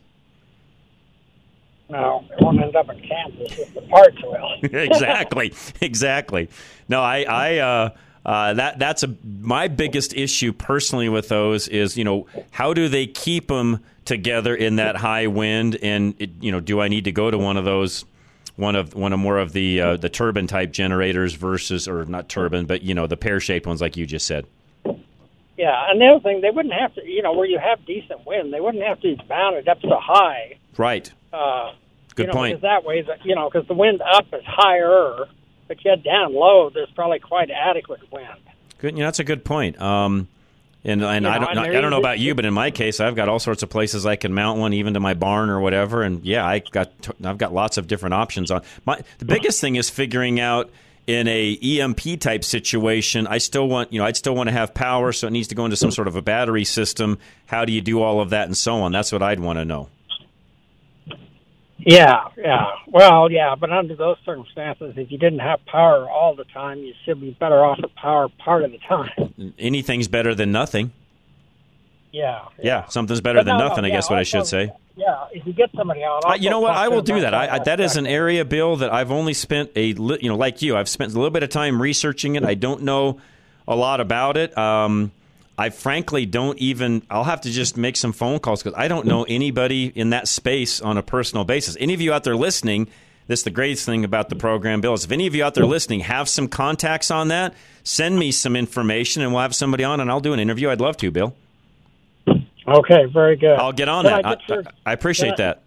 No, 1.88 2.24
it 2.30 2.40
won't 2.44 2.60
end 2.62 2.76
up 2.76 2.88
in 2.88 3.00
Kansas 3.00 3.58
if 3.58 3.74
the 3.74 3.80
parts 3.82 4.16
will. 4.22 4.58
exactly, 4.62 5.52
exactly. 5.80 6.48
No, 6.88 7.02
I, 7.02 7.24
I, 7.24 7.58
uh, 7.58 7.90
uh, 8.24 8.54
that 8.54 8.78
that's 8.78 9.02
a 9.02 9.14
my 9.40 9.68
biggest 9.68 10.14
issue 10.14 10.52
personally 10.52 11.08
with 11.08 11.28
those 11.28 11.68
is 11.68 11.96
you 11.96 12.04
know 12.04 12.26
how 12.50 12.74
do 12.74 12.88
they 12.88 13.06
keep 13.06 13.48
them 13.48 13.82
together 14.04 14.54
in 14.54 14.76
that 14.76 14.96
high 14.96 15.26
wind 15.26 15.76
and 15.82 16.14
it, 16.18 16.30
you 16.40 16.52
know 16.52 16.60
do 16.60 16.80
I 16.80 16.88
need 16.88 17.04
to 17.04 17.12
go 17.12 17.30
to 17.30 17.38
one 17.38 17.56
of 17.56 17.64
those 17.64 18.04
one 18.56 18.76
of 18.76 18.94
one 18.94 19.12
of 19.12 19.18
more 19.18 19.38
of 19.38 19.52
the 19.52 19.80
uh, 19.80 19.96
the 19.96 20.08
turbine 20.08 20.46
type 20.46 20.72
generators 20.72 21.34
versus 21.34 21.88
or 21.88 22.04
not 22.04 22.28
turbine 22.28 22.66
but 22.66 22.82
you 22.82 22.94
know 22.94 23.06
the 23.06 23.16
pear 23.16 23.40
shaped 23.40 23.66
ones 23.66 23.80
like 23.80 23.96
you 23.96 24.06
just 24.06 24.26
said. 24.26 24.46
Yeah, 25.60 25.90
and 25.90 26.00
the 26.00 26.06
other 26.06 26.20
thing, 26.20 26.40
they 26.40 26.48
wouldn't 26.48 26.72
have 26.72 26.94
to, 26.94 27.06
you 27.06 27.20
know, 27.20 27.34
where 27.34 27.46
you 27.46 27.58
have 27.58 27.84
decent 27.84 28.24
wind, 28.24 28.50
they 28.50 28.60
wouldn't 28.60 28.82
have 28.82 28.98
to 29.02 29.14
be 29.14 29.22
mounted 29.28 29.68
up 29.68 29.76
so 29.82 29.98
high. 30.00 30.56
Right. 30.78 31.12
Uh, 31.34 31.72
Good 32.14 32.22
you 32.22 32.26
know, 32.28 32.32
point. 32.32 32.62
That 32.62 32.82
way, 32.82 33.02
that 33.02 33.26
you 33.26 33.34
know, 33.34 33.50
because 33.50 33.68
the 33.68 33.74
wind 33.74 34.00
up 34.00 34.24
is 34.32 34.42
higher, 34.46 35.26
but 35.70 35.84
yet 35.84 36.02
down 36.02 36.34
low, 36.34 36.68
there's 36.68 36.90
probably 36.90 37.20
quite 37.20 37.48
adequate 37.48 38.00
wind. 38.10 38.26
Good. 38.78 38.94
You 38.94 39.00
know, 39.02 39.06
that's 39.06 39.20
a 39.20 39.24
good 39.24 39.44
point. 39.44 39.80
Um, 39.80 40.26
and 40.82 41.00
and 41.00 41.24
You 41.24 41.30
I 41.30 41.38
know, 41.38 41.44
don't 41.46 41.58
and 41.58 41.60
I 41.76 41.80
don't 41.80 41.92
know 41.92 42.00
about 42.00 42.18
you, 42.18 42.34
but 42.34 42.44
in 42.44 42.52
my 42.52 42.72
case, 42.72 42.98
I've 42.98 43.14
got 43.14 43.28
all 43.28 43.38
sorts 43.38 43.62
of 43.62 43.70
places 43.70 44.04
I 44.04 44.16
can 44.16 44.34
mount 44.34 44.58
one, 44.58 44.72
even 44.72 44.94
to 44.94 45.00
my 45.00 45.14
barn 45.14 45.48
or 45.48 45.60
whatever. 45.60 46.02
And 46.02 46.24
yeah, 46.24 46.44
I 46.44 46.58
got 46.58 46.90
I've 47.22 47.38
got 47.38 47.54
lots 47.54 47.78
of 47.78 47.86
different 47.86 48.14
options 48.14 48.50
on. 48.50 48.62
My 48.84 49.00
the 49.18 49.26
biggest 49.26 49.60
thing 49.60 49.76
is 49.76 49.88
figuring 49.88 50.40
out 50.40 50.70
in 51.06 51.28
a 51.28 51.56
EMP 51.62 52.18
type 52.18 52.42
situation. 52.42 53.28
I 53.28 53.38
still 53.38 53.68
want 53.68 53.92
you 53.92 54.00
know 54.00 54.06
I'd 54.06 54.16
still 54.16 54.34
want 54.34 54.48
to 54.48 54.52
have 54.52 54.74
power, 54.74 55.12
so 55.12 55.28
it 55.28 55.30
needs 55.30 55.46
to 55.48 55.54
go 55.54 55.66
into 55.66 55.76
some 55.76 55.92
sort 55.92 56.08
of 56.08 56.16
a 56.16 56.22
battery 56.22 56.64
system. 56.64 57.18
How 57.46 57.64
do 57.64 57.72
you 57.72 57.80
do 57.80 58.02
all 58.02 58.20
of 58.20 58.30
that 58.30 58.46
and 58.46 58.56
so 58.56 58.82
on? 58.82 58.90
That's 58.90 59.12
what 59.12 59.22
I'd 59.22 59.38
want 59.38 59.60
to 59.60 59.64
know. 59.64 59.88
Yeah, 61.86 62.28
yeah. 62.36 62.66
Well, 62.86 63.30
yeah, 63.30 63.54
but 63.54 63.70
under 63.70 63.96
those 63.96 64.16
circumstances, 64.24 64.94
if 64.96 65.10
you 65.10 65.18
didn't 65.18 65.38
have 65.38 65.64
power 65.66 66.08
all 66.08 66.34
the 66.34 66.44
time, 66.44 66.78
you 66.78 66.92
should 67.04 67.20
be 67.20 67.30
better 67.38 67.64
off 67.64 67.78
with 67.80 67.94
power 67.94 68.28
part 68.28 68.64
of 68.64 68.72
the 68.72 68.78
time. 68.78 69.54
Anything's 69.58 70.08
better 70.08 70.34
than 70.34 70.52
nothing. 70.52 70.92
Yeah. 72.12 72.46
Yeah, 72.62 72.86
something's 72.88 73.20
better 73.20 73.38
But 73.40 73.46
than 73.46 73.56
no, 73.58 73.64
no, 73.64 73.68
nothing. 73.68 73.84
I 73.84 73.88
yeah, 73.88 73.94
guess 73.94 74.10
what 74.10 74.18
I 74.18 74.24
should 74.24 74.46
say. 74.46 74.72
Yeah, 74.96 75.26
if 75.32 75.46
you 75.46 75.52
get 75.52 75.70
somebody 75.74 76.02
out. 76.04 76.24
Uh, 76.26 76.34
you 76.34 76.50
know 76.50 76.60
what? 76.60 76.72
I 76.72 76.88
will 76.88 77.02
do 77.02 77.20
that. 77.20 77.32
I, 77.32 77.54
I, 77.56 77.58
that 77.60 77.80
is 77.80 77.96
an 77.96 78.06
area, 78.06 78.44
Bill, 78.44 78.76
that 78.76 78.92
I've 78.92 79.10
only 79.10 79.32
spent 79.32 79.70
a 79.76 79.94
li- 79.94 80.18
you 80.20 80.28
know, 80.28 80.36
like 80.36 80.60
you, 80.60 80.76
I've 80.76 80.88
spent 80.88 81.12
a 81.12 81.14
little 81.14 81.30
bit 81.30 81.42
of 81.42 81.48
time 81.48 81.80
researching 81.80 82.34
it. 82.34 82.44
I 82.44 82.54
don't 82.54 82.82
know 82.82 83.20
a 83.66 83.76
lot 83.76 84.00
about 84.00 84.36
it. 84.36 84.56
Um, 84.58 85.12
I 85.60 85.68
frankly 85.68 86.24
don't 86.24 86.58
even. 86.58 87.02
I'll 87.10 87.24
have 87.24 87.42
to 87.42 87.50
just 87.50 87.76
make 87.76 87.94
some 87.94 88.12
phone 88.14 88.38
calls 88.38 88.62
because 88.62 88.78
I 88.78 88.88
don't 88.88 89.04
know 89.04 89.24
anybody 89.24 89.92
in 89.94 90.08
that 90.08 90.26
space 90.26 90.80
on 90.80 90.96
a 90.96 91.02
personal 91.02 91.44
basis. 91.44 91.76
Any 91.78 91.92
of 91.92 92.00
you 92.00 92.14
out 92.14 92.24
there 92.24 92.34
listening? 92.34 92.88
This 93.26 93.40
is 93.40 93.44
the 93.44 93.50
greatest 93.50 93.84
thing 93.84 94.02
about 94.02 94.30
the 94.30 94.36
program, 94.36 94.80
Bill. 94.80 94.94
Is 94.94 95.04
if 95.04 95.12
any 95.12 95.26
of 95.26 95.34
you 95.34 95.44
out 95.44 95.52
there 95.52 95.66
listening 95.66 96.00
have 96.00 96.30
some 96.30 96.48
contacts 96.48 97.10
on 97.10 97.28
that, 97.28 97.52
send 97.82 98.18
me 98.18 98.32
some 98.32 98.56
information 98.56 99.20
and 99.20 99.34
we'll 99.34 99.42
have 99.42 99.54
somebody 99.54 99.84
on 99.84 100.00
and 100.00 100.10
I'll 100.10 100.20
do 100.20 100.32
an 100.32 100.40
interview. 100.40 100.70
I'd 100.70 100.80
love 100.80 100.96
to, 100.96 101.10
Bill. 101.10 101.36
Okay, 102.66 103.04
very 103.12 103.36
good. 103.36 103.58
I'll 103.58 103.72
get 103.72 103.90
on 103.90 104.06
Can 104.06 104.12
that. 104.12 104.26
I, 104.26 104.30
I, 104.30 104.34
get 104.36 104.48
your, 104.48 104.64
I 104.86 104.92
appreciate 104.94 105.36
that. 105.36 105.62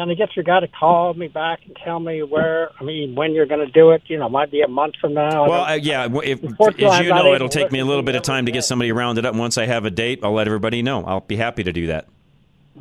Can 0.00 0.10
I 0.10 0.14
get 0.14 0.34
your 0.34 0.44
guy 0.44 0.60
to 0.60 0.66
call 0.66 1.12
me 1.12 1.28
back 1.28 1.58
and 1.66 1.76
tell 1.84 2.00
me 2.00 2.22
where? 2.22 2.70
I 2.80 2.84
mean, 2.84 3.14
when 3.14 3.34
you're 3.34 3.44
going 3.44 3.60
to 3.66 3.70
do 3.70 3.90
it? 3.90 4.00
You 4.06 4.16
know, 4.16 4.30
might 4.30 4.50
be 4.50 4.62
a 4.62 4.66
month 4.66 4.94
from 4.98 5.12
now. 5.12 5.46
Well, 5.46 5.64
uh, 5.64 5.74
yeah. 5.74 6.08
If, 6.24 6.42
as 6.42 7.00
you 7.00 7.10
know, 7.10 7.34
it'll 7.34 7.50
take 7.50 7.70
me 7.70 7.80
a 7.80 7.84
little 7.84 8.02
bit 8.02 8.14
of 8.14 8.22
time 8.22 8.46
to 8.46 8.52
get 8.52 8.64
somebody 8.64 8.92
rounded 8.92 9.26
up. 9.26 9.34
Once 9.34 9.58
I 9.58 9.66
have 9.66 9.84
a 9.84 9.90
date, 9.90 10.20
I'll 10.22 10.32
let 10.32 10.46
everybody 10.46 10.80
know. 10.80 11.04
I'll 11.04 11.20
be 11.20 11.36
happy 11.36 11.64
to 11.64 11.72
do 11.74 11.88
that. 11.88 12.08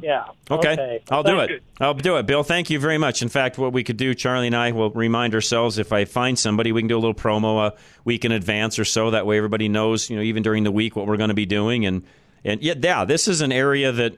yeah. 0.01 0.25
Okay, 0.49 1.01
I'll 1.11 1.23
do 1.23 1.39
it. 1.39 1.61
I'll 1.79 1.93
do 1.93 2.15
it. 2.17 2.25
Bill, 2.25 2.43
thank 2.43 2.69
you 2.69 2.79
very 2.79 2.97
much. 2.97 3.21
In 3.21 3.29
fact, 3.29 3.57
what 3.57 3.73
we 3.73 3.83
could 3.83 3.97
do, 3.97 4.13
Charlie 4.15 4.47
and 4.47 4.55
I 4.55 4.71
will 4.71 4.91
remind 4.91 5.35
ourselves 5.35 5.77
if 5.77 5.91
I 5.91 6.05
find 6.05 6.39
somebody, 6.39 6.71
we 6.71 6.81
can 6.81 6.87
do 6.87 6.97
a 6.97 7.01
little 7.01 7.13
promo 7.13 7.67
a 7.67 7.73
week 8.05 8.23
in 8.23 8.31
advance 8.31 8.79
or 8.79 8.85
so. 8.85 9.11
That 9.11 9.25
way, 9.25 9.37
everybody 9.37 9.67
knows, 9.67 10.09
you 10.09 10.15
know, 10.15 10.21
even 10.21 10.41
during 10.41 10.63
the 10.63 10.71
week, 10.71 10.95
what 10.95 11.05
we're 11.05 11.17
going 11.17 11.29
to 11.29 11.33
be 11.35 11.45
doing. 11.45 11.85
And 11.85 12.03
and 12.45 12.61
yeah, 12.61 12.75
yeah, 12.81 13.03
this 13.03 13.27
is 13.27 13.41
an 13.41 13.51
area 13.51 13.91
that 13.91 14.17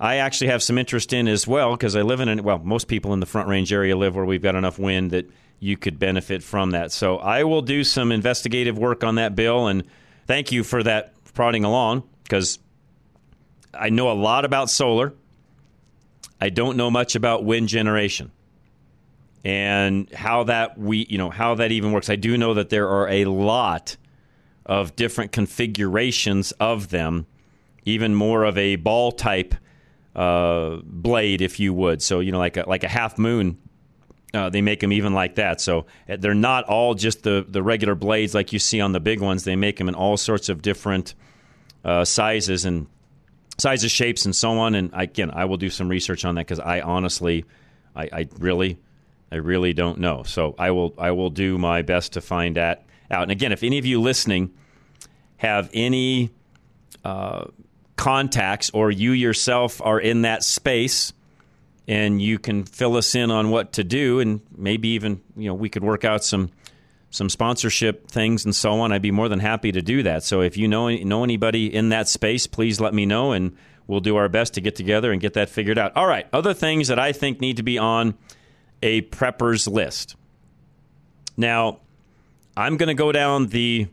I 0.00 0.16
actually 0.16 0.48
have 0.48 0.62
some 0.62 0.78
interest 0.78 1.12
in 1.12 1.28
as 1.28 1.46
well 1.46 1.72
because 1.72 1.94
I 1.94 2.00
live 2.00 2.20
in 2.20 2.28
an 2.30 2.42
well, 2.42 2.58
most 2.58 2.88
people 2.88 3.12
in 3.12 3.20
the 3.20 3.26
Front 3.26 3.48
Range 3.48 3.70
area 3.70 3.94
live 3.94 4.16
where 4.16 4.24
we've 4.24 4.42
got 4.42 4.54
enough 4.54 4.78
wind 4.78 5.10
that 5.10 5.30
you 5.58 5.76
could 5.76 5.98
benefit 5.98 6.42
from 6.42 6.70
that. 6.70 6.90
So 6.90 7.18
I 7.18 7.44
will 7.44 7.60
do 7.60 7.84
some 7.84 8.10
investigative 8.10 8.78
work 8.78 9.04
on 9.04 9.16
that, 9.16 9.36
Bill, 9.36 9.66
and 9.66 9.84
thank 10.26 10.52
you 10.52 10.64
for 10.64 10.82
that 10.82 11.12
prodding 11.34 11.64
along 11.64 12.04
because 12.22 12.58
I 13.74 13.90
know 13.90 14.10
a 14.10 14.14
lot 14.14 14.46
about 14.46 14.70
solar. 14.70 15.12
I 16.40 16.48
don't 16.48 16.78
know 16.78 16.90
much 16.90 17.14
about 17.14 17.44
wind 17.44 17.68
generation 17.68 18.32
and 19.44 20.10
how 20.12 20.44
that 20.44 20.78
we 20.78 21.06
you 21.10 21.18
know 21.18 21.28
how 21.28 21.56
that 21.56 21.72
even 21.72 21.92
works. 21.92 22.08
I 22.08 22.16
do 22.16 22.38
know 22.38 22.54
that 22.54 22.70
there 22.70 22.88
are 22.88 23.06
a 23.08 23.26
lot 23.26 23.98
of 24.64 24.96
different 24.96 25.32
configurations 25.32 26.52
of 26.52 26.88
them, 26.88 27.26
even 27.84 28.14
more 28.14 28.44
of 28.44 28.56
a 28.56 28.76
ball 28.76 29.12
type 29.12 29.54
uh, 30.20 30.82
blade, 30.84 31.40
if 31.40 31.58
you 31.58 31.72
would. 31.72 32.02
So 32.02 32.20
you 32.20 32.30
know, 32.30 32.38
like 32.38 32.58
a, 32.58 32.64
like 32.68 32.84
a 32.84 32.88
half 32.88 33.18
moon. 33.18 33.56
Uh, 34.32 34.48
they 34.48 34.62
make 34.62 34.78
them 34.78 34.92
even 34.92 35.12
like 35.12 35.36
that. 35.36 35.60
So 35.60 35.86
uh, 36.08 36.16
they're 36.16 36.34
not 36.34 36.64
all 36.66 36.94
just 36.94 37.24
the, 37.24 37.44
the 37.48 37.64
regular 37.64 37.96
blades 37.96 38.32
like 38.32 38.52
you 38.52 38.60
see 38.60 38.80
on 38.80 38.92
the 38.92 39.00
big 39.00 39.20
ones. 39.20 39.42
They 39.42 39.56
make 39.56 39.78
them 39.78 39.88
in 39.88 39.96
all 39.96 40.16
sorts 40.16 40.48
of 40.48 40.62
different 40.62 41.14
uh, 41.84 42.04
sizes 42.04 42.64
and 42.64 42.86
sizes, 43.58 43.90
shapes, 43.90 44.26
and 44.26 44.36
so 44.36 44.52
on. 44.58 44.76
And 44.76 44.90
again, 44.92 45.32
I 45.32 45.46
will 45.46 45.56
do 45.56 45.68
some 45.68 45.88
research 45.88 46.24
on 46.24 46.36
that 46.36 46.46
because 46.46 46.60
I 46.60 46.80
honestly, 46.80 47.44
I, 47.96 48.08
I 48.12 48.28
really, 48.38 48.78
I 49.32 49.36
really 49.36 49.72
don't 49.72 49.98
know. 49.98 50.22
So 50.22 50.54
I 50.58 50.70
will, 50.70 50.94
I 50.96 51.10
will 51.10 51.30
do 51.30 51.58
my 51.58 51.82
best 51.82 52.12
to 52.12 52.20
find 52.20 52.56
that 52.56 52.84
out. 53.10 53.22
And 53.22 53.32
again, 53.32 53.50
if 53.50 53.64
any 53.64 53.78
of 53.78 53.86
you 53.86 54.00
listening 54.00 54.52
have 55.38 55.70
any 55.74 56.30
uh, 57.04 57.46
contacts 58.00 58.70
or 58.70 58.90
you 58.90 59.12
yourself 59.12 59.80
are 59.82 60.00
in 60.00 60.22
that 60.22 60.42
space 60.42 61.12
and 61.86 62.22
you 62.22 62.38
can 62.38 62.64
fill 62.64 62.96
us 62.96 63.14
in 63.14 63.30
on 63.30 63.50
what 63.50 63.74
to 63.74 63.84
do 63.84 64.20
and 64.20 64.40
maybe 64.56 64.88
even 64.88 65.20
you 65.36 65.48
know 65.48 65.54
we 65.54 65.68
could 65.68 65.84
work 65.84 66.02
out 66.02 66.24
some 66.24 66.50
some 67.10 67.28
sponsorship 67.28 68.08
things 68.08 68.44
and 68.44 68.54
so 68.54 68.80
on, 68.80 68.92
I'd 68.92 69.02
be 69.02 69.10
more 69.10 69.28
than 69.28 69.40
happy 69.40 69.72
to 69.72 69.82
do 69.82 70.02
that. 70.04 70.22
So 70.22 70.40
if 70.40 70.56
you 70.56 70.66
know 70.66 70.88
know 70.88 71.24
anybody 71.24 71.72
in 71.72 71.90
that 71.90 72.08
space, 72.08 72.46
please 72.46 72.80
let 72.80 72.94
me 72.94 73.04
know, 73.04 73.32
and 73.32 73.54
we'll 73.86 74.00
do 74.00 74.16
our 74.16 74.28
best 74.28 74.54
to 74.54 74.60
get 74.60 74.76
together 74.76 75.12
and 75.12 75.20
get 75.20 75.34
that 75.34 75.50
figured 75.50 75.76
out. 75.76 75.94
All 75.96 76.06
right, 76.06 76.26
other 76.32 76.54
things 76.54 76.88
that 76.88 76.98
I 76.98 77.12
think 77.12 77.40
need 77.40 77.58
to 77.58 77.62
be 77.62 77.78
on 77.78 78.14
a 78.82 79.02
prepper's 79.02 79.68
list. 79.68 80.16
Now, 81.36 81.80
I'm 82.56 82.76
going 82.76 82.88
to 82.88 82.94
go 82.94 83.12
down 83.12 83.48
the 83.48 83.88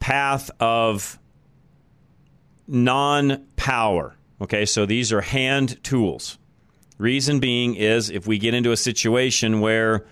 path 0.00 0.50
of 0.60 1.18
non 2.66 3.46
power. 3.56 4.14
Okay, 4.40 4.66
so 4.66 4.86
these 4.86 5.12
are 5.12 5.20
hand 5.20 5.82
tools. 5.82 6.38
Reason 6.98 7.40
being 7.40 7.74
is 7.74 8.10
if 8.10 8.26
we 8.26 8.38
get 8.38 8.54
into 8.54 8.72
a 8.72 8.76
situation 8.76 9.60
where 9.60 10.06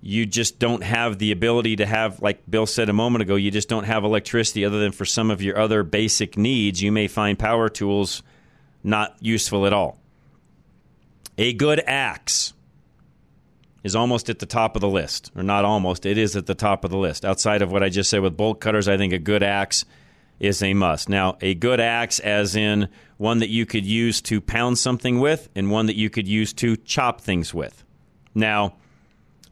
you 0.00 0.26
just 0.26 0.58
don't 0.58 0.82
have 0.82 1.18
the 1.18 1.32
ability 1.32 1.76
to 1.76 1.86
have, 1.86 2.20
like 2.20 2.42
Bill 2.48 2.66
said 2.66 2.88
a 2.88 2.92
moment 2.92 3.22
ago, 3.22 3.36
you 3.36 3.50
just 3.50 3.68
don't 3.68 3.84
have 3.84 4.04
electricity 4.04 4.64
other 4.64 4.78
than 4.78 4.92
for 4.92 5.04
some 5.04 5.30
of 5.30 5.42
your 5.42 5.58
other 5.58 5.82
basic 5.82 6.36
needs, 6.36 6.82
you 6.82 6.92
may 6.92 7.08
find 7.08 7.38
power 7.38 7.68
tools 7.68 8.22
not 8.82 9.16
useful 9.20 9.66
at 9.66 9.72
all. 9.72 9.98
A 11.38 11.52
good 11.54 11.80
axe 11.86 12.52
is 13.82 13.96
almost 13.96 14.28
at 14.28 14.40
the 14.40 14.46
top 14.46 14.76
of 14.76 14.80
the 14.80 14.88
list, 14.88 15.32
or 15.34 15.42
not 15.42 15.64
almost, 15.64 16.04
it 16.04 16.18
is 16.18 16.36
at 16.36 16.46
the 16.46 16.54
top 16.54 16.84
of 16.84 16.90
the 16.90 16.98
list. 16.98 17.24
Outside 17.24 17.62
of 17.62 17.72
what 17.72 17.82
I 17.82 17.88
just 17.88 18.10
said 18.10 18.20
with 18.20 18.36
bolt 18.36 18.60
cutters, 18.60 18.88
I 18.88 18.96
think 18.96 19.12
a 19.12 19.18
good 19.18 19.42
axe 19.42 19.84
is 20.40 20.62
a 20.62 20.74
must. 20.74 21.08
Now, 21.08 21.36
a 21.40 21.54
good 21.54 21.80
axe, 21.80 22.18
as 22.20 22.56
in 22.56 22.88
one 23.16 23.38
that 23.38 23.50
you 23.50 23.66
could 23.66 23.86
use 23.86 24.20
to 24.22 24.40
pound 24.40 24.78
something 24.78 25.20
with, 25.20 25.48
and 25.54 25.70
one 25.70 25.86
that 25.86 25.96
you 25.96 26.10
could 26.10 26.28
use 26.28 26.52
to 26.54 26.76
chop 26.76 27.20
things 27.20 27.54
with. 27.54 27.84
Now, 28.34 28.74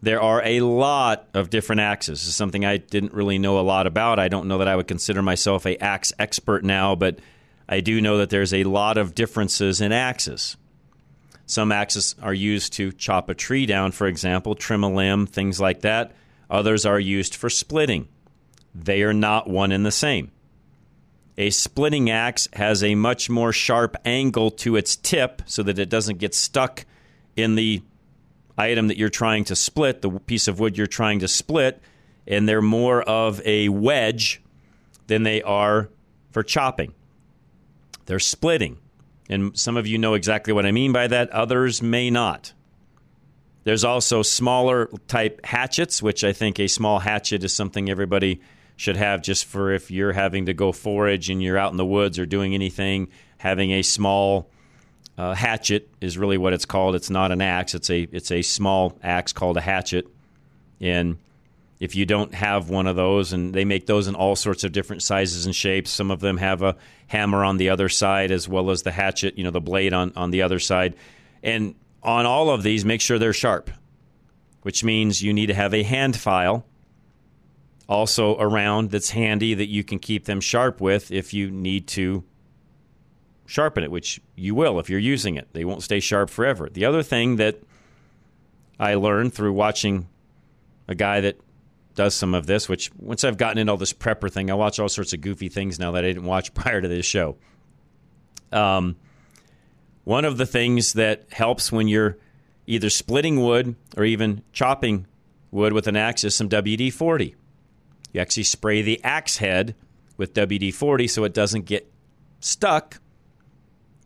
there 0.02 0.20
are 0.20 0.42
a 0.44 0.60
lot 0.60 1.28
of 1.32 1.48
different 1.48 1.80
axes. 1.80 2.20
This 2.20 2.28
is 2.28 2.36
something 2.36 2.64
I 2.64 2.78
didn't 2.78 3.14
really 3.14 3.38
know 3.38 3.60
a 3.60 3.62
lot 3.62 3.86
about. 3.86 4.18
I 4.18 4.28
don't 4.28 4.48
know 4.48 4.58
that 4.58 4.66
I 4.66 4.74
would 4.74 4.88
consider 4.88 5.22
myself 5.22 5.64
a 5.64 5.78
axe 5.78 6.12
expert 6.18 6.64
now, 6.64 6.96
but 6.96 7.20
I 7.68 7.80
do 7.80 8.00
know 8.00 8.18
that 8.18 8.28
there's 8.28 8.52
a 8.52 8.64
lot 8.64 8.98
of 8.98 9.14
differences 9.14 9.80
in 9.80 9.92
axes. 9.92 10.56
Some 11.46 11.70
axes 11.70 12.16
are 12.20 12.34
used 12.34 12.72
to 12.74 12.90
chop 12.92 13.28
a 13.28 13.34
tree 13.34 13.64
down, 13.64 13.92
for 13.92 14.08
example, 14.08 14.56
trim 14.56 14.82
a 14.82 14.92
limb, 14.92 15.26
things 15.26 15.60
like 15.60 15.82
that. 15.82 16.12
Others 16.50 16.84
are 16.84 16.98
used 16.98 17.36
for 17.36 17.48
splitting. 17.48 18.08
They 18.74 19.02
are 19.02 19.14
not 19.14 19.48
one 19.48 19.70
and 19.70 19.86
the 19.86 19.92
same. 19.92 20.31
A 21.38 21.50
splitting 21.50 22.10
axe 22.10 22.48
has 22.52 22.84
a 22.84 22.94
much 22.94 23.30
more 23.30 23.52
sharp 23.52 23.96
angle 24.04 24.50
to 24.50 24.76
its 24.76 24.96
tip 24.96 25.42
so 25.46 25.62
that 25.62 25.78
it 25.78 25.88
doesn't 25.88 26.18
get 26.18 26.34
stuck 26.34 26.84
in 27.36 27.54
the 27.54 27.82
item 28.58 28.88
that 28.88 28.98
you're 28.98 29.08
trying 29.08 29.44
to 29.44 29.56
split, 29.56 30.02
the 30.02 30.10
piece 30.10 30.46
of 30.46 30.60
wood 30.60 30.76
you're 30.76 30.86
trying 30.86 31.20
to 31.20 31.28
split, 31.28 31.80
and 32.26 32.48
they're 32.48 32.62
more 32.62 33.02
of 33.02 33.40
a 33.46 33.68
wedge 33.70 34.42
than 35.06 35.22
they 35.22 35.42
are 35.42 35.88
for 36.30 36.42
chopping. 36.42 36.92
They're 38.06 38.18
splitting. 38.18 38.78
And 39.28 39.56
some 39.58 39.76
of 39.76 39.86
you 39.86 39.96
know 39.98 40.14
exactly 40.14 40.52
what 40.52 40.66
I 40.66 40.72
mean 40.72 40.92
by 40.92 41.06
that, 41.06 41.30
others 41.30 41.80
may 41.80 42.10
not. 42.10 42.52
There's 43.64 43.84
also 43.84 44.22
smaller 44.22 44.90
type 45.08 45.44
hatchets, 45.44 46.02
which 46.02 46.24
I 46.24 46.32
think 46.32 46.58
a 46.58 46.66
small 46.66 46.98
hatchet 46.98 47.44
is 47.44 47.52
something 47.52 47.88
everybody 47.88 48.40
should 48.76 48.96
have 48.96 49.22
just 49.22 49.44
for 49.44 49.72
if 49.72 49.90
you're 49.90 50.12
having 50.12 50.46
to 50.46 50.54
go 50.54 50.72
forage 50.72 51.30
and 51.30 51.42
you're 51.42 51.58
out 51.58 51.70
in 51.70 51.76
the 51.76 51.86
woods 51.86 52.18
or 52.18 52.26
doing 52.26 52.54
anything. 52.54 53.08
Having 53.38 53.72
a 53.72 53.82
small 53.82 54.48
uh, 55.18 55.34
hatchet 55.34 55.88
is 56.00 56.16
really 56.16 56.38
what 56.38 56.52
it's 56.52 56.64
called. 56.64 56.94
It's 56.94 57.10
not 57.10 57.32
an 57.32 57.40
axe. 57.40 57.74
It's 57.74 57.90
a 57.90 58.02
it's 58.12 58.30
a 58.30 58.42
small 58.42 58.98
axe 59.02 59.32
called 59.32 59.56
a 59.56 59.60
hatchet. 59.60 60.06
And 60.80 61.18
if 61.80 61.96
you 61.96 62.06
don't 62.06 62.32
have 62.34 62.70
one 62.70 62.86
of 62.86 62.96
those, 62.96 63.32
and 63.32 63.52
they 63.52 63.64
make 63.64 63.86
those 63.86 64.06
in 64.06 64.14
all 64.14 64.36
sorts 64.36 64.62
of 64.62 64.72
different 64.72 65.02
sizes 65.02 65.46
and 65.46 65.54
shapes. 65.54 65.90
Some 65.90 66.12
of 66.12 66.20
them 66.20 66.36
have 66.36 66.62
a 66.62 66.76
hammer 67.08 67.44
on 67.44 67.56
the 67.56 67.70
other 67.70 67.88
side 67.88 68.30
as 68.30 68.48
well 68.48 68.70
as 68.70 68.82
the 68.82 68.92
hatchet, 68.92 69.36
you 69.36 69.44
know, 69.44 69.50
the 69.50 69.60
blade 69.60 69.92
on 69.92 70.12
on 70.16 70.30
the 70.30 70.42
other 70.42 70.58
side. 70.58 70.94
And 71.42 71.74
on 72.02 72.24
all 72.24 72.50
of 72.50 72.62
these, 72.62 72.84
make 72.84 73.00
sure 73.00 73.18
they're 73.18 73.32
sharp, 73.32 73.70
which 74.62 74.84
means 74.84 75.22
you 75.22 75.32
need 75.32 75.46
to 75.46 75.54
have 75.54 75.74
a 75.74 75.82
hand 75.82 76.16
file 76.16 76.64
also 77.92 78.36
around 78.38 78.90
that's 78.90 79.10
handy 79.10 79.54
that 79.54 79.68
you 79.68 79.84
can 79.84 79.98
keep 79.98 80.24
them 80.24 80.40
sharp 80.40 80.80
with 80.80 81.10
if 81.10 81.34
you 81.34 81.50
need 81.50 81.86
to 81.86 82.24
sharpen 83.44 83.84
it, 83.84 83.90
which 83.90 84.20
you 84.34 84.54
will 84.54 84.80
if 84.80 84.88
you're 84.88 84.98
using 84.98 85.36
it. 85.36 85.48
They 85.52 85.64
won't 85.64 85.82
stay 85.82 86.00
sharp 86.00 86.30
forever. 86.30 86.68
The 86.72 86.86
other 86.86 87.02
thing 87.02 87.36
that 87.36 87.60
I 88.80 88.94
learned 88.94 89.34
through 89.34 89.52
watching 89.52 90.08
a 90.88 90.94
guy 90.94 91.20
that 91.20 91.38
does 91.94 92.14
some 92.14 92.32
of 92.32 92.46
this, 92.46 92.68
which 92.68 92.90
once 92.96 93.24
I've 93.24 93.36
gotten 93.36 93.58
into 93.58 93.70
all 93.70 93.76
this 93.76 93.92
prepper 93.92 94.32
thing, 94.32 94.50
I 94.50 94.54
watch 94.54 94.78
all 94.78 94.88
sorts 94.88 95.12
of 95.12 95.20
goofy 95.20 95.50
things 95.50 95.78
now 95.78 95.92
that 95.92 96.04
I 96.04 96.08
didn't 96.08 96.24
watch 96.24 96.54
prior 96.54 96.80
to 96.80 96.88
this 96.88 97.04
show. 97.04 97.36
Um, 98.50 98.96
one 100.04 100.24
of 100.24 100.38
the 100.38 100.46
things 100.46 100.94
that 100.94 101.26
helps 101.30 101.70
when 101.70 101.88
you're 101.88 102.16
either 102.66 102.88
splitting 102.88 103.40
wood 103.40 103.76
or 103.96 104.04
even 104.04 104.42
chopping 104.52 105.06
wood 105.50 105.74
with 105.74 105.86
an 105.86 105.96
axe 105.96 106.24
is 106.24 106.34
some 106.34 106.48
WD 106.48 106.92
40. 106.92 107.36
You 108.12 108.20
actually 108.20 108.44
spray 108.44 108.82
the 108.82 109.02
axe 109.02 109.38
head 109.38 109.74
with 110.16 110.34
WD 110.34 110.74
40 110.74 111.06
so 111.08 111.24
it 111.24 111.34
doesn't 111.34 111.64
get 111.64 111.90
stuck 112.40 113.00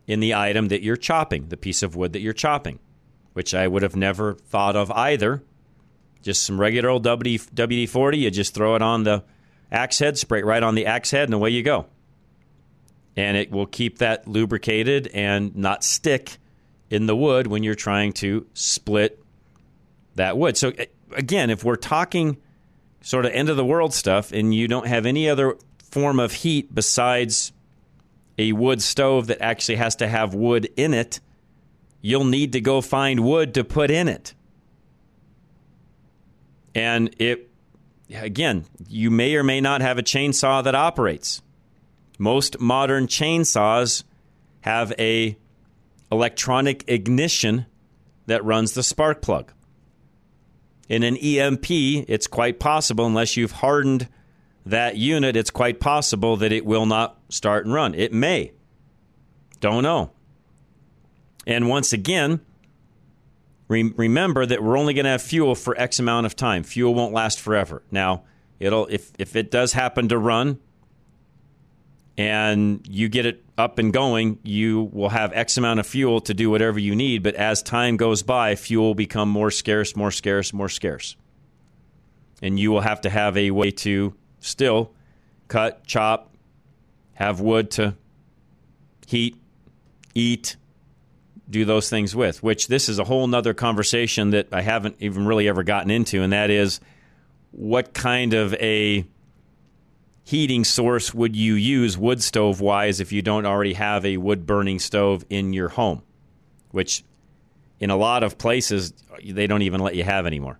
in 0.05 0.19
the 0.21 0.33
item 0.33 0.69
that 0.69 0.81
you're 0.81 0.95
chopping, 0.95 1.49
the 1.49 1.57
piece 1.57 1.83
of 1.83 1.95
wood 1.95 2.13
that 2.13 2.21
you're 2.21 2.33
chopping, 2.33 2.79
which 3.33 3.53
I 3.53 3.67
would 3.67 3.83
have 3.83 3.95
never 3.95 4.35
thought 4.35 4.75
of 4.75 4.89
either. 4.91 5.43
Just 6.21 6.43
some 6.43 6.59
regular 6.59 6.89
old 6.89 7.03
WD 7.03 7.89
40, 7.89 8.17
you 8.17 8.31
just 8.31 8.53
throw 8.53 8.75
it 8.75 8.81
on 8.81 9.03
the 9.03 9.23
axe 9.71 9.99
head, 9.99 10.17
spray 10.17 10.39
it 10.39 10.45
right 10.45 10.63
on 10.63 10.75
the 10.75 10.85
axe 10.85 11.11
head, 11.11 11.25
and 11.25 11.33
away 11.33 11.49
you 11.49 11.63
go. 11.63 11.85
And 13.15 13.35
it 13.35 13.51
will 13.51 13.65
keep 13.65 13.97
that 13.97 14.27
lubricated 14.27 15.07
and 15.13 15.55
not 15.55 15.83
stick 15.83 16.37
in 16.89 17.05
the 17.05 17.15
wood 17.15 17.47
when 17.47 17.63
you're 17.63 17.75
trying 17.75 18.13
to 18.13 18.45
split 18.53 19.21
that 20.15 20.37
wood. 20.37 20.55
So, 20.55 20.71
again, 21.11 21.49
if 21.49 21.63
we're 21.63 21.75
talking 21.75 22.37
sort 23.07 23.25
of 23.25 23.31
end 23.31 23.47
of 23.47 23.55
the 23.55 23.63
world 23.63 23.93
stuff 23.93 24.33
and 24.33 24.53
you 24.53 24.67
don't 24.67 24.85
have 24.85 25.05
any 25.05 25.29
other 25.29 25.57
form 25.91 26.19
of 26.19 26.33
heat 26.33 26.75
besides 26.75 27.53
a 28.37 28.51
wood 28.51 28.81
stove 28.81 29.27
that 29.27 29.41
actually 29.41 29.77
has 29.77 29.95
to 29.95 30.07
have 30.09 30.33
wood 30.33 30.69
in 30.75 30.93
it, 30.93 31.21
you'll 32.01 32.25
need 32.25 32.51
to 32.51 32.59
go 32.59 32.81
find 32.81 33.21
wood 33.21 33.53
to 33.53 33.63
put 33.63 33.89
in 33.89 34.09
it. 34.09 34.33
And 36.75 37.15
it 37.17 37.49
again, 38.13 38.65
you 38.89 39.09
may 39.09 39.35
or 39.35 39.43
may 39.43 39.61
not 39.61 39.79
have 39.79 39.97
a 39.97 40.03
chainsaw 40.03 40.61
that 40.65 40.75
operates. 40.75 41.41
Most 42.19 42.59
modern 42.59 43.07
chainsaws 43.07 44.03
have 44.61 44.91
a 44.99 45.37
electronic 46.11 46.83
ignition 46.89 47.67
that 48.25 48.43
runs 48.43 48.73
the 48.73 48.83
spark 48.83 49.21
plug. 49.21 49.53
In 50.89 51.03
an 51.03 51.17
EMP, 51.17 51.69
it's 51.69 52.27
quite 52.27 52.59
possible, 52.59 53.05
unless 53.05 53.35
you've 53.35 53.51
hardened 53.51 54.07
that 54.65 54.97
unit, 54.97 55.35
it's 55.35 55.49
quite 55.49 55.79
possible 55.79 56.37
that 56.37 56.51
it 56.51 56.65
will 56.65 56.85
not 56.85 57.19
start 57.29 57.65
and 57.65 57.73
run. 57.73 57.93
It 57.93 58.13
may. 58.13 58.53
Don't 59.59 59.83
know. 59.83 60.11
And 61.45 61.69
once 61.69 61.93
again, 61.93 62.41
re- 63.67 63.93
remember 63.95 64.45
that 64.45 64.61
we're 64.61 64.77
only 64.77 64.93
going 64.93 65.05
to 65.05 65.11
have 65.11 65.21
fuel 65.21 65.55
for 65.55 65.79
X 65.79 65.99
amount 65.99 66.25
of 66.25 66.35
time. 66.35 66.63
Fuel 66.63 66.93
won't 66.93 67.13
last 67.13 67.39
forever. 67.39 67.83
Now, 67.91 68.23
it'll 68.59 68.87
if 68.87 69.11
if 69.17 69.35
it 69.35 69.49
does 69.49 69.73
happen 69.73 70.09
to 70.09 70.17
run 70.17 70.59
and 72.17 72.85
you 72.87 73.09
get 73.09 73.25
it 73.25 73.43
up 73.57 73.77
and 73.77 73.93
going, 73.93 74.39
you 74.43 74.89
will 74.91 75.09
have 75.09 75.31
X 75.33 75.57
amount 75.57 75.79
of 75.79 75.85
fuel 75.85 76.19
to 76.21 76.33
do 76.33 76.49
whatever 76.49 76.79
you 76.79 76.95
need. 76.95 77.21
But 77.21 77.35
as 77.35 77.61
time 77.61 77.95
goes 77.97 78.23
by, 78.23 78.55
fuel 78.55 78.87
will 78.87 78.95
become 78.95 79.29
more 79.29 79.51
scarce, 79.51 79.95
more 79.95 80.11
scarce, 80.11 80.51
more 80.51 80.69
scarce. 80.69 81.15
And 82.41 82.59
you 82.59 82.71
will 82.71 82.81
have 82.81 83.01
to 83.01 83.09
have 83.09 83.37
a 83.37 83.51
way 83.51 83.71
to 83.71 84.13
still 84.39 84.91
cut, 85.47 85.85
chop, 85.85 86.33
have 87.13 87.39
wood 87.39 87.71
to 87.71 87.95
heat, 89.07 89.35
eat, 90.13 90.55
do 91.49 91.65
those 91.65 91.89
things 91.89 92.15
with, 92.15 92.43
which 92.43 92.67
this 92.67 92.89
is 92.89 92.99
a 92.99 93.03
whole 93.03 93.25
nother 93.27 93.53
conversation 93.53 94.31
that 94.31 94.47
I 94.51 94.61
haven't 94.61 94.97
even 94.99 95.25
really 95.25 95.47
ever 95.47 95.63
gotten 95.63 95.89
into, 95.89 96.21
and 96.21 96.33
that 96.33 96.49
is 96.49 96.79
what 97.51 97.93
kind 97.93 98.33
of 98.33 98.53
a 98.55 99.05
heating 100.27 100.65
source 100.65 101.13
would 101.13 101.37
you 101.37 101.53
use 101.53 101.97
wood 101.97 102.21
stove 102.21 102.59
wise 102.59 102.99
if 102.99 103.13
you 103.13 103.21
don't 103.21 103.45
already 103.45 103.71
have 103.71 104.05
a 104.05 104.17
wood 104.17 104.45
burning 104.45 104.77
stove 104.77 105.23
in 105.29 105.53
your 105.53 105.69
home? 105.69 106.03
Which 106.71 107.05
in 107.79 107.89
a 107.89 107.95
lot 107.95 108.23
of 108.23 108.37
places 108.37 108.91
they 109.23 109.47
don't 109.47 109.61
even 109.61 109.79
let 109.79 109.95
you 109.95 110.03
have 110.03 110.25
anymore. 110.25 110.59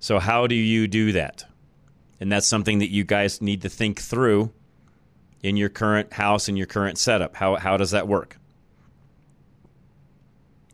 So, 0.00 0.18
how 0.18 0.46
do 0.46 0.54
you 0.54 0.88
do 0.88 1.12
that? 1.12 1.44
And 2.18 2.32
that's 2.32 2.46
something 2.46 2.78
that 2.78 2.90
you 2.90 3.04
guys 3.04 3.42
need 3.42 3.60
to 3.60 3.68
think 3.68 4.00
through 4.00 4.50
in 5.42 5.58
your 5.58 5.68
current 5.68 6.14
house, 6.14 6.48
in 6.48 6.56
your 6.56 6.66
current 6.66 6.96
setup. 6.96 7.36
How, 7.36 7.56
how 7.56 7.76
does 7.76 7.90
that 7.90 8.08
work? 8.08 8.38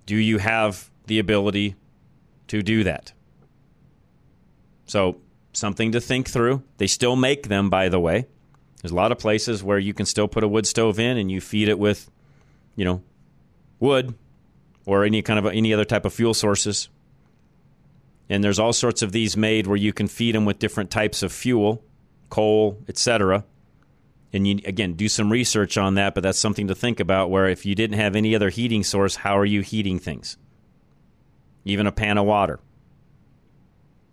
Do 0.07 0.15
you 0.15 0.39
have 0.39 0.93
the 1.09 1.19
ability 1.19 1.75
to 2.47 2.63
do 2.63 2.85
that? 2.85 3.13
So, 4.87 5.17
something 5.57 5.93
to 5.93 6.01
think 6.01 6.29
through. 6.29 6.63
They 6.79 6.87
still 6.87 7.17
make 7.17 7.49
them, 7.49 7.71
by 7.71 7.89
the 7.89 8.01
way. 8.01 8.27
There's 8.83 8.93
a 8.93 8.97
lot 8.97 9.13
of 9.13 9.19
places 9.19 9.63
where 9.65 9.79
you 9.79 9.95
can 9.95 10.07
still 10.07 10.29
put 10.29 10.45
a 10.45 10.49
wood 10.49 10.67
stove 10.67 10.99
in 10.99 11.17
and 11.17 11.31
you 11.31 11.41
feed 11.41 11.69
it 11.69 11.79
with, 11.79 12.11
you 12.77 12.85
know, 12.85 13.03
wood 13.81 14.15
or 14.87 15.05
any 15.05 15.23
kind 15.23 15.39
of 15.39 15.47
any 15.47 15.73
other 15.73 15.85
type 15.85 16.05
of 16.05 16.13
fuel 16.13 16.35
sources. 16.35 16.89
And 18.29 18.43
there's 18.43 18.59
all 18.59 18.73
sorts 18.73 19.03
of 19.03 19.13
these 19.13 19.37
made 19.37 19.67
where 19.67 19.77
you 19.77 19.93
can 19.93 20.09
feed 20.09 20.35
them 20.35 20.45
with 20.45 20.59
different 20.59 20.91
types 20.91 21.23
of 21.23 21.33
fuel, 21.33 21.83
coal, 22.31 22.79
etc. 22.89 23.45
And 24.33 24.47
you 24.47 24.61
again 24.65 24.95
do 24.95 25.09
some 25.09 25.31
research 25.31 25.79
on 25.79 25.95
that, 25.95 26.15
but 26.15 26.23
that's 26.23 26.39
something 26.39 26.69
to 26.69 26.75
think 26.75 27.01
about 27.01 27.31
where 27.31 27.49
if 27.49 27.65
you 27.65 27.75
didn't 27.75 27.99
have 27.99 28.17
any 28.17 28.35
other 28.35 28.51
heating 28.51 28.83
source, 28.83 29.17
how 29.17 29.39
are 29.39 29.45
you 29.45 29.61
heating 29.61 29.99
things? 29.99 30.37
Even 31.65 31.87
a 31.87 31.93
pan 31.93 32.19
of 32.19 32.27
water. 32.27 32.61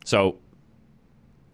So, 0.06 0.38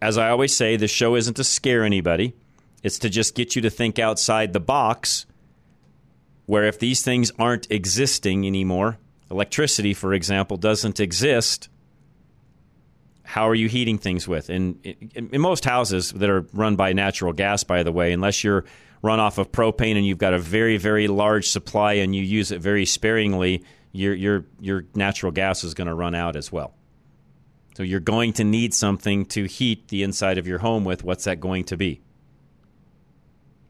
as 0.01 0.17
I 0.17 0.29
always 0.29 0.55
say, 0.55 0.77
the 0.77 0.87
show 0.87 1.15
isn't 1.15 1.35
to 1.35 1.43
scare 1.43 1.83
anybody. 1.83 2.35
It's 2.83 2.99
to 2.99 3.09
just 3.09 3.35
get 3.35 3.55
you 3.55 3.61
to 3.63 3.69
think 3.69 3.99
outside 3.99 4.53
the 4.53 4.59
box 4.59 5.25
where 6.45 6.63
if 6.63 6.79
these 6.79 7.03
things 7.03 7.31
aren't 7.37 7.69
existing 7.69 8.47
anymore, 8.47 8.97
electricity, 9.29 9.93
for 9.93 10.13
example, 10.13 10.57
doesn't 10.57 10.99
exist, 10.99 11.69
how 13.23 13.49
are 13.49 13.55
you 13.55 13.67
heating 13.67 13.97
things 13.97 14.27
with? 14.27 14.49
And 14.49 14.79
in, 14.85 15.41
most 15.41 15.65
houses 15.65 16.11
that 16.13 16.29
are 16.29 16.45
run 16.53 16.77
by 16.77 16.93
natural 16.93 17.33
gas, 17.33 17.63
by 17.63 17.83
the 17.83 17.91
way, 17.91 18.13
unless 18.13 18.43
you're 18.43 18.63
run 19.01 19.19
off 19.19 19.37
of 19.37 19.51
propane 19.51 19.97
and 19.97 20.05
you've 20.05 20.17
got 20.17 20.33
a 20.33 20.39
very, 20.39 20.77
very 20.77 21.07
large 21.07 21.49
supply 21.49 21.93
and 21.93 22.15
you 22.15 22.23
use 22.23 22.51
it 22.51 22.61
very 22.61 22.85
sparingly, 22.85 23.63
your 23.91 24.13
your 24.13 24.45
your 24.61 24.85
natural 24.95 25.33
gas 25.33 25.65
is 25.65 25.73
going 25.73 25.87
to 25.87 25.93
run 25.93 26.15
out 26.15 26.37
as 26.37 26.51
well. 26.51 26.73
So 27.78 27.84
you're 27.84 27.99
going 27.99 28.34
to 28.34 28.43
need 28.43 28.73
something 28.73 29.28
to 29.28 29.43
heat 29.43 29.89
the 29.89 30.01
inside 30.01 30.39
of 30.39 30.47
your 30.47 30.57
home 30.57 30.84
with. 30.84 31.03
What's 31.03 31.25
that 31.25 31.39
going 31.39 31.63
to 31.65 31.78
be? 31.78 32.01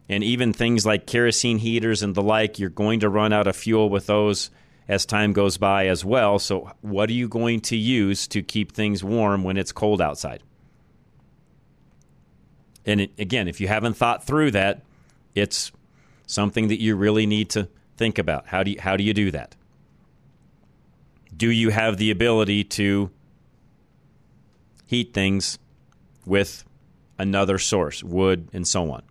And 0.07 0.23
even 0.23 0.53
things 0.53 0.85
like 0.85 1.05
kerosene 1.05 1.57
heaters 1.57 2.01
and 2.01 2.15
the 2.15 2.21
like, 2.21 2.57
you're 2.57 2.69
going 2.69 3.01
to 3.01 3.09
run 3.09 3.33
out 3.33 3.47
of 3.47 3.57
fuel 3.57 3.89
with 3.89 4.05
those 4.05 4.49
as 4.87 5.05
time 5.05 5.33
goes 5.33 5.57
by 5.57 5.87
as 5.87 6.05
well. 6.05 6.39
So, 6.39 6.71
what 6.79 7.09
are 7.09 7.13
you 7.13 7.27
going 7.27 7.59
to 7.63 7.75
use 7.75 8.29
to 8.29 8.41
keep 8.41 8.71
things 8.71 9.03
warm 9.03 9.43
when 9.43 9.57
it's 9.57 9.73
cold 9.73 9.99
outside? 9.99 10.41
And 12.85 13.01
it, 13.01 13.11
again, 13.19 13.49
if 13.49 13.59
you 13.59 13.67
haven't 13.67 13.95
thought 13.95 14.23
through 14.23 14.51
that, 14.51 14.83
it's 15.35 15.73
something 16.27 16.69
that 16.69 16.79
you 16.79 16.95
really 16.95 17.25
need 17.25 17.49
to 17.49 17.67
think 17.97 18.19
about. 18.19 18.47
How 18.47 18.63
do 18.63 18.71
you, 18.71 18.79
how 18.79 18.95
do 18.95 19.03
you 19.03 19.13
do 19.13 19.31
that? 19.31 19.57
Do 21.35 21.51
you 21.51 21.71
have 21.71 21.97
the 21.97 22.09
ability 22.09 22.63
to 22.63 23.11
heat 24.87 25.13
things 25.13 25.59
with 26.25 26.63
another 27.19 27.59
source, 27.59 28.03
wood, 28.03 28.49
and 28.53 28.67
so 28.67 28.89
on? 28.89 29.03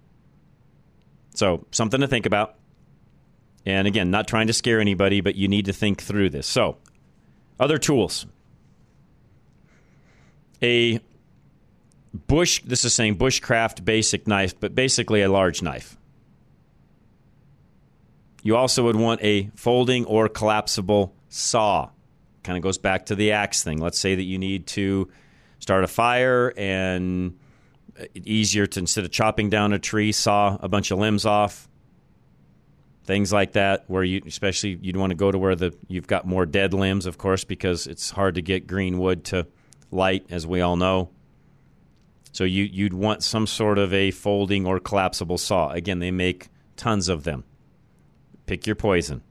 So, 1.34 1.66
something 1.70 2.00
to 2.00 2.08
think 2.08 2.26
about. 2.26 2.56
And 3.64 3.86
again, 3.86 4.10
not 4.10 4.26
trying 4.26 4.48
to 4.48 4.52
scare 4.52 4.80
anybody, 4.80 5.20
but 5.20 5.36
you 5.36 5.48
need 5.48 5.66
to 5.66 5.72
think 5.72 6.00
through 6.00 6.30
this. 6.30 6.46
So, 6.46 6.78
other 7.60 7.78
tools. 7.78 8.26
A 10.62 11.00
bush, 12.26 12.62
this 12.64 12.84
is 12.84 12.94
saying 12.94 13.18
bushcraft 13.18 13.84
basic 13.84 14.26
knife, 14.26 14.58
but 14.58 14.74
basically 14.74 15.22
a 15.22 15.28
large 15.28 15.62
knife. 15.62 15.96
You 18.42 18.56
also 18.56 18.84
would 18.84 18.96
want 18.96 19.20
a 19.22 19.50
folding 19.56 20.04
or 20.04 20.28
collapsible 20.28 21.14
saw. 21.28 21.90
Kind 22.44 22.56
of 22.56 22.62
goes 22.62 22.78
back 22.78 23.06
to 23.06 23.14
the 23.14 23.32
axe 23.32 23.64
thing. 23.64 23.78
Let's 23.78 23.98
say 23.98 24.14
that 24.14 24.22
you 24.22 24.38
need 24.38 24.68
to 24.68 25.08
start 25.66 25.82
a 25.82 25.88
fire 25.88 26.54
and 26.56 27.36
easier 28.14 28.68
to 28.68 28.78
instead 28.78 29.04
of 29.04 29.10
chopping 29.10 29.50
down 29.50 29.72
a 29.72 29.80
tree, 29.80 30.12
saw 30.12 30.56
a 30.60 30.68
bunch 30.68 30.92
of 30.92 30.98
limbs 31.00 31.26
off. 31.26 31.68
Things 33.02 33.32
like 33.32 33.54
that, 33.54 33.82
where 33.88 34.04
you 34.04 34.22
especially 34.26 34.78
you'd 34.80 34.96
want 34.96 35.10
to 35.10 35.16
go 35.16 35.32
to 35.32 35.38
where 35.38 35.56
the 35.56 35.76
you've 35.88 36.06
got 36.06 36.24
more 36.24 36.46
dead 36.46 36.72
limbs, 36.72 37.04
of 37.04 37.18
course, 37.18 37.42
because 37.42 37.88
it's 37.88 38.10
hard 38.10 38.36
to 38.36 38.42
get 38.42 38.68
green 38.68 38.98
wood 38.98 39.24
to 39.24 39.48
light, 39.90 40.24
as 40.30 40.46
we 40.46 40.60
all 40.60 40.76
know. 40.76 41.10
So 42.30 42.44
you 42.44 42.62
you'd 42.62 42.94
want 42.94 43.24
some 43.24 43.48
sort 43.48 43.78
of 43.78 43.92
a 43.92 44.12
folding 44.12 44.66
or 44.66 44.78
collapsible 44.78 45.38
saw. 45.38 45.70
Again, 45.70 45.98
they 45.98 46.12
make 46.12 46.46
tons 46.76 47.08
of 47.08 47.24
them. 47.24 47.42
Pick 48.46 48.68
your 48.68 48.76
poison. 48.76 49.22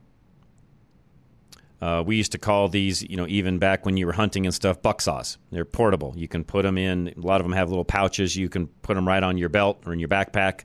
Uh, 1.80 2.02
we 2.06 2.16
used 2.16 2.32
to 2.32 2.38
call 2.38 2.68
these, 2.68 3.02
you 3.02 3.16
know, 3.16 3.26
even 3.26 3.58
back 3.58 3.84
when 3.84 3.96
you 3.96 4.06
were 4.06 4.12
hunting 4.12 4.46
and 4.46 4.54
stuff, 4.54 4.80
buck 4.80 5.00
saws. 5.02 5.36
They're 5.52 5.66
portable. 5.66 6.14
You 6.16 6.26
can 6.26 6.42
put 6.42 6.62
them 6.62 6.78
in. 6.78 7.12
A 7.16 7.20
lot 7.20 7.40
of 7.40 7.44
them 7.44 7.52
have 7.52 7.68
little 7.68 7.84
pouches. 7.84 8.34
You 8.34 8.48
can 8.48 8.68
put 8.68 8.94
them 8.94 9.06
right 9.06 9.22
on 9.22 9.36
your 9.36 9.50
belt 9.50 9.82
or 9.84 9.92
in 9.92 9.98
your 9.98 10.08
backpack. 10.08 10.64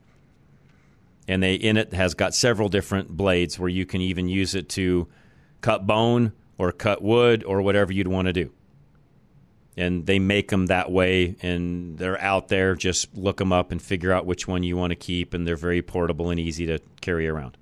And 1.27 1.43
they 1.43 1.55
in 1.55 1.77
it 1.77 1.93
has 1.93 2.13
got 2.13 2.33
several 2.33 2.69
different 2.69 3.09
blades 3.09 3.59
where 3.59 3.69
you 3.69 3.85
can 3.85 4.01
even 4.01 4.29
use 4.29 4.55
it 4.55 4.69
to 4.69 5.07
cut 5.59 5.85
bone 5.85 6.31
or 6.57 6.71
cut 6.71 7.01
wood 7.01 7.43
or 7.43 7.61
whatever 7.61 7.91
you'd 7.91 8.07
want 8.07 8.27
to 8.27 8.33
do. 8.33 8.51
And 9.77 10.05
they 10.05 10.19
make 10.19 10.49
them 10.49 10.65
that 10.67 10.91
way, 10.91 11.37
and 11.41 11.97
they're 11.97 12.19
out 12.21 12.49
there. 12.49 12.75
Just 12.75 13.15
look 13.15 13.37
them 13.37 13.53
up 13.53 13.71
and 13.71 13.81
figure 13.81 14.11
out 14.11 14.25
which 14.25 14.47
one 14.47 14.63
you 14.63 14.75
want 14.75 14.91
to 14.91 14.95
keep, 14.95 15.33
and 15.33 15.47
they're 15.47 15.55
very 15.55 15.81
portable 15.81 16.29
and 16.29 16.39
easy 16.39 16.65
to 16.65 16.79
carry 16.99 17.27
around. 17.27 17.57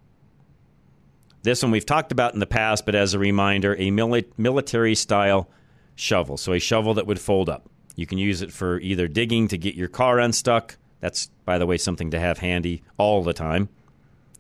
This 1.50 1.64
one 1.64 1.72
we've 1.72 1.84
talked 1.84 2.12
about 2.12 2.36
in 2.36 2.40
the 2.40 2.46
past, 2.46 2.86
but 2.86 2.94
as 2.94 3.16
a 3.16 3.20
reminder, 3.20 3.74
a 3.74 3.90
mili- 3.90 4.32
military 4.38 4.94
style 4.94 5.50
shovel. 5.96 6.38
So 6.38 6.54
a 6.54 6.60
shovel 6.60 6.94
that 6.94 7.08
would 7.08 7.20
fold 7.20 7.50
up. 7.50 7.68
You 7.96 8.06
can 8.06 8.20
use 8.20 8.44
it 8.44 8.54
for 8.54 8.80
either 8.82 9.08
digging 9.08 9.48
to 9.48 9.58
get 9.58 9.74
your 9.74 9.88
car 9.88 10.20
unstuck. 10.20 10.78
That's, 11.00 11.32
by 11.46 11.58
the 11.58 11.66
way, 11.66 11.78
something 11.78 12.12
to 12.12 12.20
have 12.20 12.38
handy 12.38 12.84
all 13.00 13.24
the 13.24 13.34
time. 13.34 13.68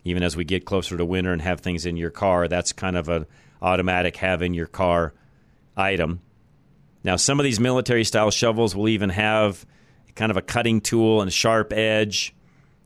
Even 0.04 0.22
as 0.22 0.38
we 0.38 0.44
get 0.44 0.66
closer 0.66 0.98
to 0.98 1.04
winter 1.04 1.34
and 1.34 1.42
have 1.42 1.62
things 1.62 1.88
in 1.88 1.98
your 1.98 2.12
car, 2.12 2.48
that's 2.48 2.74
kind 2.74 2.96
of 2.96 3.10
an 3.10 3.26
automatic 3.60 4.18
have 4.18 4.44
in 4.44 4.54
your 4.54 4.68
car 4.68 5.16
item. 5.76 6.22
Now, 7.04 7.16
some 7.16 7.40
of 7.40 7.44
these 7.44 7.60
military 7.60 8.04
style 8.04 8.30
shovels 8.30 8.76
will 8.76 8.88
even 8.88 9.10
have 9.10 9.66
kind 10.14 10.30
of 10.30 10.38
a 10.38 10.44
cutting 10.44 10.80
tool 10.80 11.22
and 11.22 11.30
a 11.30 11.32
sharp 11.32 11.74
edge. 11.74 12.36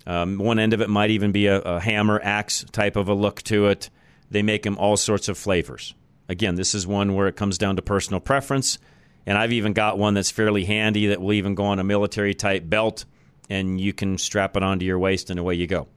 Um, 0.08 0.38
one 0.38 0.60
end 0.60 0.72
of 0.72 0.80
it 0.80 0.90
might 0.90 1.10
even 1.10 1.34
be 1.34 1.48
a, 1.48 1.60
a 1.60 1.82
hammer 1.82 2.22
axe 2.24 2.64
type 2.72 2.96
of 2.96 3.10
a 3.10 3.14
look 3.14 3.42
to 3.42 3.68
it. 3.68 3.90
They 4.34 4.42
make 4.42 4.64
them 4.64 4.80
all 4.80 4.98
sorts 4.98 5.30
of 5.30 5.38
flavors. 5.38 5.94
Again, 6.28 6.56
this 6.56 6.74
is 6.74 6.88
one 6.88 7.14
where 7.14 7.28
it 7.28 7.36
comes 7.36 7.60
down 7.60 7.76
to 7.76 7.84
personal 7.84 8.20
preference. 8.20 8.80
And 9.28 9.38
I've 9.38 9.54
even 9.54 9.74
got 9.74 10.00
one 10.00 10.16
that's 10.16 10.32
fairly 10.32 10.66
handy 10.66 11.08
that 11.08 11.22
will 11.22 11.34
even 11.34 11.54
go 11.54 11.66
on 11.66 11.78
a 11.78 11.84
military 11.84 12.34
type 12.34 12.68
belt 12.68 13.06
and 13.48 13.80
you 13.80 13.94
can 13.94 14.18
strap 14.18 14.58
it 14.58 14.64
onto 14.64 14.86
your 14.86 14.98
waist 14.98 15.30
and 15.30 15.40
away 15.40 15.54
you 15.54 15.68
go. 15.68 15.88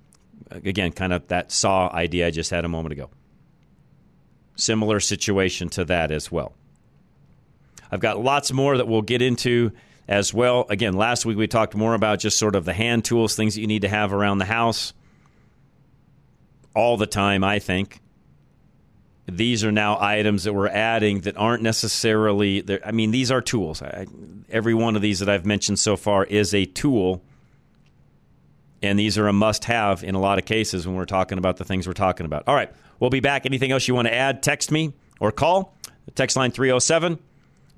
Again, 0.51 0.93
kind 0.93 1.15
of 1.15 1.27
that 1.29 1.51
saw 1.51 1.91
idea 1.91 2.27
I 2.27 2.31
just 2.31 2.51
had 2.51 2.67
a 2.67 2.69
moment 2.69 2.93
ago. 2.93 3.09
Similar 4.57 5.01
situation 5.01 5.71
to 5.71 5.87
that 5.87 6.11
as 6.11 6.31
well. 6.31 6.53
I've 7.91 8.01
got 8.01 8.23
lots 8.23 8.53
more 8.53 8.77
that 8.77 8.87
we'll 8.87 9.01
get 9.01 9.23
into 9.23 9.73
as 10.07 10.35
well. 10.35 10.67
Again, 10.69 10.93
last 10.93 11.25
week 11.25 11.39
we 11.39 11.47
talked 11.47 11.75
more 11.75 11.95
about 11.95 12.19
just 12.19 12.39
sort 12.39 12.55
of 12.55 12.67
the 12.67 12.75
hand 12.75 13.07
tools, 13.07 13.35
things 13.35 13.55
that 13.55 13.63
you 13.63 13.67
need 13.67 13.83
to 13.83 13.89
have 13.89 14.13
around 14.13 14.39
the 14.39 14.45
house 14.45 14.93
all 16.75 16.99
the 16.99 17.07
time, 17.07 17.43
I 17.43 17.61
think 17.61 18.03
these 19.27 19.65
are 19.65 19.73
now 19.73 19.99
items 20.01 20.45
that 20.45 20.53
we're 20.53 20.69
adding 20.69 21.21
that 21.23 21.37
aren't 21.37 21.63
necessarily 21.63 22.65
i 22.85 22.93
mean 22.93 23.11
these 23.11 23.31
are 23.31 23.41
tools. 23.41 23.83
I, 23.83 24.07
every 24.49 24.75
one 24.75 24.97
of 24.97 25.03
these 25.03 25.19
that 25.19 25.29
i've 25.29 25.45
mentioned 25.45 25.79
so 25.79 25.97
far 25.97 26.25
is 26.25 26.55
a 26.55 26.65
tool. 26.65 27.23
And 28.83 28.99
these 28.99 29.17
are 29.19 29.27
a 29.27 29.33
must 29.33 29.65
have 29.65 30.05
in 30.05 30.15
a 30.15 30.21
lot 30.21 30.39
of 30.39 30.45
cases 30.45 30.87
when 30.87 30.97
we're 30.97 31.07
talking 31.07 31.39
about 31.39 31.57
the 31.57 31.65
things 31.65 31.87
we're 31.87 31.95
talking 31.95 32.27
about. 32.27 32.45
All 32.47 32.55
right 32.55 32.71
we'll 33.01 33.11
be 33.11 33.21
back. 33.21 33.47
Anything 33.47 33.73
else 33.73 33.89
you 33.89 33.95
want 33.95 34.09
to 34.09 34.15
add 34.15 34.43
text 34.43 34.71
me 34.71 34.93
or 35.21 35.33
call. 35.33 35.75
The 36.05 36.13
text 36.13 36.37
line 36.37 36.53
307 36.53 37.19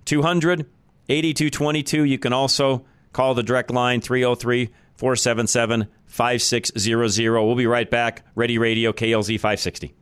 200 0.05 0.67
8222 1.09 2.05
you 2.05 2.19
can 2.19 2.33
also 2.35 2.85
call 3.13 3.35
the 3.35 3.43
direct 3.43 3.71
line 3.71 4.03
303 4.03 4.69
477 4.97 5.89
5600 6.07 7.43
we'll 7.43 7.55
be 7.55 7.67
right 7.67 7.91
back. 7.91 8.25
Ready 8.35 8.59
radio 8.59 8.93
klz 8.93 9.29
560 9.41 9.95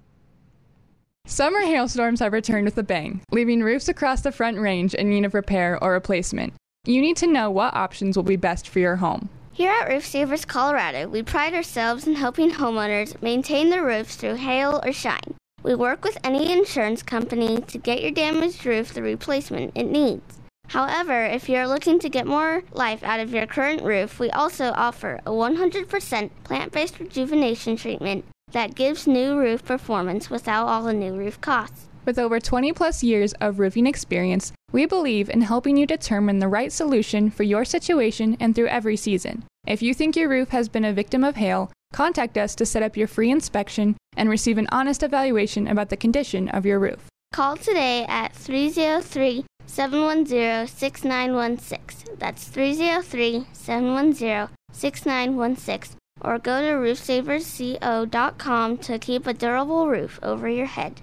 Summer 1.29 1.63
hailstorms 1.63 2.21
have 2.21 2.33
returned 2.33 2.67
with 2.67 2.79
a 2.79 2.85
bang, 2.85 3.21
leaving 3.33 3.61
roofs 3.61 3.89
across 3.89 4.21
the 4.21 4.31
front 4.31 4.59
range 4.59 4.95
in 4.95 5.11
need 5.11 5.25
of 5.25 5.35
repair 5.35 5.77
or 5.83 5.91
replacement. 5.91 6.55
You 6.85 7.01
need 7.01 7.17
to 7.17 7.27
know 7.27 7.51
what 7.51 7.75
options 7.75 8.15
will 8.15 8.23
be 8.23 8.37
best 8.37 8.69
for 8.69 8.79
your 8.79 8.95
home. 8.95 9.29
Here 9.53 9.73
at 9.73 9.89
Roof 9.89 10.07
Savers 10.07 10.45
Colorado, 10.45 11.09
we 11.09 11.25
pride 11.25 11.53
ourselves 11.53 12.07
in 12.07 12.15
helping 12.15 12.53
homeowners 12.53 13.21
maintain 13.21 13.71
their 13.71 13.85
roofs 13.85 14.15
through 14.15 14.37
hail 14.37 14.81
or 14.85 14.93
shine. 14.93 15.35
We 15.65 15.75
work 15.75 16.05
with 16.05 16.17
any 16.23 16.53
insurance 16.53 17.03
company 17.03 17.61
to 17.61 17.77
get 17.77 18.03
your 18.03 18.13
damaged 18.13 18.65
roof 18.65 18.95
the 18.95 19.03
replacement 19.03 19.73
it 19.75 19.91
needs. 19.91 20.39
However, 20.69 21.25
if 21.25 21.49
you're 21.49 21.67
looking 21.67 21.99
to 21.99 22.09
get 22.09 22.29
more 22.29 22.63
life 22.71 23.03
out 23.03 23.19
of 23.19 23.33
your 23.35 23.49
current 23.49 23.83
roof, 23.83 24.21
we 24.21 24.31
also 24.31 24.73
offer 24.77 25.21
a 25.27 25.31
100% 25.31 26.31
plant 26.45 26.71
based 26.71 27.01
rejuvenation 27.01 27.77
treatment 27.77 28.25
that 28.57 28.75
gives 28.75 29.07
new 29.07 29.39
roof 29.39 29.63
performance 29.65 30.31
without 30.31 30.67
all 30.67 30.85
the 30.85 30.95
new 30.95 31.15
roof 31.15 31.39
costs. 31.43 31.89
With 32.07 32.19
over 32.19 32.41
20 32.41 32.73
plus 32.73 33.03
years 33.03 33.35
of 33.35 33.59
roofing 33.59 33.87
experience, 33.87 34.53
We 34.73 34.85
believe 34.85 35.31
in 35.31 35.43
helping 35.43 35.77
you 35.77 35.87
determine 35.87 36.39
the 36.39 36.49
right 36.49 36.73
solution 36.73 37.31
for 37.31 37.45
your 37.45 37.65
situation 37.65 38.37
and 38.41 38.55
through 38.55 38.67
every 38.69 38.97
season. 38.97 39.45
If 39.67 39.81
you 39.81 39.95
think 39.95 40.17
your 40.17 40.29
roof 40.29 40.49
has 40.49 40.69
been 40.69 40.85
a 40.85 40.93
victim 40.93 41.23
of 41.23 41.37
hail, 41.37 41.71
contact 41.93 42.37
us 42.37 42.55
to 42.57 42.67
set 42.67 42.83
up 42.83 42.97
your 42.97 43.07
free 43.07 43.31
inspection 43.31 43.97
and 44.17 44.29
receive 44.29 44.59
an 44.59 44.69
honest 44.73 45.03
evaluation 45.03 45.67
about 45.69 45.89
the 45.89 45.97
condition 45.97 46.49
of 46.49 46.67
your 46.67 46.79
roof. 46.79 47.07
Call 47.33 47.57
today 47.57 48.05
at 48.09 48.35
303 48.35 49.45
710 49.67 50.67
6916. 50.67 52.17
That's 52.19 52.45
303 52.49 53.47
710 53.53 54.49
6916. 54.73 55.97
Or 56.21 56.39
go 56.39 56.61
to 56.61 56.69
roofsaversco.com 56.69 58.79
to 58.79 58.99
keep 58.99 59.27
a 59.27 59.35
durable 59.35 59.89
roof 59.89 60.21
over 60.23 60.49
your 60.49 60.67
head. 60.67 61.03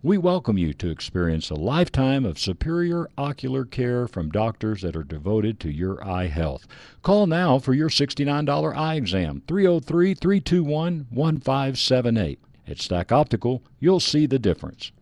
We 0.00 0.16
welcome 0.16 0.56
you 0.56 0.74
to 0.74 0.90
experience 0.90 1.50
a 1.50 1.56
lifetime 1.56 2.24
of 2.24 2.38
superior 2.38 3.10
ocular 3.18 3.64
care 3.64 4.06
from 4.06 4.30
doctors 4.30 4.82
that 4.82 4.94
are 4.94 5.02
devoted 5.02 5.58
to 5.58 5.72
your 5.72 6.06
eye 6.06 6.28
health. 6.28 6.68
Call 7.02 7.26
now 7.26 7.58
for 7.58 7.74
your 7.74 7.88
$69 7.88 8.76
eye 8.76 8.94
exam, 8.94 9.42
303 9.48 10.14
321 10.14 11.08
1578. 11.10 12.38
At 12.68 12.80
Stack 12.80 13.10
Optical, 13.10 13.64
you'll 13.80 13.98
see 13.98 14.26
the 14.26 14.38
difference. 14.38 14.92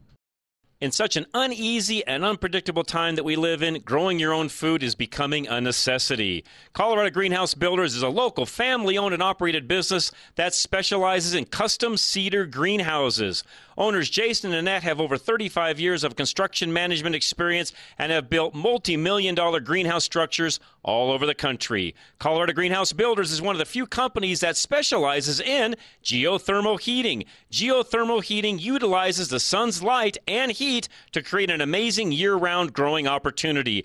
In 0.79 0.93
such 0.93 1.17
an 1.17 1.25
uneasy 1.33 2.07
and 2.07 2.23
unpredictable 2.23 2.85
time 2.85 3.15
that 3.15 3.25
we 3.25 3.35
live 3.35 3.63
in, 3.63 3.81
growing 3.81 4.19
your 4.19 4.35
own 4.35 4.51
food 4.51 4.83
is 4.83 4.95
becoming 4.95 5.47
a 5.47 5.59
necessity. 5.59 6.45
Colorado 6.75 7.09
Greenhouse 7.09 7.55
Builders 7.55 7.95
is 7.95 8.03
a 8.03 8.11
local 8.11 8.45
family 8.45 8.99
owned 8.99 9.15
and 9.15 9.23
operated 9.23 9.67
business 9.69 10.13
that 10.35 10.53
specializes 10.53 11.35
in 11.35 11.47
custom 11.47 11.97
cedar 11.97 12.45
greenhouses. 12.45 13.43
Owners 13.79 14.09
Jason 14.09 14.53
and 14.53 14.61
Annette 14.61 14.83
have 14.83 15.01
over 15.01 15.19
35 15.19 15.79
years 15.79 16.03
of 16.03 16.17
construction 16.17 16.73
management 16.73 17.15
experience 17.15 17.73
and 17.99 18.11
have 18.11 18.31
built 18.31 18.55
multi 18.55 18.97
million 18.97 19.35
dollar 19.35 19.61
greenhouse 19.61 20.05
structures 20.05 20.61
all 20.83 21.11
over 21.11 21.27
the 21.27 21.35
country. 21.35 21.95
Colorado 22.19 22.53
Greenhouse 22.53 22.93
Builders 22.93 23.33
is 23.33 23.43
one 23.43 23.55
of 23.55 23.59
the 23.59 23.65
few 23.65 23.87
companies 23.87 24.41
that 24.41 24.57
specializes 24.57 25.41
in 25.41 25.75
geothermal 26.03 26.81
heating. 26.81 27.25
Geothermal 27.51 28.23
heating 28.23 28.59
utilizes 28.59 29.29
the 29.29 29.41
sun's 29.41 29.83
light 29.83 30.17
and 30.27 30.53
heat 30.53 30.89
to 31.13 31.23
create 31.23 31.51
an 31.51 31.61
amazing 31.61 32.13
year 32.13 32.35
round 32.35 32.73
growing 32.73 33.07
opportunity. 33.07 33.85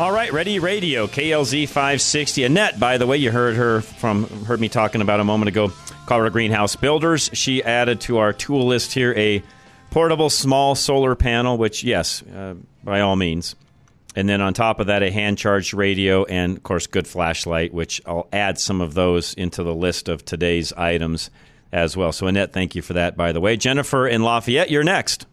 All 0.00 0.10
right, 0.10 0.32
Ready 0.32 0.58
Radio, 0.58 1.06
KLZ 1.06 1.68
560. 1.68 2.42
Annette, 2.42 2.80
by 2.80 2.98
the 2.98 3.06
way, 3.06 3.16
you 3.16 3.30
heard 3.30 3.54
her 3.54 3.80
from 3.80 4.26
heard 4.44 4.58
me 4.58 4.68
talking 4.68 5.00
about 5.00 5.20
a 5.20 5.24
moment 5.24 5.48
ago. 5.48 5.70
Colorado 6.06 6.32
Greenhouse 6.32 6.74
Builders. 6.74 7.30
She 7.32 7.62
added 7.62 8.00
to 8.02 8.18
our 8.18 8.32
tool 8.32 8.66
list 8.66 8.92
here 8.92 9.14
a 9.16 9.40
portable 9.92 10.30
small 10.30 10.74
solar 10.74 11.14
panel, 11.14 11.58
which 11.58 11.84
yes, 11.84 12.22
uh, 12.22 12.54
by 12.82 13.02
all 13.02 13.14
means, 13.14 13.54
And 14.16 14.28
then 14.28 14.40
on 14.40 14.52
top 14.52 14.80
of 14.80 14.88
that, 14.88 15.04
a 15.04 15.12
hand 15.12 15.38
charged 15.38 15.72
radio 15.74 16.24
and, 16.24 16.56
of 16.56 16.64
course, 16.64 16.88
good 16.88 17.06
flashlight, 17.06 17.72
which 17.72 18.02
I'll 18.04 18.26
add 18.32 18.58
some 18.58 18.80
of 18.80 18.94
those 18.94 19.32
into 19.34 19.62
the 19.62 19.74
list 19.74 20.08
of 20.08 20.24
today's 20.24 20.72
items 20.72 21.30
as 21.72 21.96
well. 21.96 22.10
So, 22.10 22.26
Annette, 22.26 22.52
thank 22.52 22.74
you 22.74 22.82
for 22.82 22.94
that, 22.94 23.16
by 23.16 23.30
the 23.30 23.40
way. 23.40 23.56
Jennifer 23.56 24.08
in 24.08 24.24
Lafayette, 24.24 24.72
you're 24.72 24.82
next. 24.82 25.26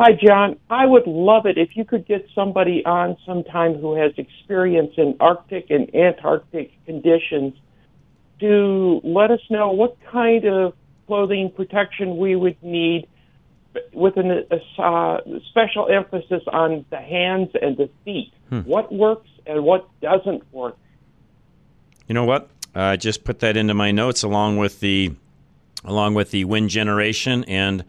Hi, 0.00 0.12
John. 0.12 0.60
I 0.70 0.86
would 0.86 1.08
love 1.08 1.44
it 1.46 1.58
if 1.58 1.76
you 1.76 1.84
could 1.84 2.06
get 2.06 2.24
somebody 2.32 2.84
on 2.84 3.16
sometime 3.26 3.74
who 3.74 3.96
has 3.96 4.12
experience 4.16 4.92
in 4.96 5.16
Arctic 5.18 5.70
and 5.70 5.92
Antarctic 5.92 6.70
conditions 6.86 7.54
to 8.38 9.00
let 9.02 9.32
us 9.32 9.40
know 9.50 9.72
what 9.72 9.96
kind 10.08 10.44
of 10.44 10.74
clothing 11.08 11.50
protection 11.50 12.16
we 12.16 12.36
would 12.36 12.62
need 12.62 13.08
with 13.92 14.16
a 14.18 14.60
uh, 14.80 15.18
special 15.50 15.88
emphasis 15.88 16.44
on 16.46 16.84
the 16.90 16.98
hands 16.98 17.50
and 17.60 17.76
the 17.76 17.90
feet. 18.04 18.32
Hmm. 18.50 18.60
What 18.60 18.94
works 18.94 19.28
and 19.48 19.64
what 19.64 19.88
doesn't 20.00 20.44
work. 20.52 20.76
You 22.06 22.14
know 22.14 22.24
what? 22.24 22.48
I 22.72 22.92
uh, 22.92 22.96
just 22.96 23.24
put 23.24 23.40
that 23.40 23.56
into 23.56 23.74
my 23.74 23.90
notes 23.90 24.22
along 24.22 24.58
with 24.58 24.78
the 24.78 25.16
along 25.84 26.14
with 26.14 26.30
the 26.30 26.44
wind 26.44 26.70
generation, 26.70 27.42
and 27.48 27.84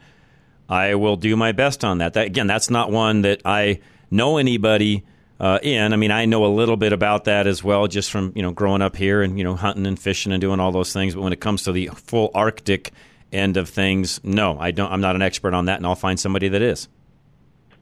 I 0.70 0.96
will 0.96 1.16
do 1.16 1.36
my 1.36 1.52
best 1.52 1.84
on 1.84 1.98
that. 1.98 2.14
that 2.14 2.28
again, 2.28 2.48
that's 2.48 2.70
not 2.70 2.92
one 2.92 3.24
that 3.24 3.42
I 3.44 3.80
know 4.12 4.38
anybody 4.38 5.04
uh, 5.40 5.60
in. 5.64 5.94
I 5.94 5.96
mean, 5.96 6.12
I 6.12 6.26
know 6.26 6.46
a 6.46 6.48
little 6.48 6.78
bit 6.78 6.94
about 6.94 7.24
that 7.26 7.48
as 7.48 7.64
well, 7.64 7.88
just 7.88 8.12
from 8.12 8.32
you 8.36 8.42
know 8.42 8.52
growing 8.52 8.82
up 8.82 8.96
here 8.96 9.22
and 9.22 9.38
you 9.38 9.44
know 9.44 9.56
hunting 9.56 9.88
and 9.88 10.00
fishing 10.00 10.32
and 10.32 10.40
doing 10.40 10.60
all 10.60 10.72
those 10.72 10.94
things. 10.94 11.16
But 11.16 11.22
when 11.22 11.34
it 11.34 11.40
comes 11.40 11.64
to 11.64 11.72
the 11.72 11.88
full 11.88 12.30
Arctic 12.36 12.92
end 13.32 13.58
of 13.58 13.70
things, 13.70 14.20
no, 14.24 14.60
I 14.60 14.72
don't. 14.72 14.92
I'm 14.92 15.02
not 15.02 15.16
an 15.16 15.22
expert 15.22 15.54
on 15.54 15.66
that, 15.66 15.78
and 15.78 15.88
I'll 15.88 15.96
find 15.96 16.20
somebody 16.20 16.50
that 16.50 16.62
is. 16.62 16.88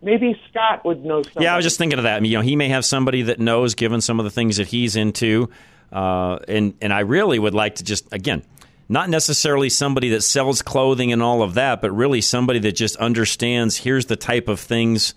Maybe 0.02 0.40
Scott 0.50 0.86
would 0.86 1.04
know. 1.04 1.24
Somebody. 1.24 1.44
Yeah, 1.46 1.54
I 1.54 1.56
was 1.58 1.66
just 1.66 1.78
thinking 1.78 2.00
of 2.00 2.04
that. 2.04 2.18
I 2.18 2.20
mean, 2.20 2.32
you 2.32 2.38
know, 2.38 2.44
he 2.44 2.56
may 2.56 2.70
have 2.70 2.86
somebody 2.86 3.24
that 3.24 3.40
knows, 3.40 3.74
given 3.76 4.00
some 4.00 4.20
of 4.20 4.24
the 4.24 4.30
things 4.32 4.58
that 4.58 4.68
he's 4.68 4.96
into, 4.96 5.50
uh, 5.92 6.38
and 6.48 6.76
and 6.80 6.94
I 6.94 7.00
really 7.00 7.40
would 7.40 7.56
like 7.56 7.76
to 7.76 7.84
just 7.84 8.14
again. 8.14 8.44
Not 8.90 9.10
necessarily 9.10 9.70
somebody 9.70 10.10
that 10.10 10.22
sells 10.22 10.62
clothing 10.62 11.12
and 11.12 11.22
all 11.22 11.42
of 11.42 11.56
that, 11.56 11.82
but 11.82 11.92
really 11.92 12.22
somebody 12.22 12.60
that 12.60 12.74
just 12.74 12.96
understands 12.98 13.78
here's 13.78 14.06
the 14.06 14.16
type 14.16 14.48
of 14.48 14.60
things 14.60 15.14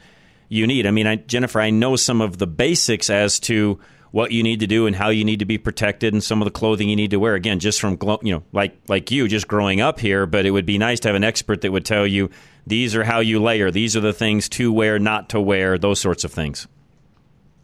you 0.49 0.67
need. 0.67 0.87
I 0.87 0.91
mean, 0.91 1.07
I, 1.07 1.17
Jennifer, 1.17 1.61
I 1.61 1.71
know 1.71 1.97
some 1.97 2.21
of 2.21 2.39
the 2.39 2.47
basics 2.47 3.09
as 3.09 3.39
to 3.41 3.79
what 4.11 4.33
you 4.33 4.43
need 4.43 4.61
to 4.61 4.67
do 4.67 4.87
and 4.87 4.97
how 4.97 5.09
you 5.09 5.25
need 5.25 5.39
to 5.39 5.45
be 5.45 5.59
protected 5.59 6.13
and 6.13 6.23
some 6.23 6.43
of 6.43 6.47
the 6.47 6.51
clothing 6.51 6.89
you 6.89 6.97
need 6.97 7.13
to 7.13 7.19
wear. 7.19 7.35
Again 7.35 7.61
just 7.61 7.81
from 7.81 7.99
you 8.23 8.35
know 8.35 8.43
like 8.53 8.77
like 8.89 9.11
you 9.11 9.29
just 9.29 9.49
growing 9.49 9.81
up 9.81 10.01
here 10.01 10.27
but 10.27 10.47
it 10.47 10.51
would 10.51 10.67
be 10.67 10.79
nice 10.79 11.01
to 11.01 11.09
have 11.09 11.15
an 11.15 11.25
expert 11.25 11.61
that 11.61 11.73
would 11.73 11.85
tell 11.85 12.07
you 12.07 12.31
these 12.67 12.97
are 12.97 13.05
how 13.05 13.21
you 13.21 13.41
layer 13.41 13.71
these 13.71 13.97
are 13.97 14.01
the 14.01 14.13
things 14.13 14.49
to 14.49 14.73
wear 14.73 14.99
not 14.99 15.29
to 15.31 15.41
wear 15.41 15.79
those 15.79 16.01
sorts 16.01 16.25
of 16.25 16.33
things. 16.33 16.67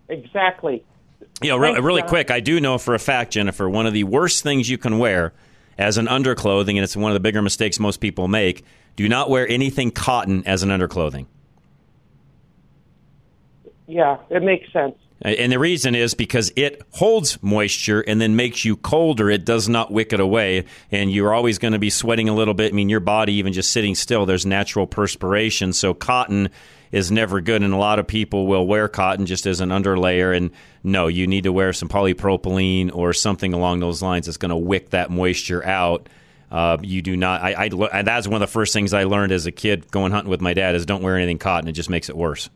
Exactly. 0.09 0.84
You 1.42 1.50
know 1.50 1.59
re- 1.59 1.80
really 1.80 2.02
quick 2.02 2.30
i 2.30 2.40
do 2.40 2.61
know 2.61 2.78
for 2.78 2.94
a 2.94 2.98
fact 2.98 3.32
jennifer 3.32 3.68
one 3.68 3.86
of 3.86 3.92
the 3.92 4.04
worst 4.04 4.42
things 4.42 4.70
you 4.70 4.78
can 4.78 4.98
wear 4.98 5.34
as 5.79 5.99
an 5.99 6.07
underclothing 6.07 6.77
and 6.77 6.81
it's 6.81 6.97
one 6.97 7.11
of 7.11 7.14
the 7.14 7.20
bigger 7.20 7.43
mistakes 7.43 7.79
most 7.79 8.01
people 8.01 8.29
make 8.29 8.64
do 8.97 9.09
not 9.09 9.31
wear 9.31 9.49
anything 9.49 9.91
cotton 9.91 10.43
as 10.47 10.62
an 10.62 10.70
underclothing 10.70 11.27
yeah 13.87 14.18
it 14.31 14.43
makes 14.43 14.72
sense 14.72 14.97
and 15.22 15.51
the 15.51 15.59
reason 15.59 15.95
is 15.95 16.12
because 16.14 16.53
it 16.57 16.83
holds 16.93 17.43
moisture 17.43 18.03
and 18.03 18.20
then 18.20 18.37
makes 18.37 18.64
you 18.64 18.77
colder. 18.77 19.31
It 19.31 19.47
does 19.47 19.66
not 19.66 19.91
wick 19.91 20.12
it 20.12 20.20
away. 20.20 20.66
And 20.93 21.11
you're 21.11 21.33
always 21.33 21.59
going 21.59 21.72
to 21.72 21.79
be 21.79 21.89
sweating 21.89 22.29
a 22.29 22.35
little 22.35 22.53
bit. 22.53 22.72
I 22.72 22.77
mean, 22.77 22.91
your 22.91 23.01
body, 23.01 23.33
even 23.35 23.55
just 23.55 23.72
sitting 23.72 23.95
still, 23.95 24.27
there's 24.27 24.45
natural 24.45 24.87
perspiration. 24.87 25.72
So 25.72 25.95
cotton 25.95 26.51
is 26.97 27.12
never 27.12 27.42
good. 27.42 27.62
And 27.62 27.74
a 27.74 27.76
lot 27.76 27.99
of 27.99 28.07
people 28.07 28.47
will 28.47 28.66
wear 28.66 28.88
cotton 28.88 29.26
just 29.26 29.47
as 29.47 29.61
an 29.61 29.68
underlayer. 29.68 30.34
And 30.34 30.51
no, 30.82 31.09
you 31.09 31.26
need 31.26 31.44
to 31.44 31.53
wear 31.53 31.74
some 31.74 31.90
polypropylene 31.90 32.90
or 32.94 33.12
something 33.12 33.53
along 33.53 33.80
those 33.80 34.01
lines 34.01 34.24
that's 34.24 34.38
going 34.38 34.51
to 34.51 34.57
wick 34.57 34.90
that 34.90 35.11
moisture 35.11 35.64
out. 35.64 36.09
Uh, 36.51 36.78
you 36.80 37.03
do 37.03 37.14
not. 37.14 37.42
I, 37.42 37.68
I, 37.92 38.03
that's 38.03 38.26
one 38.26 38.40
of 38.40 38.49
the 38.49 38.53
first 38.53 38.72
things 38.72 38.94
I 38.94 39.05
learned 39.05 39.32
as 39.32 39.44
a 39.44 39.53
kid 39.53 39.90
going 39.90 40.11
hunting 40.11 40.30
with 40.30 40.40
my 40.40 40.55
dad 40.55 40.74
is 40.74 40.86
don't 40.86 41.03
wear 41.03 41.16
anything 41.16 41.38
cotton. 41.38 41.68
It 41.68 41.72
just 41.72 41.90
makes 41.90 42.09
it 42.09 42.16
worse. 42.16 42.49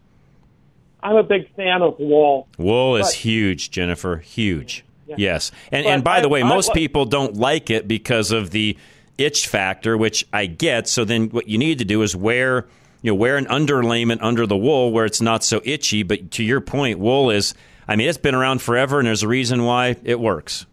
I'm 1.03 1.17
a 1.17 1.23
big 1.23 1.55
fan 1.55 1.83
of 1.83 1.99
wool. 1.99 2.49
Wool 2.57 2.97
is 2.97 3.13
huge, 3.13 3.71
Jennifer. 3.71 4.19
Huge. 4.19 4.85
Yeah. 5.07 5.17
Yes. 5.19 5.53
And 5.71 5.85
and 5.85 6.05
by 6.05 6.19
I, 6.19 6.21
the 6.23 6.29
way, 6.29 6.43
I, 6.43 6.49
most 6.49 6.71
I, 6.71 6.75
people 6.75 7.05
don't 7.05 7.37
like 7.37 7.69
it 7.69 7.89
because 7.89 8.31
of 8.33 8.53
the 8.53 8.79
itch 9.19 9.49
factor, 9.49 9.99
which 9.99 10.27
I 10.33 10.47
get. 10.47 10.89
So 10.89 11.05
then 11.05 11.29
what 11.29 11.49
you 11.49 11.59
need 11.59 11.79
to 11.81 11.85
do 11.85 12.03
is 12.03 12.15
wear 12.15 12.69
you 13.03 13.11
know 13.11 13.15
wear 13.15 13.37
an 13.37 13.47
underlayment 13.47 14.19
under 14.21 14.47
the 14.47 14.57
wool 14.57 14.93
where 14.93 15.05
it's 15.05 15.21
not 15.21 15.45
so 15.45 15.61
itchy. 15.65 16.03
But 16.03 16.31
to 16.33 16.45
your 16.45 16.61
point, 16.61 16.99
wool 16.99 17.31
is 17.31 17.55
I 17.89 17.97
mean 17.97 18.09
it's 18.09 18.19
been 18.19 18.35
around 18.35 18.63
forever, 18.63 18.99
and 18.99 19.07
there's 19.07 19.23
a 19.23 19.29
reason 19.29 19.65
why 19.65 19.97
it 20.05 20.21
works. 20.21 20.67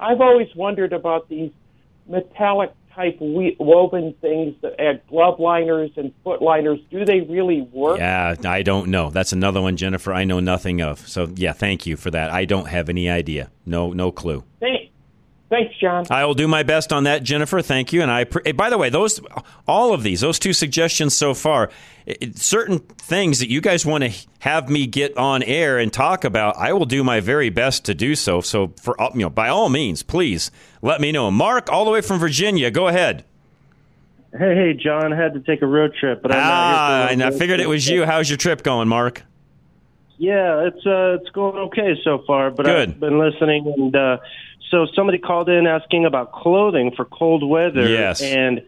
I've 0.00 0.20
always 0.20 0.54
wondered 0.54 0.92
about 0.92 1.28
these 1.28 1.50
metallic 2.06 2.72
type 2.98 3.16
woven 3.20 4.12
things 4.20 4.56
that 4.60 4.80
add 4.80 5.00
glove 5.08 5.38
liners 5.38 5.90
and 5.96 6.12
foot 6.24 6.42
liners, 6.42 6.80
do 6.90 7.04
they 7.04 7.20
really 7.20 7.60
work? 7.60 7.98
Yeah, 7.98 8.34
I 8.44 8.62
don't 8.62 8.88
know. 8.88 9.10
That's 9.10 9.32
another 9.32 9.62
one, 9.62 9.76
Jennifer. 9.76 10.12
I 10.12 10.24
know 10.24 10.40
nothing 10.40 10.82
of. 10.82 11.06
So 11.06 11.30
yeah, 11.36 11.52
thank 11.52 11.86
you 11.86 11.96
for 11.96 12.10
that. 12.10 12.30
I 12.30 12.44
don't 12.44 12.66
have 12.66 12.88
any 12.88 13.08
idea. 13.08 13.50
No, 13.64 13.92
no 13.92 14.10
clue. 14.10 14.42
Thank, 14.58 14.87
Thanks, 15.50 15.74
John. 15.80 16.04
I 16.10 16.26
will 16.26 16.34
do 16.34 16.46
my 16.46 16.62
best 16.62 16.92
on 16.92 17.04
that, 17.04 17.22
Jennifer. 17.22 17.62
Thank 17.62 17.92
you. 17.92 18.02
And 18.02 18.10
I, 18.10 18.24
by 18.24 18.68
the 18.68 18.76
way, 18.76 18.90
those, 18.90 19.18
all 19.66 19.94
of 19.94 20.02
these, 20.02 20.20
those 20.20 20.38
two 20.38 20.52
suggestions 20.52 21.16
so 21.16 21.32
far, 21.32 21.70
certain 22.34 22.80
things 22.80 23.38
that 23.38 23.48
you 23.50 23.62
guys 23.62 23.86
want 23.86 24.04
to 24.04 24.12
have 24.40 24.68
me 24.68 24.86
get 24.86 25.16
on 25.16 25.42
air 25.42 25.78
and 25.78 25.90
talk 25.90 26.24
about, 26.24 26.56
I 26.58 26.74
will 26.74 26.84
do 26.84 27.02
my 27.02 27.20
very 27.20 27.48
best 27.48 27.86
to 27.86 27.94
do 27.94 28.14
so. 28.14 28.42
So, 28.42 28.74
for 28.82 28.94
you 29.14 29.20
know, 29.20 29.30
by 29.30 29.48
all 29.48 29.70
means, 29.70 30.02
please 30.02 30.50
let 30.82 31.00
me 31.00 31.12
know. 31.12 31.30
Mark, 31.30 31.72
all 31.72 31.86
the 31.86 31.92
way 31.92 32.02
from 32.02 32.18
Virginia, 32.18 32.70
go 32.70 32.88
ahead. 32.88 33.24
Hey, 34.32 34.54
hey, 34.54 34.74
John, 34.74 35.14
I 35.14 35.16
had 35.16 35.32
to 35.32 35.40
take 35.40 35.62
a 35.62 35.66
road 35.66 35.94
trip, 35.98 36.20
but 36.20 36.30
I'm 36.32 36.42
ah, 36.42 37.08
and 37.10 37.22
I 37.22 37.30
figured 37.30 37.60
it 37.60 37.68
was 37.68 37.88
you. 37.88 38.04
How's 38.04 38.28
your 38.28 38.36
trip 38.36 38.62
going, 38.62 38.86
Mark? 38.86 39.22
Yeah, 40.18 40.66
it's 40.66 40.84
uh, 40.84 41.16
it's 41.18 41.30
going 41.30 41.56
okay 41.68 41.98
so 42.04 42.22
far. 42.26 42.50
But 42.50 42.66
Good. 42.66 42.90
I've 42.90 43.00
been 43.00 43.18
listening 43.18 43.72
and. 43.74 43.96
Uh, 43.96 44.18
so 44.70 44.86
somebody 44.94 45.18
called 45.18 45.48
in 45.48 45.66
asking 45.66 46.04
about 46.04 46.32
clothing 46.32 46.92
for 46.94 47.04
cold 47.04 47.48
weather. 47.48 47.88
Yes. 47.88 48.20
And 48.20 48.62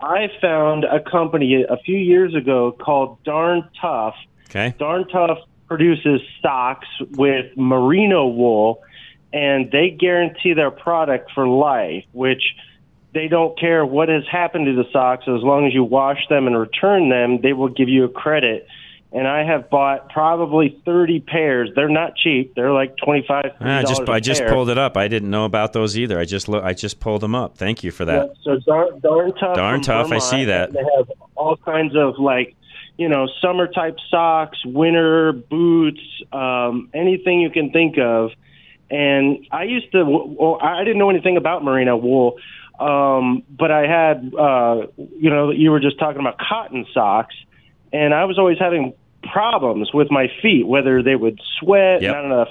I 0.00 0.28
found 0.40 0.84
a 0.84 1.00
company 1.00 1.64
a 1.68 1.76
few 1.78 1.96
years 1.96 2.34
ago 2.34 2.72
called 2.72 3.22
Darn 3.24 3.68
Tough. 3.80 4.16
Okay. 4.50 4.74
Darn 4.78 5.08
Tough 5.08 5.38
produces 5.66 6.20
socks 6.42 6.88
with 7.12 7.56
merino 7.56 8.26
wool, 8.26 8.82
and 9.32 9.70
they 9.70 9.90
guarantee 9.90 10.52
their 10.52 10.70
product 10.70 11.30
for 11.32 11.48
life, 11.48 12.04
which 12.12 12.42
they 13.14 13.28
don't 13.28 13.58
care 13.58 13.86
what 13.86 14.08
has 14.08 14.24
happened 14.30 14.66
to 14.66 14.74
the 14.74 14.88
socks 14.92 15.24
as 15.26 15.42
long 15.42 15.66
as 15.66 15.72
you 15.72 15.84
wash 15.84 16.26
them 16.28 16.46
and 16.46 16.58
return 16.58 17.08
them, 17.08 17.40
they 17.40 17.52
will 17.52 17.68
give 17.68 17.88
you 17.88 18.04
a 18.04 18.08
credit 18.08 18.66
and 19.14 19.28
I 19.28 19.44
have 19.44 19.70
bought 19.70 20.10
probably 20.10 20.80
30 20.84 21.20
pairs. 21.20 21.70
They're 21.74 21.88
not 21.88 22.16
cheap. 22.16 22.54
They're 22.54 22.72
like 22.72 22.96
25 22.96 23.44
I 23.60 23.82
just 23.82 24.08
I 24.08 24.20
just 24.20 24.40
pair. 24.40 24.52
pulled 24.52 24.68
it 24.68 24.76
up. 24.76 24.96
I 24.96 25.08
didn't 25.08 25.30
know 25.30 25.44
about 25.44 25.72
those 25.72 25.96
either. 25.96 26.18
I 26.18 26.24
just 26.24 26.48
look 26.48 26.64
I 26.64 26.74
just 26.74 27.00
pulled 27.00 27.22
them 27.22 27.34
up. 27.34 27.56
Thank 27.56 27.84
you 27.84 27.90
for 27.90 28.04
that. 28.04 28.26
Yeah, 28.26 28.34
so 28.42 28.58
darn, 28.66 29.00
darn 29.00 29.34
tough. 29.34 29.56
Darn 29.56 29.80
tough. 29.80 30.08
Vermont. 30.08 30.22
I 30.22 30.30
see 30.30 30.44
that. 30.46 30.72
They 30.72 30.82
have 30.96 31.10
all 31.36 31.56
kinds 31.56 31.94
of 31.96 32.18
like 32.18 32.56
you 32.96 33.08
know, 33.08 33.28
summer 33.42 33.66
type 33.66 33.96
socks, 34.08 34.58
winter 34.64 35.32
boots, 35.32 36.00
um, 36.32 36.90
anything 36.94 37.40
you 37.40 37.50
can 37.50 37.70
think 37.72 37.98
of. 37.98 38.30
And 38.90 39.46
I 39.50 39.64
used 39.64 39.90
to, 39.92 40.04
well, 40.04 40.58
I 40.62 40.84
didn't 40.84 40.98
know 40.98 41.10
anything 41.10 41.36
about 41.36 41.64
merino 41.64 41.96
wool, 41.96 42.36
um, 42.78 43.42
but 43.50 43.70
I 43.70 43.86
had, 43.86 44.32
uh, 44.38 44.86
you 44.96 45.30
know, 45.30 45.50
you 45.50 45.70
were 45.70 45.80
just 45.80 45.98
talking 45.98 46.20
about 46.20 46.38
cotton 46.38 46.86
socks, 46.94 47.34
and 47.92 48.14
I 48.14 48.26
was 48.26 48.38
always 48.38 48.58
having 48.58 48.92
problems 49.32 49.92
with 49.92 50.10
my 50.10 50.28
feet, 50.42 50.66
whether 50.66 51.02
they 51.02 51.16
would 51.16 51.40
sweat, 51.58 52.02
yep. 52.02 52.14
not 52.14 52.24
enough 52.24 52.48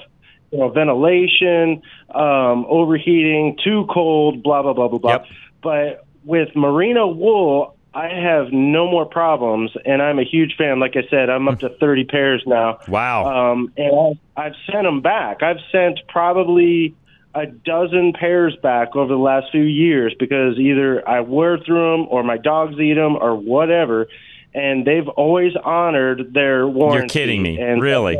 you 0.54 0.60
know, 0.60 0.68
ventilation, 0.68 1.82
um, 2.14 2.64
overheating, 2.68 3.58
too 3.62 3.86
cold, 3.92 4.42
blah, 4.42 4.62
blah, 4.62 4.72
blah, 4.72 4.86
blah, 4.86 4.98
blah. 4.98 5.10
Yep. 5.10 5.26
But 5.62 6.06
with 6.24 6.54
merino 6.54 7.08
wool, 7.08 7.76
I 7.92 8.08
have 8.08 8.52
no 8.52 8.88
more 8.88 9.04
problems, 9.04 9.72
and 9.84 10.00
I'm 10.00 10.20
a 10.20 10.24
huge 10.24 10.54
fan. 10.56 10.78
Like 10.78 10.94
I 10.96 11.08
said, 11.10 11.28
I'm 11.28 11.48
up 11.48 11.60
to 11.60 11.70
30 11.70 12.04
pairs 12.10 12.42
now. 12.46 12.78
Wow. 12.86 13.52
Um, 13.52 13.72
and 13.76 14.18
I've, 14.36 14.46
I've 14.46 14.54
sent 14.70 14.84
them 14.84 15.00
back. 15.00 15.42
I've 15.42 15.60
sent 15.72 16.00
probably 16.08 16.94
a 17.34 17.46
dozen 17.46 18.12
pairs 18.12 18.56
back 18.62 18.94
over 18.94 19.12
the 19.12 19.18
last 19.18 19.46
few 19.50 19.62
years 19.62 20.14
because 20.18 20.56
either 20.56 21.06
I 21.08 21.20
wear 21.20 21.58
through 21.58 21.98
them 21.98 22.06
or 22.10 22.22
my 22.22 22.36
dogs 22.36 22.78
eat 22.78 22.94
them 22.94 23.16
or 23.16 23.34
whatever 23.34 24.06
and 24.54 24.86
they've 24.86 25.08
always 25.08 25.52
honored 25.62 26.32
their 26.32 26.66
warranty. 26.68 27.00
You're 27.00 27.08
kidding 27.26 27.42
me, 27.42 27.58
and, 27.60 27.82
really? 27.82 28.18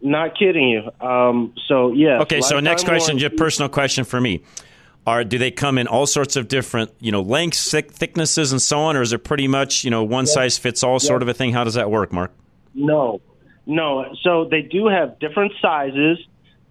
Not 0.00 0.38
kidding 0.38 0.68
you. 0.68 0.90
Um, 1.06 1.54
so 1.66 1.92
yeah. 1.92 2.20
Okay, 2.22 2.40
so 2.40 2.60
next 2.60 2.84
question, 2.84 3.16
warranty. 3.16 3.28
just 3.28 3.36
personal 3.36 3.68
question 3.68 4.04
for 4.04 4.20
me. 4.20 4.42
Are 5.06 5.24
do 5.24 5.38
they 5.38 5.50
come 5.50 5.78
in 5.78 5.86
all 5.86 6.06
sorts 6.06 6.36
of 6.36 6.48
different, 6.48 6.90
you 7.00 7.10
know, 7.10 7.22
lengths, 7.22 7.70
thick, 7.70 7.92
thicknesses, 7.92 8.52
and 8.52 8.60
so 8.60 8.78
on, 8.80 8.96
or 8.96 9.02
is 9.02 9.12
it 9.12 9.24
pretty 9.24 9.48
much, 9.48 9.82
you 9.84 9.90
know, 9.90 10.04
one 10.04 10.26
size 10.26 10.58
fits 10.58 10.82
all 10.84 11.00
sort 11.00 11.22
of 11.22 11.28
a 11.28 11.34
thing? 11.34 11.52
How 11.52 11.64
does 11.64 11.74
that 11.74 11.90
work, 11.90 12.12
Mark? 12.12 12.30
No, 12.74 13.20
No, 13.66 14.14
so 14.22 14.44
they 14.44 14.62
do 14.62 14.86
have 14.86 15.18
different 15.18 15.52
sizes. 15.60 16.18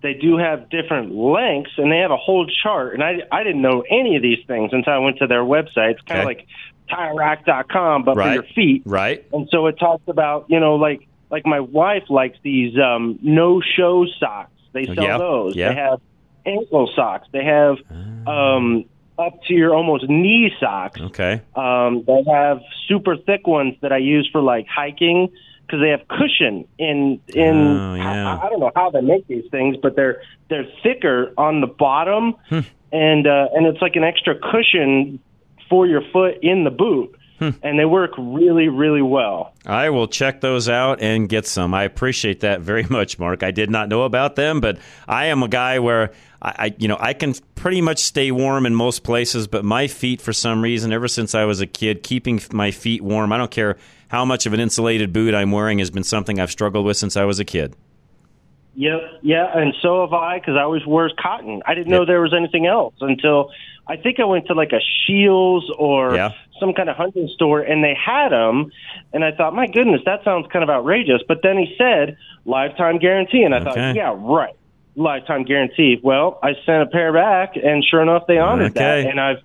They 0.02 0.14
do 0.14 0.38
have 0.38 0.70
different 0.70 1.14
lengths, 1.16 1.72
and 1.78 1.92
they 1.92 1.98
have 1.98 2.12
a 2.12 2.18
whole 2.18 2.48
chart. 2.64 2.94
And 2.94 3.04
I, 3.04 3.24
I 3.32 3.44
didn't 3.44 3.62
know 3.64 3.84
any 3.90 4.16
of 4.16 4.22
these 4.22 4.46
things 4.46 4.70
until 4.72 4.94
I 4.94 5.00
went 5.00 5.18
to 5.18 5.28
their 5.28 5.42
website. 5.44 5.92
It's 5.94 6.02
kind 6.02 6.22
of 6.22 6.26
Okay. 6.28 6.38
like 6.38 6.48
TireRack.com, 6.90 8.04
but 8.04 8.16
Right. 8.18 8.28
for 8.28 8.34
your 8.36 8.44
feet. 8.54 8.84
Right. 8.86 9.26
And 9.34 9.48
so 9.52 9.68
it 9.68 9.78
talks 9.80 10.04
about, 10.08 10.46
you 10.50 10.60
know, 10.60 10.76
like 10.76 11.08
like 11.30 11.46
my 11.46 11.60
wife 11.60 12.04
likes 12.10 12.38
these 12.42 12.78
um, 12.80 13.20
no-show 13.22 14.06
socks. 14.20 14.52
They 14.72 14.86
sell 14.86 14.96
Yeah, 15.04 15.18
those. 15.18 15.56
yeah. 15.58 15.70
They 15.70 15.76
have 15.76 16.00
ankle 16.46 16.90
socks. 16.96 17.28
They 17.34 17.44
have 17.44 17.76
um, 18.26 18.86
up 19.20 19.44
to 19.48 19.54
your 19.54 19.76
almost 19.76 20.08
knee 20.08 20.52
socks. 20.60 21.00
Okay. 21.02 21.42
Um, 21.56 22.04
they 22.08 22.24
have 22.32 22.62
super 22.88 23.18
thick 23.18 23.46
ones 23.46 23.76
that 23.82 23.92
I 23.92 23.98
use 23.98 24.30
for 24.32 24.42
like 24.42 24.68
hiking 24.68 25.30
because 25.66 25.82
they 25.82 25.90
have 25.90 26.08
cushion 26.08 26.66
in 26.78 27.20
in. 27.28 27.56
Oh, 27.78 27.96
yeah. 27.96 28.38
I, 28.42 28.46
I 28.46 28.50
don't 28.50 28.62
know 28.62 28.72
how 28.74 28.90
they 28.92 29.02
make 29.02 29.28
these 29.28 29.50
things, 29.52 29.76
but 29.82 29.98
they're 29.98 30.22
they're 30.50 30.68
thicker 30.82 31.34
on 31.38 31.60
the 31.60 31.68
bottom, 31.68 32.36
and 32.94 33.28
uh, 33.28 33.48
and 33.54 33.66
it's 33.68 33.82
like 33.82 33.98
an 33.98 34.06
extra 34.06 34.36
cushion 34.36 35.20
for 35.70 35.88
your 35.88 36.02
foot 36.12 36.40
in 36.42 36.64
the 36.64 36.70
boot, 36.72 37.16
hmm. 37.40 37.50
and 37.64 37.80
they 37.80 37.86
work 37.86 38.12
really 38.18 38.68
really 38.68 39.02
well. 39.02 39.54
I 39.66 39.90
will 39.90 40.08
check 40.08 40.42
those 40.42 40.70
out 40.70 41.02
and 41.02 41.30
get 41.30 41.46
some. 41.46 41.74
I 41.74 41.84
appreciate 41.84 42.42
that 42.42 42.62
very 42.62 42.84
much, 42.90 43.20
Mark. 43.20 43.44
I 43.44 43.52
did 43.52 43.70
not 43.70 43.90
know 43.90 44.04
about 44.04 44.36
them, 44.36 44.60
but 44.60 44.78
I 45.08 45.26
am 45.26 45.44
a 45.44 45.48
guy 45.48 45.80
where 45.80 46.12
I, 46.42 46.56
I 46.58 46.76
you 46.78 46.88
know, 46.88 46.98
I 47.00 47.14
can 47.14 47.34
pretty 47.56 47.82
much 47.82 48.00
stay 48.00 48.32
warm 48.32 48.66
in 48.66 48.76
most 48.76 49.04
places, 49.04 49.48
but 49.48 49.66
my 49.66 49.88
feet, 49.88 50.22
for 50.22 50.34
some 50.34 50.62
reason, 50.62 50.92
ever 50.92 51.08
since 51.08 51.36
I 51.36 51.46
was 51.46 51.62
a 51.62 51.68
kid, 51.68 52.04
keeping 52.04 52.42
my 52.52 52.72
feet 52.72 53.02
warm, 53.02 53.32
I 53.32 53.38
don't 53.38 53.52
care 53.52 53.78
how 54.10 54.24
much 54.24 54.46
of 54.46 54.54
an 54.54 54.60
insulated 54.60 55.12
boot 55.12 55.34
I'm 55.34 55.52
wearing, 55.52 55.80
has 55.80 55.92
been 55.92 56.04
something 56.04 56.40
I've 56.40 56.52
struggled 56.52 56.86
with 56.86 56.98
since 56.98 57.18
I 57.18 57.26
was 57.26 57.40
a 57.40 57.46
kid. 57.46 57.76
Yep, 58.80 59.02
yeah, 59.24 59.58
and 59.58 59.74
so 59.82 60.02
have 60.02 60.14
I 60.14 60.38
because 60.38 60.54
I 60.56 60.62
always 60.62 60.86
wear 60.86 61.10
cotton. 61.20 61.64
I 61.66 61.74
didn't 61.74 61.92
know 61.92 62.06
there 62.06 62.22
was 62.22 62.32
anything 62.32 62.68
else 62.68 62.94
until 63.02 63.50
I 63.88 63.98
think 63.98 64.20
I 64.20 64.26
went 64.26 64.46
to 64.48 64.54
like 64.54 64.72
a 64.72 64.80
Scheels 65.02 65.66
or 65.80 66.14
Yeah. 66.14 66.34
some 66.60 66.74
kind 66.74 66.88
of 66.88 66.96
hunting 66.96 67.28
store 67.34 67.62
and 67.62 67.84
they 67.84 67.96
had 67.96 68.30
them, 68.30 68.70
and 69.14 69.26
I 69.26 69.32
thought, 69.32 69.56
my 69.56 69.66
goodness, 69.66 70.02
that 70.06 70.24
sounds 70.24 70.46
kind 70.54 70.62
of 70.62 70.70
outrageous. 70.70 71.24
But 71.28 71.40
then 71.42 71.58
he 71.58 71.74
said 71.76 72.18
lifetime 72.46 73.00
guarantee, 73.00 73.42
and 73.42 73.56
I 73.56 73.62
Okay. 73.62 73.66
thought, 73.66 73.96
yeah, 73.96 74.14
right, 74.16 74.54
lifetime 74.96 75.44
guarantee. 75.44 76.00
Well, 76.04 76.38
I 76.44 76.54
sent 76.64 76.84
a 76.84 76.86
pair 76.86 77.12
back, 77.12 77.56
and 77.56 77.84
sure 77.84 78.04
enough, 78.04 78.28
they 78.28 78.38
honored 78.38 78.78
Okay. 78.78 79.04
that, 79.04 79.10
and 79.10 79.20
I've. 79.20 79.38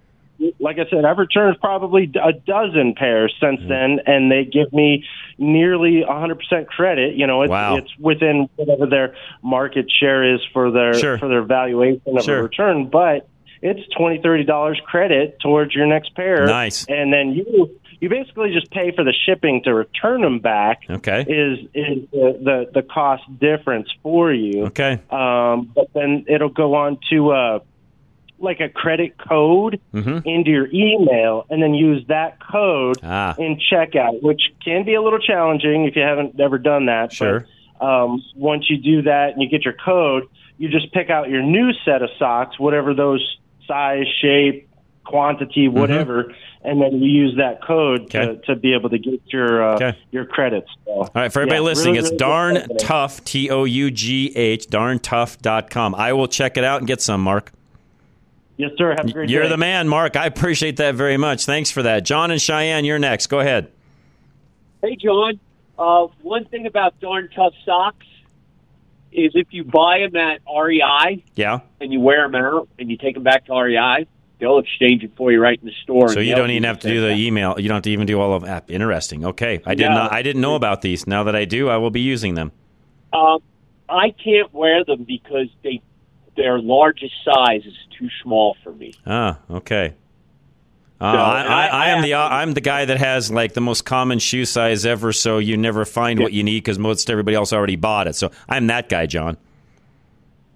Like 0.58 0.78
I 0.78 0.88
said, 0.90 1.04
I've 1.04 1.18
returned 1.18 1.56
probably 1.60 2.10
a 2.22 2.32
dozen 2.32 2.94
pairs 2.96 3.34
since 3.40 3.60
Mm-hmm. 3.60 3.68
then, 3.68 4.00
and 4.06 4.30
they 4.30 4.44
give 4.44 4.72
me 4.72 5.04
nearly 5.38 6.02
100% 6.08 6.66
credit. 6.66 7.14
You 7.16 7.26
know, 7.26 7.42
it's 7.42 7.50
Wow. 7.50 7.76
it's 7.76 7.90
within 7.98 8.48
whatever 8.56 8.86
their 8.86 9.14
market 9.42 9.86
share 9.90 10.34
is 10.34 10.40
for 10.52 10.70
their 10.70 10.94
Sure. 10.94 11.18
for 11.18 11.28
their 11.28 11.42
valuation 11.42 12.16
of 12.16 12.24
Sure. 12.24 12.38
a 12.38 12.42
return, 12.42 12.86
but 12.86 13.28
it's 13.60 13.80
twenty 13.96 14.18
thirty 14.20 14.44
dollars 14.44 14.80
credit 14.84 15.38
towards 15.40 15.74
your 15.74 15.86
next 15.86 16.14
pair. 16.16 16.46
Nice. 16.46 16.84
and 16.88 17.12
then 17.12 17.32
you 17.32 17.70
you 18.00 18.08
basically 18.08 18.52
just 18.52 18.68
pay 18.72 18.90
for 18.90 19.04
the 19.04 19.12
shipping 19.26 19.62
to 19.62 19.72
return 19.72 20.22
them 20.22 20.40
back. 20.40 20.80
Okay. 20.90 21.20
Is 21.20 21.58
is 21.72 22.08
the 22.10 22.38
the, 22.42 22.70
the 22.74 22.82
cost 22.82 23.22
difference 23.38 23.88
for 24.02 24.32
you? 24.32 24.64
Okay. 24.66 24.98
Um, 25.10 25.70
but 25.74 25.92
then 25.94 26.24
it'll 26.28 26.48
go 26.48 26.74
on 26.74 26.98
to 27.10 27.30
uh, 27.30 27.58
like 28.42 28.60
a 28.60 28.68
credit 28.68 29.16
code 29.18 29.80
Mm-hmm. 29.94 30.26
into 30.28 30.50
your 30.50 30.68
email, 30.72 31.46
and 31.50 31.62
then 31.62 31.74
use 31.74 32.04
that 32.08 32.38
code 32.40 32.98
Ah. 33.02 33.34
in 33.38 33.58
checkout, 33.72 34.22
which 34.22 34.42
can 34.64 34.84
be 34.84 34.94
a 34.94 35.02
little 35.02 35.18
challenging 35.18 35.84
if 35.86 35.94
you 35.96 36.02
haven't 36.02 36.38
ever 36.40 36.58
done 36.58 36.86
that. 36.86 37.12
Sure. 37.12 37.46
But, 37.80 37.86
um, 37.86 38.22
once 38.36 38.68
you 38.70 38.76
do 38.78 39.02
that 39.02 39.30
and 39.32 39.42
you 39.42 39.48
get 39.48 39.64
your 39.64 39.74
code, 39.74 40.24
you 40.58 40.68
just 40.68 40.92
pick 40.92 41.10
out 41.10 41.28
your 41.30 41.42
new 41.42 41.72
set 41.84 42.02
of 42.02 42.10
socks, 42.18 42.58
whatever 42.58 42.94
those 42.94 43.38
size, 43.66 44.06
shape, 44.20 44.68
quantity, 45.04 45.66
whatever, 45.66 46.32
and 46.64 46.80
then 46.80 47.02
you 47.02 47.10
use 47.10 47.36
that 47.36 47.60
code 47.62 48.08
Mm-hmm. 48.08 48.30
Okay. 48.30 48.40
to, 48.46 48.54
to 48.54 48.56
be 48.56 48.72
able 48.74 48.88
to 48.90 48.98
get 48.98 49.20
your 49.32 49.70
uh, 49.70 49.74
Okay. 49.74 49.98
your 50.12 50.24
credits. 50.24 50.68
So, 50.84 50.92
All 50.92 51.10
right, 51.14 51.32
for 51.32 51.40
everybody 51.40 51.60
yeah, 51.60 51.64
listening, 51.64 51.94
really, 51.94 51.98
it's 52.04 52.10
really 52.10 52.16
darn 52.18 52.76
tough, 52.78 53.24
T 53.24 53.50
O 53.50 53.64
U 53.64 53.90
G 53.90 54.32
H, 54.36 54.68
darntough.com. 54.68 55.94
I 55.96 56.12
will 56.12 56.28
check 56.28 56.56
it 56.56 56.64
out 56.64 56.78
and 56.80 56.86
get 56.86 57.00
some, 57.02 57.20
Mark. 57.22 57.52
Yes, 58.62 58.70
sir. 58.78 58.94
Have 58.96 59.06
a 59.08 59.12
great 59.12 59.28
You're 59.28 59.42
day. 59.42 59.48
the 59.48 59.56
man, 59.56 59.88
Mark. 59.88 60.14
I 60.14 60.26
appreciate 60.26 60.76
that 60.76 60.94
very 60.94 61.16
much. 61.16 61.44
Thanks 61.46 61.70
for 61.72 61.82
that. 61.82 62.04
John 62.04 62.30
and 62.30 62.40
Cheyenne, 62.40 62.84
you're 62.84 62.98
next. 63.00 63.26
Go 63.26 63.40
ahead. 63.40 63.72
Hey, 64.80 64.94
John. 64.94 65.40
Uh, 65.76 66.06
one 66.22 66.44
thing 66.44 66.66
about 66.66 67.00
darn 67.00 67.28
tough 67.34 67.54
socks 67.64 68.06
is 69.10 69.32
if 69.34 69.48
you 69.50 69.64
buy 69.64 70.06
them 70.10 70.14
at 70.16 70.40
REI 70.48 71.24
Yeah. 71.34 71.60
and 71.80 71.92
you 71.92 71.98
wear 71.98 72.22
them 72.28 72.36
out 72.36 72.68
and 72.78 72.88
you 72.88 72.96
take 72.96 73.14
them 73.14 73.24
back 73.24 73.46
to 73.46 73.52
REI, 73.52 74.06
they'll 74.38 74.58
exchange 74.58 75.02
it 75.02 75.10
for 75.16 75.32
you 75.32 75.40
right 75.40 75.58
in 75.60 75.66
the 75.66 75.74
store. 75.82 76.08
So 76.10 76.20
you 76.20 76.34
don't 76.36 76.50
even 76.50 76.62
have 76.64 76.78
to 76.80 76.88
do 76.88 77.00
the 77.00 77.14
email. 77.14 77.58
You 77.58 77.68
don't 77.68 77.76
have 77.76 77.82
to 77.84 77.90
even 77.90 78.06
do 78.06 78.20
all 78.20 78.32
of 78.34 78.44
that. 78.44 78.64
Interesting. 78.68 79.24
Okay. 79.26 79.60
I 79.66 79.74
did 79.74 79.88
No. 79.88 79.94
not. 79.94 80.12
I 80.12 80.22
didn't 80.22 80.40
know 80.42 80.54
about 80.54 80.82
these. 80.82 81.06
Now 81.06 81.24
that 81.24 81.34
I 81.34 81.44
do, 81.46 81.68
I 81.68 81.78
will 81.78 81.90
be 81.90 82.00
using 82.00 82.34
them. 82.34 82.52
Um, 83.12 83.40
I 83.88 84.10
can't 84.10 84.54
wear 84.54 84.84
them 84.84 85.02
because 85.04 85.48
they 85.64 85.80
their 86.36 86.58
largest 86.60 87.14
size 87.24 87.62
is 87.66 87.74
too 87.98 88.08
small 88.22 88.56
for 88.62 88.72
me. 88.72 88.94
Ah. 89.06 89.38
Okay. 89.50 89.94
Uh, 91.00 91.12
So, 91.12 91.18
I, 91.18 91.42
I, 91.42 91.66
I- 91.66 91.86
I 91.86 91.88
am 91.90 92.02
the 92.02 92.14
I'm 92.14 92.54
the 92.54 92.60
guy 92.60 92.84
that 92.84 92.98
has 92.98 93.30
like 93.30 93.54
the 93.54 93.60
most 93.60 93.84
common 93.84 94.18
shoe 94.18 94.44
size 94.44 94.86
ever. 94.86 95.12
So 95.12 95.38
you 95.38 95.56
never 95.56 95.84
find 95.84 96.20
what 96.20 96.32
you 96.32 96.42
need 96.42 96.60
because 96.60 96.78
most 96.78 97.10
everybody 97.10 97.34
else 97.36 97.52
already 97.52 97.76
bought 97.76 98.06
it. 98.06 98.14
So 98.14 98.30
I'm 98.48 98.66
that 98.68 98.88
guy, 98.88 99.06
John. 99.06 99.36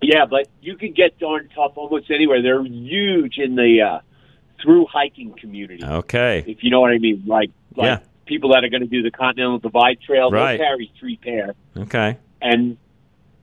Yeah, 0.03 0.27
but 0.27 0.47
you 0.61 0.77
can 0.77 0.93
get 0.93 1.18
darn 1.18 1.49
tough 1.55 1.72
almost 1.77 2.11
anywhere. 2.11 2.43
They're 2.43 2.62
huge 2.64 3.39
in 3.39 3.57
the 3.57 3.81
uh, 3.83 4.01
through 4.62 4.87
hiking 4.87 5.33
community. 5.33 5.83
Okay. 5.85 6.45
if 6.47 6.62
you 6.62 6.70
know 6.70 6.81
what 6.81 6.93
I 6.93 6.99
mean. 6.99 7.22
Like, 7.27 7.51
like 7.74 7.87
Yeah. 7.87 7.99
people 8.27 8.51
that 8.51 8.62
are 8.62 8.68
going 8.68 8.83
to 8.83 8.87
do 8.89 9.03
the 9.03 9.11
Continental 9.11 9.59
Divide 9.59 10.01
Trail, 10.01 10.31
Right. 10.31 10.59
they'll 10.59 10.66
carry 10.66 10.93
three 11.01 11.16
pair. 11.16 11.55
Okay. 11.77 12.18
And 12.41 12.77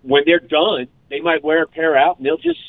when 0.04 0.24
they're 0.26 0.40
done, 0.40 0.88
they 1.14 1.20
might 1.20 1.44
wear 1.44 1.62
a 1.62 1.68
pair 1.68 1.96
out 1.96 2.18
and 2.18 2.26
they'll 2.26 2.38
just 2.38 2.60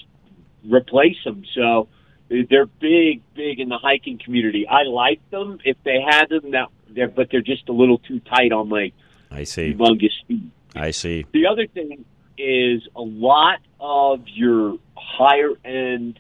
replace 0.69 1.17
them. 1.25 1.45
So 1.55 1.89
they're 2.29 2.67
big, 2.67 3.23
big 3.35 3.59
in 3.59 3.71
the 3.71 3.79
hiking 3.79 4.21
community. 4.23 4.67
I 4.69 4.83
like 4.83 5.19
them 5.31 5.59
if 5.65 5.79
they 5.83 5.99
had 6.07 6.29
them, 6.29 6.51
that, 6.51 6.69
they're, 6.91 7.09
but 7.09 7.29
they're 7.31 7.41
just 7.41 7.71
a 7.71 7.73
little 7.73 7.97
too 7.97 8.21
tight 8.21 8.53
on 8.53 8.69
my 8.69 8.93
I 9.31 9.45
see. 9.45 9.73
humongous 9.73 10.13
feet. 10.29 10.51
I 10.77 10.91
see. 10.91 11.25
The 11.33 11.47
other 11.47 11.67
thing 11.67 12.05
is 12.37 12.83
a 12.95 13.01
lot 13.01 13.61
of 13.81 14.21
your 14.27 14.77
higher 14.95 15.53
end 15.65 16.19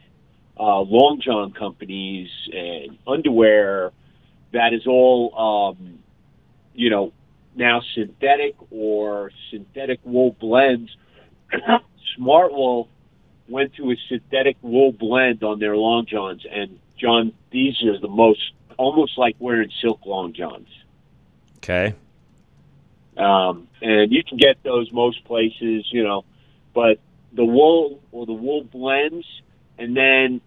uh, 0.59 0.81
long 0.81 1.21
john 1.21 1.53
companies 1.53 2.31
and 2.53 2.97
underwear 3.09 3.91
that 4.53 4.73
is 4.73 4.87
all 4.87 5.75
um, 5.77 5.99
you 6.73 6.89
know 6.89 7.13
now 7.57 7.83
synthetic 7.95 8.55
or 8.71 9.33
synthetic 9.51 9.99
wool 10.05 10.37
blends. 10.41 10.97
Smart 12.17 12.53
Wool 12.53 12.89
went 13.49 13.75
to 13.75 13.91
a 13.91 13.97
synthetic 14.09 14.57
wool 14.63 14.93
blend 14.93 15.43
on 15.43 15.59
their 15.59 15.77
long 15.77 16.07
johns, 16.07 16.47
and 16.51 16.79
John, 16.97 17.33
these 17.51 17.83
are 17.83 17.99
the 17.99 18.09
most 18.09 18.41
almost 18.77 19.19
like 19.19 19.37
wearing 19.39 19.71
silk 19.81 20.05
long 20.07 20.33
johns. 20.33 20.69
Okay. 21.59 21.95
Um, 23.17 23.69
and 23.81 24.13
you 24.13 24.25
can 24.25 24.39
get 24.39 24.63
those 24.63 24.91
most 24.93 25.25
places, 25.25 25.87
you 25.93 26.03
know, 26.03 26.25
but 26.75 26.99
the 27.33 27.45
wool 27.45 28.01
or 28.13 28.27
the 28.27 28.33
wool 28.33 28.65
blends, 28.65 29.27
and 29.79 29.97
then 29.97 30.41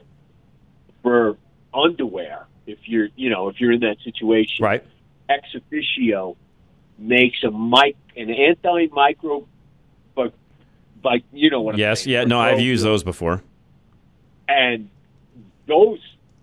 for 1.01 1.37
underwear, 1.73 2.47
if 2.65 2.79
you're, 2.85 3.09
you 3.15 3.29
know, 3.29 3.47
if 3.49 3.61
you're 3.61 3.71
in 3.71 3.81
that 3.81 3.97
situation, 4.03 4.63
Right. 4.63 4.83
ExOfficio 5.29 6.35
makes 6.97 7.43
a 7.43 7.51
mic 7.51 7.95
an 8.15 8.29
anti 8.29 8.87
micro, 8.87 9.47
like 11.03 11.23
you 11.31 11.49
know 11.49 11.61
what 11.61 11.77
Yes. 11.77 12.05
Yeah. 12.05 12.23
No, 12.23 12.39
I've 12.39 12.59
used 12.61 12.83
those 12.83 13.03
before. 13.03 13.41
and 14.47 14.89
those 15.67 15.99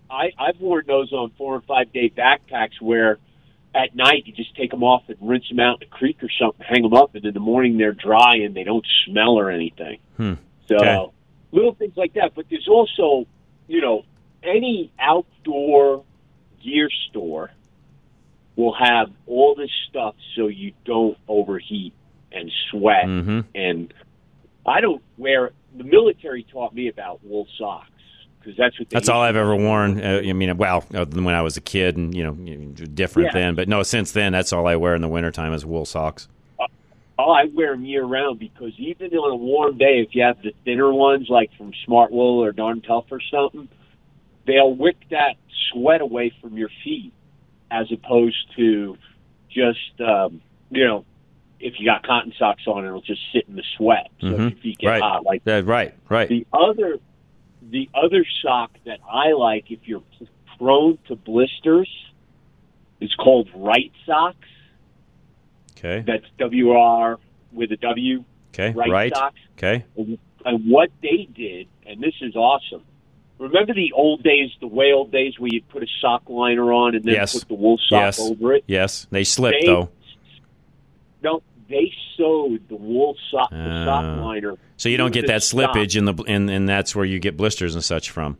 I 0.09 0.31
I've 0.37 0.59
worn 0.59 0.83
those 0.87 1.11
on 1.13 1.31
four 1.37 1.55
or 1.55 1.61
five 1.61 1.91
day 1.91 2.09
backpacks 2.09 2.79
where 2.79 3.17
at 3.73 3.95
night 3.95 4.23
you 4.25 4.33
just 4.33 4.55
take 4.55 4.71
them 4.71 4.83
off 4.83 5.03
and 5.09 5.17
rinse 5.21 5.47
them 5.49 5.59
out 5.59 5.81
in 5.81 5.87
a 5.87 5.91
creek 5.91 6.17
or 6.23 6.29
something, 6.39 6.65
hang 6.65 6.81
them 6.83 6.93
up, 6.93 7.13
and 7.15 7.25
in 7.25 7.33
the 7.33 7.39
morning 7.39 7.77
they're 7.77 7.91
dry 7.91 8.35
and 8.37 8.55
they 8.55 8.63
don't 8.63 8.85
smell 9.05 9.37
or 9.37 9.49
anything. 9.49 9.97
Hmm. 10.17 10.33
So 10.67 10.75
Okay. 10.77 11.05
little 11.51 11.73
things 11.73 11.97
like 11.97 12.13
that. 12.13 12.33
But 12.35 12.45
there's 12.49 12.67
also, 12.69 13.27
you 13.67 13.81
know, 13.81 14.05
any 14.43 14.91
outdoor 14.99 16.03
gear 16.63 16.89
store 17.09 17.51
will 18.55 18.73
have 18.75 19.11
all 19.27 19.55
this 19.55 19.71
stuff 19.89 20.15
so 20.35 20.47
you 20.47 20.71
don't 20.85 21.17
overheat 21.27 21.93
and 22.31 22.49
sweat. 22.71 23.05
Mm-hmm. 23.05 23.39
And 23.53 23.93
I 24.65 24.81
don't 24.81 25.01
wear. 25.17 25.51
The 25.77 25.83
military 25.83 26.43
taught 26.43 26.73
me 26.73 26.87
about 26.87 27.23
wool 27.23 27.47
socks 27.57 27.87
because 28.39 28.57
that's 28.57 28.79
what. 28.79 28.89
They 28.89 28.95
That's 28.95 29.09
all 29.09 29.21
I've 29.21 29.35
ever 29.35 29.55
worn. 29.55 30.01
Uh, 30.01 30.21
I 30.25 30.33
mean, 30.33 30.55
well, 30.57 30.81
when 30.81 31.27
I 31.27 31.41
was 31.41 31.57
a 31.57 31.61
kid, 31.61 31.97
and 31.97 32.15
you 32.15 32.23
know, 32.23 32.33
different 32.33 33.29
Yeah. 33.33 33.39
then. 33.41 33.55
But 33.55 33.67
no, 33.67 33.83
since 33.83 34.11
then, 34.11 34.31
that's 34.31 34.53
all 34.53 34.67
I 34.67 34.75
wear 34.75 34.95
in 34.95 35.01
the 35.01 35.07
wintertime 35.07 35.53
is 35.53 35.65
wool 35.65 35.85
socks. 35.85 36.27
Oh, 37.17 37.31
I 37.31 37.45
wear 37.45 37.71
them 37.71 37.85
year 37.85 38.03
round 38.03 38.39
because 38.39 38.73
even 38.77 39.13
on 39.13 39.31
a 39.31 39.35
warm 39.35 39.77
day, 39.77 40.01
if 40.05 40.13
you 40.13 40.23
have 40.23 40.41
the 40.41 40.51
thinner 40.65 40.91
ones 40.91 41.29
like 41.29 41.49
from 41.57 41.71
Smart 41.85 42.11
Wool 42.11 42.43
or 42.43 42.51
Darn 42.51 42.81
Tough 42.81 43.05
or 43.09 43.21
something, 43.31 43.69
they'll 44.45 44.75
wick 44.75 44.97
that 45.11 45.37
sweat 45.71 46.01
away 46.01 46.33
from 46.41 46.57
your 46.57 46.69
feet, 46.83 47.13
as 47.71 47.89
opposed 47.91 48.35
to 48.57 48.97
just 49.49 50.01
um, 50.01 50.41
you 50.69 50.85
know, 50.85 51.05
if 51.65 51.79
you 51.79 51.85
got 51.85 52.03
cotton 52.05 52.31
socks 52.37 52.63
on, 52.67 52.85
it'll 52.85 53.01
just 53.01 53.21
sit 53.33 53.45
in 53.47 53.55
the 53.55 53.63
sweat, 53.77 54.09
so 54.21 54.27
Mhm. 54.27 54.39
your 54.39 54.51
feet 54.61 54.77
get 54.77 54.87
Right. 54.87 55.01
hot. 55.01 55.25
Like 55.25 55.41
Yeah, 55.45 55.61
right, 55.65 55.93
right. 56.09 56.29
the 56.29 56.45
other, 56.53 56.99
the 57.61 57.89
other 57.93 58.25
sock 58.41 58.71
that 58.85 58.99
I 59.09 59.31
like, 59.33 59.71
if 59.71 59.79
you're 59.87 60.03
prone 60.57 60.97
to 61.07 61.15
blisters, 61.15 61.89
is 63.01 63.13
called 63.15 63.49
Wright 63.53 63.91
Socks. 64.05 64.47
Okay. 65.77 66.03
That's 66.05 66.25
W 66.37 66.71
R 66.71 67.19
with 67.51 67.71
a 67.71 67.77
W. 67.77 68.23
Okay. 68.53 68.71
Right, 68.71 68.89
Right. 68.89 69.15
Socks. 69.15 69.39
Okay. 69.57 69.83
And, 69.97 70.17
and 70.45 70.69
what 70.69 70.89
they 71.01 71.27
did, 71.33 71.67
and 71.85 71.99
this 72.01 72.13
is 72.21 72.35
awesome. 72.35 72.83
Remember 73.37 73.73
the 73.73 73.91
old 73.91 74.23
days, 74.23 74.51
the 74.61 74.67
way 74.67 74.93
old 74.93 75.11
days, 75.11 75.37
where 75.39 75.49
you'd 75.51 75.67
put 75.67 75.83
a 75.83 75.87
sock 75.99 76.29
liner 76.29 76.71
on 76.71 76.95
and 76.95 77.03
then 77.03 77.15
Yes. 77.15 77.33
put 77.37 77.47
the 77.49 77.53
wool 77.55 77.77
sock 77.77 77.89
Yes. 78.15 78.19
over 78.19 78.53
it. 78.53 78.63
Yes. 78.67 79.07
They 79.11 79.25
slipped 79.25 79.57
They- 79.61 79.67
though. 79.67 79.89
No, 81.21 81.41
they 81.69 81.91
sewed 82.15 82.67
the 82.69 82.75
wool 82.75 83.15
sock, 83.31 83.49
the 83.49 83.57
Ah. 83.57 83.85
sock 83.85 84.19
liner. 84.21 84.55
So 84.77 84.89
you 84.89 84.97
don't 84.97 85.13
get 85.13 85.27
that 85.27 85.43
sock. 85.43 85.71
slippage 85.73 85.95
in 85.97 86.05
the 86.05 86.13
and 86.27 86.49
and 86.49 86.67
that's 86.67 86.95
where 86.95 87.05
you 87.05 87.19
get 87.19 87.37
blisters 87.37 87.75
and 87.75 87.83
such 87.83 88.09
from. 88.09 88.37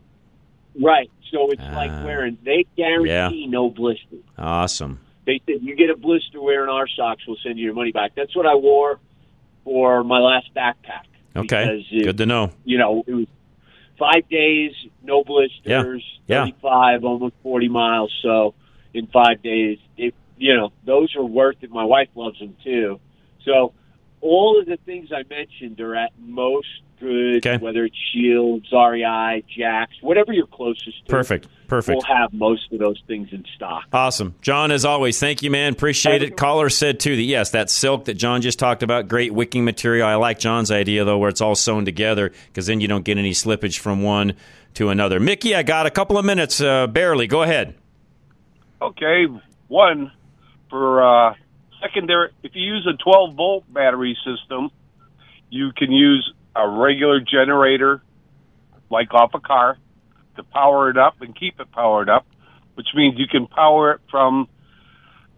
Right. 0.80 1.10
So 1.32 1.50
it's 1.52 1.62
Ah. 1.64 1.76
like 1.76 1.92
wearing. 2.06 2.38
They 2.44 2.66
guarantee 2.78 3.48
no 3.48 3.70
blisters. 3.70 4.20
Awesome. 4.38 5.00
They 5.26 5.42
said 5.46 5.56
you 5.64 5.76
get 5.76 5.90
a 5.90 5.96
blister 5.98 6.40
wearing 6.42 6.70
our 6.70 6.88
socks, 6.88 7.24
we'll 7.28 7.38
send 7.44 7.58
you 7.58 7.66
your 7.66 7.74
money 7.74 7.92
back. 7.92 8.12
That's 8.16 8.36
what 8.36 8.46
I 8.46 8.56
wore 8.56 9.00
for 9.64 10.04
my 10.04 10.20
last 10.20 10.54
backpack. 10.56 11.06
Okay. 11.36 11.84
It- 11.92 12.04
Good 12.04 12.18
to 12.18 12.26
know. 12.26 12.52
You 12.64 12.78
know, 12.78 13.04
it 13.08 13.14
was 13.14 13.26
five 13.98 14.28
days, 14.30 14.72
no 15.04 15.24
blisters, 15.24 16.04
Yeah. 16.28 16.42
thirty-five, 16.46 17.04
almost 17.04 17.34
forty 17.42 17.70
miles. 17.70 18.14
So 18.22 18.54
in 18.94 19.08
five 19.08 19.42
days, 19.42 19.80
it 19.98 20.14
you 20.38 20.54
know 20.56 20.72
those 20.86 21.16
are 21.16 21.24
worth 21.26 21.58
it. 21.62 21.72
My 21.72 21.86
wife 21.86 22.10
loves 22.16 22.38
them 22.40 22.56
too. 22.64 23.00
So 23.46 23.74
all 24.22 24.60
of 24.60 24.66
the 24.66 24.78
things 24.86 25.10
I 25.12 25.24
mentioned 25.30 25.80
are 25.80 25.96
at 25.96 26.12
most 26.20 26.68
good. 27.00 27.38
Okay. 27.38 27.58
Whether 27.58 27.86
it's 27.86 27.96
Scheels, 28.12 28.64
REI, 28.72 29.44
Jax, 29.56 29.94
whatever 30.02 30.34
you're 30.34 30.48
closest 30.48 31.06
to. 31.06 31.12
Perfect. 31.12 31.48
Perfect. 31.68 31.96
We'll 31.96 32.18
have 32.18 32.32
most 32.32 32.72
of 32.72 32.80
those 32.80 33.02
things 33.08 33.30
in 33.32 33.44
stock. 33.56 33.86
Awesome. 33.92 34.36
John, 34.42 34.72
as 34.72 34.86
always, 34.86 35.20
thank 35.20 35.42
you, 35.42 35.50
man. 35.50 35.74
Appreciate 35.74 36.22
it. 36.22 36.38
Caller 36.38 36.70
said, 36.70 37.00
too, 37.00 37.16
that 37.16 37.24
yes, 37.24 37.52
that 37.52 37.70
silk 37.70 38.06
that 38.06 38.16
John 38.16 38.42
just 38.42 38.60
talked 38.60 38.84
about, 38.84 39.08
great 39.08 39.34
wicking 39.34 39.66
material. 39.66 40.08
I 40.08 40.16
like 40.16 40.38
John's 40.38 40.70
idea, 40.70 41.06
though, 41.06 41.18
where 41.18 41.30
it's 41.30 41.42
all 41.42 41.56
sewn 41.56 41.86
together 41.86 42.32
because 42.48 42.68
then 42.68 42.82
you 42.82 42.88
don't 42.88 43.04
get 43.04 43.18
any 43.18 43.32
slippage 43.32 43.80
from 43.80 44.04
one 44.04 44.34
to 44.76 44.90
another. 44.90 45.20
Mickey, 45.20 45.56
I 45.56 45.64
got 45.64 45.86
a 45.88 45.92
couple 45.92 46.18
of 46.18 46.26
minutes, 46.26 46.62
uh, 46.62 46.86
barely. 46.88 47.26
Go 47.28 47.42
ahead. 47.42 47.76
Okay, 48.82 49.26
one 49.68 50.12
for 50.70 51.02
uh, 51.02 51.34
secondary. 51.86 52.32
If 52.44 52.52
you 52.56 52.64
use 52.64 52.88
a 52.88 52.98
12 53.02 53.36
volt 53.36 53.74
battery 53.74 54.18
system, 54.26 54.70
you 55.50 55.72
can 55.76 55.92
use 55.92 56.34
a 56.56 56.68
regular 56.68 57.20
generator, 57.20 58.02
like 58.90 59.14
off 59.14 59.32
a 59.34 59.40
car, 59.40 59.78
to 60.38 60.44
power 60.44 60.90
it 60.90 60.98
up 60.98 61.22
and 61.22 61.38
keep 61.38 61.60
it 61.60 61.72
powered 61.72 62.10
up, 62.10 62.26
which 62.76 62.88
means 62.96 63.18
you 63.18 63.28
can 63.28 63.48
power 63.48 63.94
it 63.94 64.02
from 64.10 64.48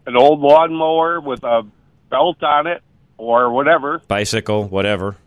an 0.05 0.15
old 0.15 0.39
lawnmower 0.39 1.19
with 1.19 1.43
a 1.43 1.63
belt 2.09 2.41
on 2.43 2.67
it 2.67 2.81
or 3.17 3.51
whatever. 3.51 4.01
Bicycle, 4.07 4.67
whatever. 4.67 5.17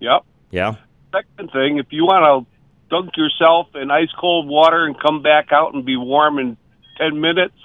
Yep. 0.00 0.24
Yeah. 0.50 0.76
Second 1.12 1.50
thing, 1.52 1.78
if 1.78 1.86
you 1.90 2.04
want 2.04 2.46
to 2.46 2.54
dunk 2.90 3.16
yourself 3.16 3.68
in 3.74 3.90
ice 3.90 4.12
cold 4.18 4.48
water 4.48 4.84
and 4.84 4.98
come 5.00 5.22
back 5.22 5.48
out 5.52 5.74
and 5.74 5.84
be 5.84 5.96
warm 5.96 6.38
in 6.38 6.56
10 6.98 7.20
minutes, 7.20 7.56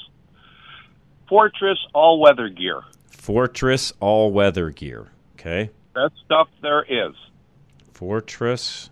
Fortress 1.29 1.77
all 1.93 2.19
weather 2.19 2.49
gear. 2.49 2.81
Fortress 3.11 3.93
all 3.99 4.31
weather 4.31 4.71
gear. 4.71 5.07
Okay. 5.35 5.69
Best 5.93 6.13
stuff 6.25 6.49
there 6.61 6.83
is. 6.83 7.13
Fortress. 7.93 8.89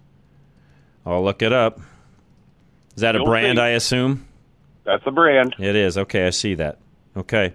I'll 1.05 1.23
look 1.23 1.41
it 1.41 1.51
up. 1.51 1.79
Is 2.95 3.01
that 3.01 3.15
a 3.15 3.19
You'll 3.19 3.27
brand, 3.27 3.57
see. 3.57 3.61
I 3.61 3.69
assume? 3.69 4.27
That's 4.83 5.03
a 5.05 5.11
brand. 5.11 5.55
It 5.59 5.75
is. 5.75 5.97
Okay, 5.97 6.27
I 6.27 6.29
see 6.29 6.53
that. 6.55 6.79
Okay. 7.15 7.53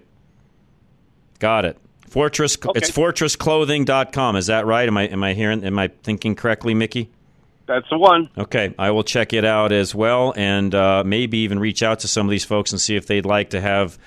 Got 1.39 1.65
it. 1.65 1.77
Fortress 2.09 2.57
it's 2.75 2.91
fortressclothing.com. 2.91 4.35
Is 4.35 4.47
that 4.47 4.67
right? 4.67 4.87
Am 4.87 4.97
I 4.97 5.07
am 5.07 5.23
I 5.23 5.33
hearing 5.33 5.63
am 5.63 5.79
I 5.79 5.87
thinking 6.03 6.35
correctly, 6.35 6.75
Mickey? 6.75 7.09
That's 7.65 7.89
the 7.89 7.97
one. 7.97 8.29
Okay, 8.37 8.75
I 8.77 8.91
will 8.91 9.03
check 9.03 9.33
it 9.33 9.43
out 9.43 9.71
as 9.71 9.95
well, 9.95 10.33
and 10.35 10.75
uh, 10.75 11.03
maybe 11.05 11.39
even 11.39 11.59
reach 11.59 11.81
out 11.81 11.99
to 12.01 12.07
some 12.07 12.27
of 12.27 12.31
these 12.31 12.45
folks 12.45 12.71
and 12.71 12.79
see 12.79 12.95
if 12.95 13.07
they'd 13.07 13.25
like 13.25 13.49
to 13.51 13.61
have, 13.61 13.97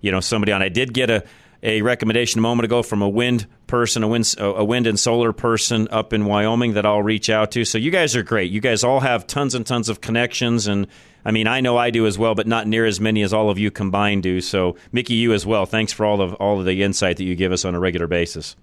you 0.00 0.10
know, 0.12 0.20
somebody 0.20 0.52
on. 0.52 0.62
I 0.62 0.68
did 0.68 0.92
get 0.92 1.10
a, 1.10 1.24
a 1.62 1.82
recommendation 1.82 2.38
a 2.38 2.42
moment 2.42 2.64
ago 2.64 2.82
from 2.82 3.02
a 3.02 3.08
wind 3.08 3.46
person, 3.66 4.02
a 4.02 4.08
wind 4.08 4.34
a 4.38 4.64
wind 4.64 4.86
and 4.86 4.98
solar 4.98 5.32
person 5.32 5.88
up 5.90 6.12
in 6.12 6.24
Wyoming 6.26 6.74
that 6.74 6.86
I'll 6.86 7.02
reach 7.02 7.30
out 7.30 7.52
to. 7.52 7.64
So 7.64 7.78
you 7.78 7.90
guys 7.90 8.14
are 8.14 8.22
great. 8.22 8.50
You 8.50 8.60
guys 8.60 8.84
all 8.84 9.00
have 9.00 9.26
tons 9.26 9.54
and 9.54 9.66
tons 9.66 9.88
of 9.88 10.00
connections, 10.00 10.66
and 10.66 10.86
I 11.24 11.32
mean, 11.32 11.46
I 11.46 11.60
know 11.60 11.76
I 11.76 11.90
do 11.90 12.06
as 12.06 12.18
well, 12.18 12.34
but 12.34 12.46
not 12.46 12.66
near 12.66 12.86
as 12.86 13.00
many 13.00 13.22
as 13.22 13.32
all 13.32 13.50
of 13.50 13.58
you 13.58 13.70
combined 13.70 14.22
do. 14.22 14.40
So 14.40 14.76
Mickey, 14.92 15.14
you 15.14 15.32
as 15.32 15.44
well. 15.44 15.66
Thanks 15.66 15.92
for 15.92 16.06
all 16.06 16.20
of 16.20 16.34
all 16.34 16.60
of 16.60 16.66
the 16.66 16.82
insight 16.82 17.16
that 17.16 17.24
you 17.24 17.34
give 17.34 17.52
us 17.52 17.64
on 17.64 17.74
a 17.74 17.80
regular 17.80 18.06
basis. 18.06 18.54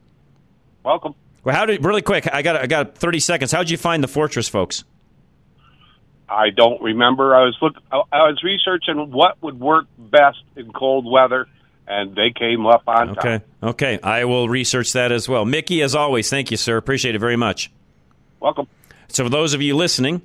Welcome. 0.84 1.15
Well, 1.43 1.55
how 1.55 1.65
did 1.65 1.84
really 1.84 2.01
quick? 2.01 2.27
I 2.31 2.41
got 2.41 2.55
I 2.55 2.67
got 2.67 2.97
thirty 2.97 3.19
seconds. 3.19 3.51
How'd 3.51 3.69
you 3.69 3.77
find 3.77 4.03
the 4.03 4.07
Fortress 4.07 4.47
folks? 4.47 4.86
I 6.30 6.49
don't 6.49 6.82
remember. 6.82 7.36
I 7.36 7.45
was 7.45 7.57
look. 7.61 7.76
I 7.91 7.97
was 8.28 8.41
researching 8.43 9.11
what 9.11 9.41
would 9.43 9.59
work 9.59 9.86
best 9.97 10.39
in 10.55 10.71
cold 10.71 11.05
weather, 11.09 11.47
and 11.88 12.15
they 12.15 12.32
came 12.32 12.65
up 12.65 12.84
on 12.88 13.09
Okay. 13.11 13.39
top. 13.39 13.69
Okay. 13.71 13.99
I 14.01 14.26
will 14.26 14.47
research 14.49 14.93
that 14.93 15.11
as 15.11 15.28
well. 15.30 15.45
Mickey, 15.45 15.82
as 15.82 15.93
always, 15.95 16.30
thank 16.30 16.49
you, 16.51 16.57
sir. 16.57 16.78
Appreciate 16.78 17.15
it 17.15 17.19
very 17.19 17.36
much. 17.36 17.71
Welcome. 18.39 18.67
So, 19.09 19.24
for 19.26 19.30
those 19.30 19.53
of 19.53 19.61
you 19.61 19.76
listening, 19.76 20.21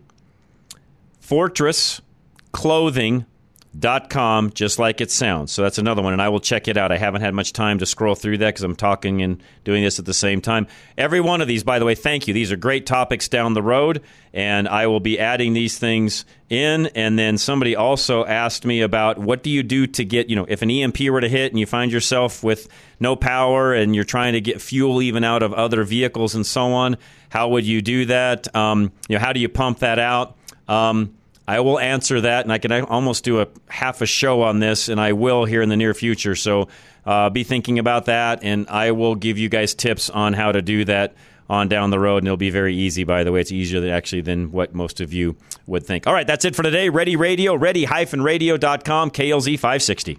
fortressclothing.com, 3.74 4.50
just 4.52 4.78
like 4.78 5.00
it 5.00 5.10
sounds. 5.10 5.52
So, 5.52 5.62
that's 5.62 5.78
another 5.78 6.02
one, 6.02 6.12
and 6.12 6.22
I 6.22 6.28
will 6.28 6.40
check 6.40 6.68
it 6.68 6.76
out. 6.76 6.92
I 6.92 6.98
haven't 6.98 7.20
had 7.20 7.34
much 7.34 7.52
time 7.52 7.78
to 7.78 7.86
scroll 7.86 8.14
through 8.14 8.38
that 8.38 8.48
because 8.48 8.62
I'm 8.62 8.76
talking 8.76 9.22
and 9.22 9.42
doing 9.64 9.82
this 9.82 9.98
at 9.98 10.04
the 10.04 10.14
same 10.14 10.40
time. 10.40 10.66
Every 10.96 11.20
one 11.20 11.40
of 11.40 11.48
these, 11.48 11.62
by 11.62 11.78
the 11.78 11.84
way, 11.84 11.94
thank 11.94 12.28
you. 12.28 12.34
These 12.34 12.52
are 12.52 12.56
great 12.56 12.86
topics 12.86 13.28
down 13.28 13.54
the 13.54 13.62
road, 13.62 14.02
and 14.32 14.68
I 14.68 14.86
will 14.86 15.00
be 15.00 15.18
adding 15.18 15.52
these 15.52 15.78
things 15.78 16.24
in. 16.48 16.86
And 16.88 17.18
then 17.18 17.38
somebody 17.38 17.76
also 17.76 18.24
asked 18.24 18.64
me 18.64 18.80
about 18.80 19.18
what 19.18 19.42
do 19.42 19.50
you 19.50 19.62
do 19.62 19.86
to 19.86 20.04
get, 20.04 20.28
you 20.28 20.36
know, 20.36 20.46
if 20.48 20.62
an 20.62 20.70
EMP 20.70 21.00
were 21.10 21.20
to 21.20 21.28
hit 21.28 21.52
and 21.52 21.60
you 21.60 21.66
find 21.66 21.92
yourself 21.92 22.42
with 22.42 22.68
no 23.00 23.16
power 23.16 23.74
and 23.74 23.94
you're 23.94 24.04
trying 24.04 24.32
to 24.32 24.40
get 24.40 24.60
fuel 24.60 25.02
even 25.02 25.24
out 25.24 25.42
of 25.42 25.52
other 25.52 25.84
vehicles 25.84 26.34
and 26.34 26.46
so 26.46 26.72
on, 26.72 26.96
how 27.28 27.48
would 27.48 27.66
you 27.66 27.82
do 27.82 28.06
that? 28.06 28.54
Um, 28.56 28.92
you 29.08 29.16
know, 29.16 29.20
how 29.20 29.32
do 29.32 29.40
you 29.40 29.48
pump 29.48 29.80
that 29.80 29.98
out? 29.98 30.36
Um, 30.68 31.14
I 31.48 31.60
will 31.60 31.78
answer 31.78 32.20
that, 32.20 32.44
and 32.44 32.52
I 32.52 32.58
can 32.58 32.70
almost 32.72 33.24
do 33.24 33.40
a 33.40 33.48
half 33.68 34.02
a 34.02 34.06
show 34.06 34.42
on 34.42 34.58
this, 34.58 34.90
and 34.90 35.00
I 35.00 35.14
will 35.14 35.46
here 35.46 35.62
in 35.62 35.70
the 35.70 35.78
near 35.78 35.94
future. 35.94 36.36
So 36.36 36.68
uh, 37.06 37.30
be 37.30 37.42
thinking 37.42 37.78
about 37.78 38.04
that, 38.04 38.40
and 38.42 38.68
I 38.68 38.90
will 38.90 39.14
give 39.14 39.38
you 39.38 39.48
guys 39.48 39.72
tips 39.74 40.10
on 40.10 40.34
how 40.34 40.52
to 40.52 40.60
do 40.60 40.84
that 40.84 41.14
on 41.48 41.68
down 41.68 41.88
the 41.88 41.98
road, 41.98 42.18
and 42.18 42.26
it'll 42.26 42.36
be 42.36 42.50
very 42.50 42.76
easy. 42.76 43.02
By 43.04 43.24
the 43.24 43.32
way, 43.32 43.40
it's 43.40 43.50
easier 43.50 43.80
than, 43.80 43.88
actually 43.88 44.20
than 44.20 44.52
what 44.52 44.74
most 44.74 45.00
of 45.00 45.14
you 45.14 45.36
would 45.66 45.86
think. 45.86 46.06
All 46.06 46.12
right, 46.12 46.26
that's 46.26 46.44
it 46.44 46.54
for 46.54 46.62
today. 46.62 46.90
Ready 46.90 47.16
Radio, 47.16 47.54
ready-radio.com, 47.54 49.10
KLZ 49.10 49.58
560. 49.58 50.18